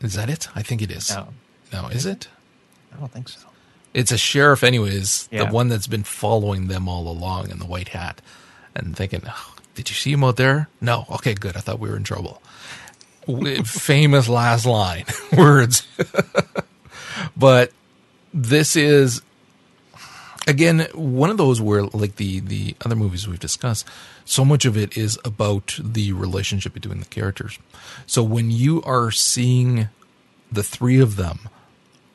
Is 0.00 0.14
that 0.14 0.30
it? 0.30 0.48
I 0.54 0.62
think 0.62 0.80
it 0.82 0.90
is. 0.90 1.10
No, 1.14 1.28
No, 1.72 1.88
is 1.88 2.06
it? 2.06 2.28
I 2.94 2.98
don't 2.98 3.10
think 3.12 3.28
so. 3.28 3.38
It's 3.92 4.12
a 4.12 4.18
sheriff, 4.18 4.62
anyways, 4.62 5.28
Yeah. 5.32 5.44
the 5.44 5.52
one 5.52 5.68
that's 5.68 5.86
been 5.86 6.04
following 6.04 6.68
them 6.68 6.88
all 6.88 7.08
along 7.08 7.50
in 7.50 7.58
the 7.58 7.66
white 7.66 7.88
hat, 7.88 8.20
and 8.74 8.96
thinking, 8.96 9.22
oh, 9.26 9.54
"Did 9.74 9.90
you 9.90 9.96
see 9.96 10.12
him 10.12 10.22
out 10.24 10.36
there?" 10.36 10.68
No. 10.80 11.06
Okay, 11.10 11.34
good. 11.34 11.56
I 11.56 11.60
thought 11.60 11.80
we 11.80 11.88
were 11.88 11.96
in 11.96 12.04
trouble. 12.04 12.40
Famous 13.64 14.28
last 14.28 14.64
line 14.64 15.04
words, 15.36 15.86
but 17.36 17.72
this 18.32 18.76
is 18.76 19.22
again 20.46 20.86
one 20.94 21.30
of 21.30 21.36
those 21.36 21.60
where, 21.60 21.84
like 21.84 22.16
the 22.16 22.40
the 22.40 22.76
other 22.84 22.96
movies 22.96 23.26
we've 23.26 23.40
discussed, 23.40 23.86
so 24.24 24.44
much 24.44 24.64
of 24.64 24.76
it 24.76 24.96
is 24.96 25.18
about 25.24 25.78
the 25.82 26.12
relationship 26.12 26.72
between 26.72 27.00
the 27.00 27.06
characters. 27.06 27.58
So 28.06 28.22
when 28.22 28.50
you 28.50 28.82
are 28.82 29.10
seeing 29.10 29.88
the 30.50 30.62
three 30.62 31.00
of 31.00 31.16
them 31.16 31.48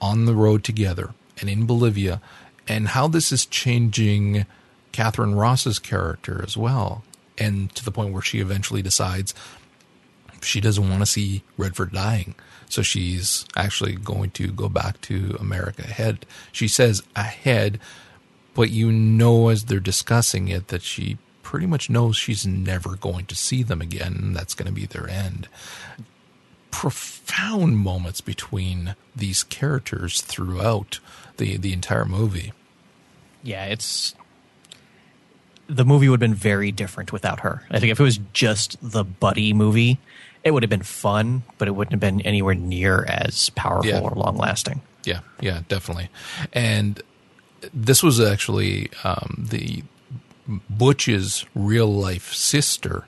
on 0.02 0.26
the 0.26 0.36
road 0.36 0.64
together 0.64 1.14
and 1.40 1.50
in 1.50 1.66
Bolivia, 1.66 2.22
and 2.68 2.90
how 2.90 3.08
this 3.08 3.32
is 3.32 3.46
changing 3.46 4.46
Katharine 4.92 5.36
Ross's 5.36 5.80
character 5.80 6.42
as 6.44 6.56
well, 6.56 7.04
and 7.38 7.74
to 7.76 7.84
the 7.84 7.92
point 7.92 8.14
where 8.14 8.22
she 8.22 8.40
eventually 8.40 8.82
decides 8.82 9.34
she 10.42 10.62
doesn't 10.62 10.90
want 10.90 11.02
to 11.02 11.06
see 11.06 11.44
Redford 11.58 11.92
dying. 11.92 12.36
So 12.76 12.82
she's 12.82 13.46
actually 13.56 13.96
going 13.96 14.32
to 14.32 14.52
go 14.52 14.68
back 14.68 15.00
to 15.02 15.38
America 15.40 15.84
ahead. 15.84 16.26
She 16.52 16.68
says 16.68 17.02
ahead, 17.16 17.80
but 18.54 18.70
you 18.70 18.92
know 18.92 19.48
as 19.48 19.64
they're 19.64 19.80
discussing 19.80 20.50
it 20.50 20.68
that 20.68 20.82
she 20.82 21.18
pretty 21.42 21.68
much 21.68 21.90
knows 21.90 22.18
she's 22.18 22.46
never 22.46 22.98
going 22.98 23.28
to 23.28 23.36
see 23.36 23.64
them 23.64 23.80
again. 23.80 24.34
That's 24.34 24.54
going 24.54 24.68
to 24.68 24.74
be 24.74 24.86
their 24.86 25.10
end 25.10 25.48
profound 26.70 27.78
moments 27.78 28.20
between 28.20 28.98
these 29.16 29.44
characters 29.44 30.20
throughout 30.20 31.00
the 31.38 31.56
the 31.56 31.72
entire 31.72 32.04
movie. 32.04 32.52
Yeah, 33.42 33.68
it's 33.68 34.16
the 35.68 35.86
movie 35.86 36.10
would 36.10 36.22
have 36.22 36.30
been 36.30 36.36
very 36.36 36.74
different 36.74 37.14
without 37.14 37.40
her. 37.40 37.64
I 37.72 37.80
think 37.80 37.94
if 37.94 38.02
it 38.02 38.04
was 38.04 38.20
just 38.34 38.78
the 38.82 39.06
buddy 39.06 39.54
movie, 39.54 40.00
it 40.46 40.52
would 40.52 40.64
have 40.64 40.70
been 40.70 40.84
fun, 40.84 41.44
but 41.58 41.68
it 41.68 41.72
wouldn't 41.72 41.92
have 41.92 42.00
been 42.00 42.22
anywhere 42.22 42.56
near 42.56 43.04
as 43.06 43.50
powerful 43.50 43.90
Yeah. 43.90 44.00
or 44.00 44.12
long 44.12 44.38
lasting. 44.38 44.82
Yeah, 45.04 45.20
yeah, 45.42 45.62
definitely. 45.68 46.10
And 46.54 47.02
this 47.74 48.02
was 48.02 48.22
actually 48.22 48.90
um, 49.04 49.46
the 49.50 49.84
Butch's 50.70 51.46
real 51.56 51.92
life 51.92 52.34
sister 52.34 53.06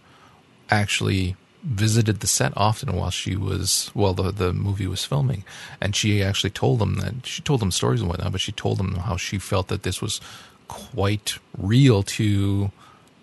actually 0.70 1.36
visited 1.64 2.20
the 2.22 2.28
set 2.28 2.54
often 2.56 2.94
while 2.96 3.10
she 3.12 3.36
was 3.36 3.90
while 3.94 4.14
the 4.14 4.32
the 4.32 4.54
movie 4.54 4.88
was 4.88 5.04
filming, 5.06 5.44
and 5.82 5.96
she 5.96 6.24
actually 6.24 6.50
told 6.50 6.80
them 6.80 6.96
that 6.96 7.26
she 7.26 7.42
told 7.42 7.60
them 7.60 7.72
stories 7.72 8.02
and 8.02 8.10
whatnot, 8.10 8.32
but 8.32 8.42
she 8.42 8.52
told 8.52 8.78
them 8.78 8.96
how 8.96 9.18
she 9.18 9.38
felt 9.38 9.68
that 9.68 9.84
this 9.84 10.02
was 10.02 10.20
quite 10.68 11.38
real 11.58 12.04
to 12.04 12.72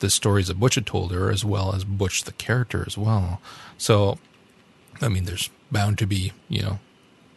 the 0.04 0.10
stories 0.10 0.48
that 0.48 0.60
Butch 0.60 0.74
had 0.74 0.84
told 0.84 1.12
her, 1.12 1.30
as 1.30 1.44
well 1.46 1.74
as 1.74 1.82
Butch 1.82 2.24
the 2.24 2.32
character 2.32 2.84
as 2.86 2.98
well. 2.98 3.40
So, 3.78 4.18
I 5.00 5.08
mean, 5.08 5.24
there's 5.24 5.48
bound 5.72 5.98
to 5.98 6.06
be 6.06 6.32
you 6.50 6.62
know 6.62 6.78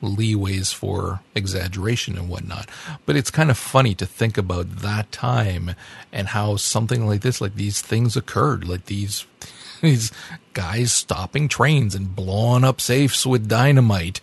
leeways 0.03 0.73
for 0.73 1.21
exaggeration 1.33 2.17
and 2.17 2.29
whatnot. 2.29 2.69
But 3.05 3.15
it's 3.15 3.31
kind 3.31 3.49
of 3.49 3.57
funny 3.57 3.95
to 3.95 4.05
think 4.05 4.37
about 4.37 4.77
that 4.77 5.11
time 5.11 5.75
and 6.11 6.27
how 6.27 6.57
something 6.57 7.07
like 7.07 7.21
this, 7.21 7.39
like 7.41 7.55
these 7.55 7.81
things 7.81 8.15
occurred, 8.17 8.67
like 8.67 8.85
these 8.85 9.25
these 9.81 10.11
guys 10.53 10.91
stopping 10.91 11.47
trains 11.47 11.95
and 11.95 12.15
blowing 12.15 12.65
up 12.65 12.81
safes 12.81 13.25
with 13.25 13.47
dynamite. 13.47 14.19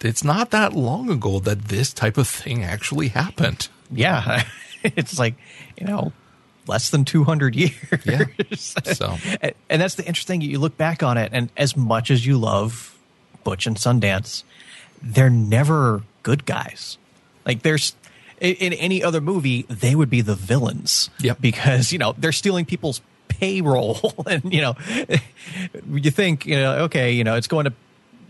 It's 0.00 0.22
not 0.22 0.50
that 0.50 0.74
long 0.74 1.08
ago 1.10 1.38
that 1.40 1.66
this 1.66 1.94
type 1.94 2.18
of 2.18 2.28
thing 2.28 2.62
actually 2.62 3.08
happened. 3.08 3.68
Yeah, 3.90 4.44
it's 4.82 5.18
like 5.18 5.36
you 5.80 5.86
know 5.86 6.12
less 6.66 6.90
than 6.90 7.04
200 7.04 7.54
years. 7.54 7.72
Yeah. 8.04 8.24
So 8.56 9.16
and, 9.40 9.52
and 9.68 9.82
that's 9.82 9.94
the 9.94 10.04
interesting 10.06 10.40
thing. 10.40 10.50
You 10.50 10.58
look 10.58 10.76
back 10.76 11.02
on 11.02 11.16
it, 11.16 11.30
and 11.32 11.50
as 11.56 11.76
much 11.76 12.10
as 12.10 12.26
you 12.26 12.38
love 12.38 12.96
Butch 13.44 13.66
and 13.66 13.76
Sundance, 13.76 14.44
they're 15.02 15.30
never 15.30 16.02
good 16.22 16.44
guys. 16.44 16.98
Like 17.44 17.62
there's 17.62 17.94
in, 18.40 18.54
in 18.56 18.72
any 18.74 19.02
other 19.02 19.20
movie, 19.20 19.62
they 19.68 19.94
would 19.94 20.10
be 20.10 20.20
the 20.20 20.34
villains. 20.34 21.10
Yep. 21.20 21.40
Because 21.40 21.92
you 21.92 21.98
know 21.98 22.14
they're 22.18 22.32
stealing 22.32 22.64
people's 22.64 23.00
payroll, 23.28 24.14
and 24.26 24.52
you 24.52 24.60
know 24.60 24.74
you 25.90 26.10
think 26.10 26.46
you 26.46 26.56
know 26.56 26.84
okay, 26.84 27.12
you 27.12 27.24
know 27.24 27.36
it's 27.36 27.48
going 27.48 27.64
to. 27.64 27.72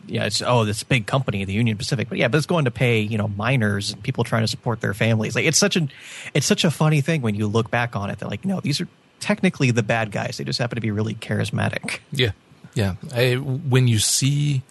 Yeah, 0.06 0.24
it's 0.24 0.42
oh, 0.42 0.64
this 0.64 0.82
big 0.82 1.06
company, 1.06 1.44
the 1.44 1.52
Union 1.52 1.76
Pacific, 1.76 2.08
but 2.08 2.18
yeah, 2.18 2.28
but 2.28 2.38
it's 2.38 2.46
going 2.46 2.64
to 2.64 2.70
pay 2.70 3.00
you 3.00 3.16
know 3.16 3.28
miners 3.28 3.92
and 3.92 4.02
people 4.02 4.24
trying 4.24 4.42
to 4.42 4.48
support 4.48 4.80
their 4.80 4.94
families. 4.94 5.34
Like 5.34 5.44
it's 5.44 5.58
such 5.58 5.76
a, 5.76 5.88
it's 6.34 6.46
such 6.46 6.64
a 6.64 6.70
funny 6.70 7.00
thing 7.00 7.22
when 7.22 7.34
you 7.34 7.46
look 7.46 7.70
back 7.70 7.94
on 7.94 8.10
it. 8.10 8.18
That 8.18 8.28
like 8.28 8.44
no, 8.44 8.60
these 8.60 8.80
are 8.80 8.88
technically 9.20 9.70
the 9.70 9.82
bad 9.82 10.10
guys. 10.10 10.36
They 10.36 10.44
just 10.44 10.58
happen 10.58 10.76
to 10.76 10.80
be 10.80 10.90
really 10.90 11.14
charismatic. 11.14 12.00
Yeah, 12.10 12.32
yeah. 12.74 12.96
I, 13.14 13.34
when 13.34 13.86
you 13.86 13.98
see 13.98 14.62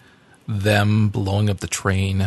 them 0.46 1.08
blowing 1.08 1.48
up 1.48 1.60
the 1.60 1.66
train, 1.66 2.20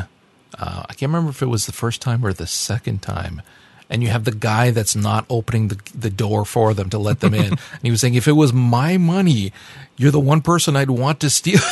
uh, 0.58 0.84
I 0.90 0.94
can't 0.94 1.10
remember 1.10 1.30
if 1.30 1.42
it 1.42 1.48
was 1.48 1.68
the 1.68 1.72
first 1.72 2.02
time 2.02 2.26
or 2.26 2.34
the 2.34 2.48
second 2.48 3.02
time, 3.02 3.42
and 3.90 4.02
you 4.02 4.10
have 4.10 4.24
the 4.24 4.32
guy 4.32 4.72
that's 4.72 4.96
not 4.96 5.26
opening 5.30 5.68
the 5.68 5.80
the 5.94 6.10
door 6.10 6.44
for 6.44 6.74
them 6.74 6.90
to 6.90 6.98
let 6.98 7.20
them 7.20 7.34
in, 7.34 7.46
and 7.50 7.82
he 7.84 7.92
was 7.92 8.02
saying, 8.02 8.16
"If 8.16 8.28
it 8.28 8.34
was 8.34 8.52
my 8.52 8.98
money, 8.98 9.54
you're 9.96 10.12
the 10.12 10.20
one 10.20 10.42
person 10.42 10.76
I'd 10.76 10.90
want 10.90 11.20
to 11.20 11.30
steal." 11.30 11.62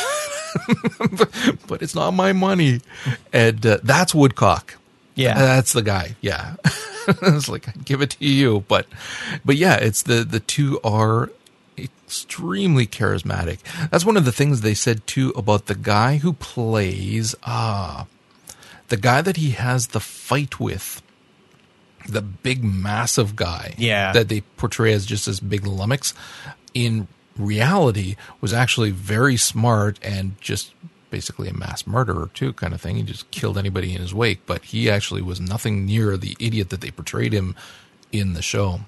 but 1.66 1.82
it's 1.82 1.94
not 1.94 2.12
my 2.12 2.32
money, 2.32 2.80
and 3.32 3.64
uh, 3.64 3.78
that's 3.82 4.14
Woodcock. 4.14 4.76
Yeah. 5.14 5.34
that's 5.34 5.72
the 5.72 5.82
guy. 5.82 6.16
Yeah, 6.20 6.56
it's 7.08 7.48
like 7.48 7.68
I 7.68 7.72
give 7.84 8.02
it 8.02 8.10
to 8.10 8.24
you, 8.24 8.64
but 8.68 8.86
but 9.44 9.56
yeah, 9.56 9.76
it's 9.76 10.02
the 10.02 10.24
the 10.24 10.40
two 10.40 10.80
are 10.82 11.30
extremely 11.78 12.86
charismatic. 12.86 13.58
That's 13.90 14.04
one 14.04 14.16
of 14.16 14.24
the 14.24 14.32
things 14.32 14.60
they 14.60 14.74
said 14.74 15.06
too 15.06 15.32
about 15.36 15.66
the 15.66 15.74
guy 15.74 16.16
who 16.18 16.32
plays 16.34 17.34
ah 17.44 18.06
the 18.88 18.96
guy 18.96 19.22
that 19.22 19.36
he 19.36 19.50
has 19.52 19.88
the 19.88 20.00
fight 20.00 20.60
with. 20.60 21.00
The 22.06 22.20
big 22.20 22.62
massive 22.62 23.34
guy 23.34 23.74
Yeah. 23.78 24.12
that 24.12 24.28
they 24.28 24.42
portray 24.58 24.92
as 24.92 25.06
just 25.06 25.24
this 25.24 25.40
big 25.40 25.66
lummox 25.66 26.12
in 26.74 27.08
reality 27.36 28.16
was 28.40 28.52
actually 28.52 28.90
very 28.90 29.36
smart 29.36 29.98
and 30.02 30.40
just 30.40 30.72
basically 31.10 31.48
a 31.48 31.54
mass 31.54 31.86
murderer 31.86 32.30
too, 32.34 32.52
kind 32.54 32.74
of 32.74 32.80
thing. 32.80 32.96
He 32.96 33.02
just 33.02 33.30
killed 33.30 33.56
anybody 33.56 33.94
in 33.94 34.00
his 34.00 34.14
wake, 34.14 34.40
but 34.46 34.64
he 34.64 34.90
actually 34.90 35.22
was 35.22 35.40
nothing 35.40 35.86
near 35.86 36.16
the 36.16 36.36
idiot 36.40 36.70
that 36.70 36.80
they 36.80 36.90
portrayed 36.90 37.32
him 37.32 37.54
in 38.10 38.32
the 38.32 38.42
show. 38.42 38.80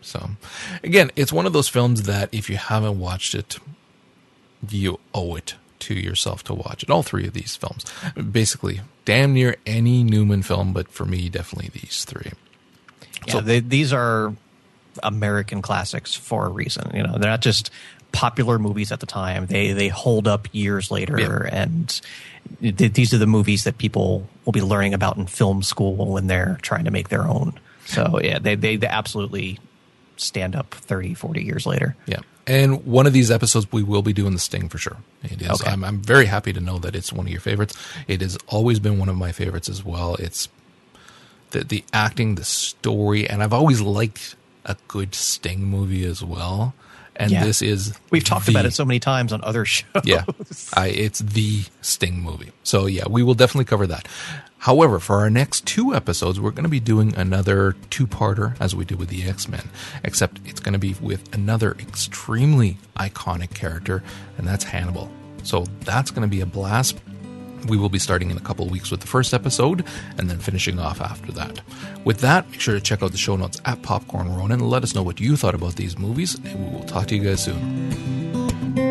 So, 0.00 0.30
again, 0.82 1.10
it's 1.16 1.32
one 1.32 1.46
of 1.46 1.52
those 1.52 1.68
films 1.68 2.04
that 2.04 2.30
if 2.32 2.48
you 2.48 2.56
haven't 2.56 2.98
watched 2.98 3.34
it, 3.34 3.58
you 4.68 5.00
owe 5.14 5.34
it 5.34 5.56
to 5.80 5.94
yourself 5.94 6.42
to 6.44 6.54
watch 6.54 6.82
it. 6.82 6.90
All 6.90 7.02
three 7.02 7.26
of 7.26 7.34
these 7.34 7.56
films, 7.56 7.84
basically, 8.30 8.80
damn 9.04 9.34
near 9.34 9.56
any 9.66 10.02
Newman 10.02 10.42
film, 10.42 10.72
but 10.72 10.88
for 10.88 11.04
me, 11.04 11.28
definitely 11.28 11.70
these 11.80 12.04
three. 12.04 12.32
Yeah, 13.26 13.32
so, 13.34 13.40
they, 13.40 13.60
these 13.60 13.92
are 13.92 14.34
American 15.02 15.62
classics 15.62 16.14
for 16.14 16.46
a 16.46 16.48
reason. 16.48 16.90
You 16.94 17.02
know, 17.02 17.18
they're 17.18 17.30
not 17.30 17.42
just 17.42 17.70
popular 18.12 18.58
movies 18.58 18.92
at 18.92 19.00
the 19.00 19.06
time. 19.06 19.46
They 19.46 19.72
they 19.72 19.88
hold 19.88 20.26
up 20.26 20.48
years 20.52 20.90
later, 20.90 21.18
yeah. 21.18 21.62
and 21.62 22.00
these 22.60 23.14
are 23.14 23.18
the 23.18 23.26
movies 23.26 23.64
that 23.64 23.78
people 23.78 24.28
will 24.44 24.52
be 24.52 24.62
learning 24.62 24.94
about 24.94 25.16
in 25.16 25.26
film 25.26 25.62
school 25.62 26.12
when 26.12 26.26
they're 26.26 26.58
trying 26.62 26.84
to 26.84 26.90
make 26.90 27.08
their 27.08 27.26
own. 27.26 27.58
So 27.86 28.20
yeah, 28.22 28.38
they 28.38 28.54
they, 28.54 28.76
they 28.76 28.86
absolutely 28.86 29.58
stand 30.16 30.54
up 30.54 30.74
30, 30.74 31.14
40 31.14 31.42
years 31.42 31.66
later. 31.66 31.96
Yeah. 32.06 32.20
And 32.46 32.84
one 32.84 33.06
of 33.06 33.12
these 33.12 33.30
episodes, 33.30 33.70
we 33.70 33.82
will 33.82 34.02
be 34.02 34.12
doing 34.12 34.32
the 34.32 34.38
Sting 34.38 34.68
for 34.68 34.78
sure. 34.78 34.96
It 35.22 35.40
is. 35.40 35.48
Okay. 35.48 35.70
I'm, 35.70 35.84
I'm 35.84 36.02
very 36.02 36.26
happy 36.26 36.52
to 36.52 36.60
know 36.60 36.78
that 36.78 36.94
it's 36.94 37.12
one 37.12 37.26
of 37.26 37.32
your 37.32 37.40
favorites. 37.40 37.76
It 38.08 38.20
has 38.20 38.36
always 38.48 38.80
been 38.80 38.98
one 38.98 39.08
of 39.08 39.16
my 39.16 39.32
favorites 39.32 39.68
as 39.68 39.84
well. 39.84 40.16
It's 40.16 40.48
the 41.50 41.64
the 41.64 41.84
acting, 41.92 42.34
the 42.34 42.44
story, 42.44 43.28
and 43.28 43.42
I've 43.42 43.52
always 43.52 43.80
liked 43.80 44.36
a 44.64 44.76
good 44.88 45.14
Sting 45.14 45.64
movie 45.64 46.04
as 46.04 46.22
well. 46.22 46.74
And 47.16 47.30
yeah. 47.30 47.44
this 47.44 47.60
is 47.60 47.98
we've 48.10 48.24
talked 48.24 48.46
the, 48.46 48.52
about 48.52 48.64
it 48.64 48.72
so 48.72 48.84
many 48.84 48.98
times 48.98 49.32
on 49.32 49.42
other 49.44 49.64
shows. 49.66 50.02
Yeah, 50.04 50.24
I, 50.74 50.88
it's 50.88 51.18
the 51.18 51.64
Sting 51.82 52.22
movie. 52.22 52.52
So 52.62 52.86
yeah, 52.86 53.04
we 53.08 53.22
will 53.22 53.34
definitely 53.34 53.66
cover 53.66 53.86
that. 53.88 54.08
However, 54.58 54.98
for 54.98 55.20
our 55.20 55.30
next 55.30 55.66
two 55.66 55.94
episodes, 55.94 56.38
we're 56.38 56.50
going 56.50 56.64
to 56.64 56.70
be 56.70 56.80
doing 56.80 57.14
another 57.16 57.76
two-parter 57.88 58.60
as 58.60 58.76
we 58.76 58.84
did 58.84 58.98
with 58.98 59.08
the 59.08 59.26
X-Men, 59.26 59.70
except 60.04 60.38
it's 60.44 60.60
going 60.60 60.74
to 60.74 60.78
be 60.78 60.94
with 61.00 61.34
another 61.34 61.72
extremely 61.78 62.76
iconic 62.94 63.54
character, 63.54 64.02
and 64.36 64.46
that's 64.46 64.64
Hannibal. 64.64 65.10
So 65.44 65.64
that's 65.80 66.10
going 66.10 66.28
to 66.28 66.28
be 66.28 66.42
a 66.42 66.46
blast 66.46 66.98
we 67.66 67.76
will 67.76 67.88
be 67.88 67.98
starting 67.98 68.30
in 68.30 68.36
a 68.36 68.40
couple 68.40 68.66
weeks 68.66 68.90
with 68.90 69.00
the 69.00 69.06
first 69.06 69.34
episode 69.34 69.84
and 70.18 70.30
then 70.30 70.38
finishing 70.38 70.78
off 70.78 71.00
after 71.00 71.32
that. 71.32 71.60
With 72.04 72.20
that, 72.20 72.50
make 72.50 72.60
sure 72.60 72.74
to 72.74 72.80
check 72.80 73.02
out 73.02 73.12
the 73.12 73.18
show 73.18 73.36
notes 73.36 73.60
at 73.64 73.82
Popcorn 73.82 74.34
Ronin 74.34 74.60
let 74.60 74.82
us 74.82 74.94
know 74.94 75.02
what 75.02 75.20
you 75.20 75.36
thought 75.36 75.54
about 75.54 75.76
these 75.76 75.98
movies, 75.98 76.34
and 76.44 76.66
we 76.66 76.76
will 76.76 76.84
talk 76.84 77.06
to 77.08 77.16
you 77.16 77.24
guys 77.24 77.44
soon. 77.44 78.89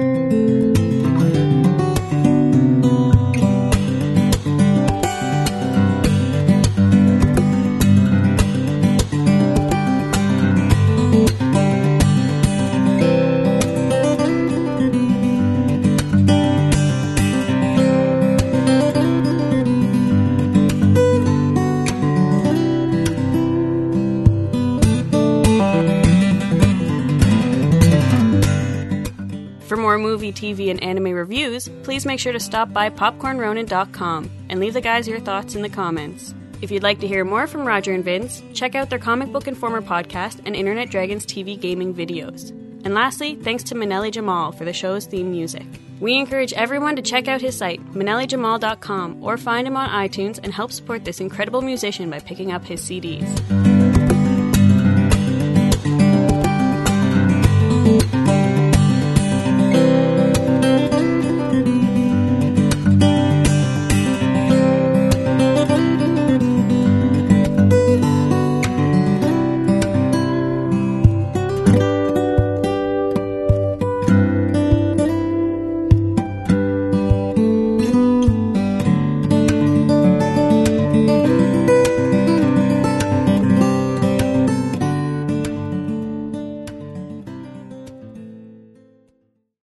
TV, 30.49 30.69
and 30.69 30.81
anime 30.83 31.11
reviews, 31.13 31.69
please 31.83 32.05
make 32.05 32.19
sure 32.19 32.33
to 32.33 32.39
stop 32.39 32.73
by 32.73 32.89
popcornronin.com 32.89 34.29
and 34.49 34.59
leave 34.59 34.73
the 34.73 34.81
guys 34.81 35.07
your 35.07 35.19
thoughts 35.19 35.55
in 35.55 35.61
the 35.61 35.69
comments. 35.69 36.33
If 36.61 36.71
you'd 36.71 36.83
like 36.83 36.99
to 36.99 37.07
hear 37.07 37.23
more 37.23 37.47
from 37.47 37.65
Roger 37.65 37.93
and 37.93 38.03
Vince, 38.03 38.43
check 38.53 38.75
out 38.75 38.89
their 38.89 38.99
Comic 38.99 39.31
Book 39.31 39.47
Informer 39.47 39.81
podcast 39.81 40.41
and 40.45 40.55
Internet 40.55 40.89
Dragons 40.89 41.25
TV 41.25 41.59
gaming 41.59 41.93
videos. 41.93 42.49
And 42.83 42.93
lastly, 42.93 43.35
thanks 43.35 43.63
to 43.65 43.75
Manelli 43.75 44.11
Jamal 44.11 44.51
for 44.51 44.65
the 44.65 44.73
show's 44.73 45.05
theme 45.05 45.31
music. 45.31 45.65
We 45.99 46.17
encourage 46.17 46.53
everyone 46.53 46.95
to 46.95 47.01
check 47.01 47.27
out 47.27 47.41
his 47.41 47.57
site, 47.57 47.85
manellijamal.com, 47.93 49.23
or 49.23 49.37
find 49.37 49.67
him 49.67 49.77
on 49.77 49.89
iTunes 49.89 50.39
and 50.41 50.53
help 50.53 50.71
support 50.71 51.03
this 51.03 51.19
incredible 51.19 51.61
musician 51.61 52.09
by 52.09 52.19
picking 52.19 52.51
up 52.51 52.63
his 52.63 52.81
CDs. 52.81 53.78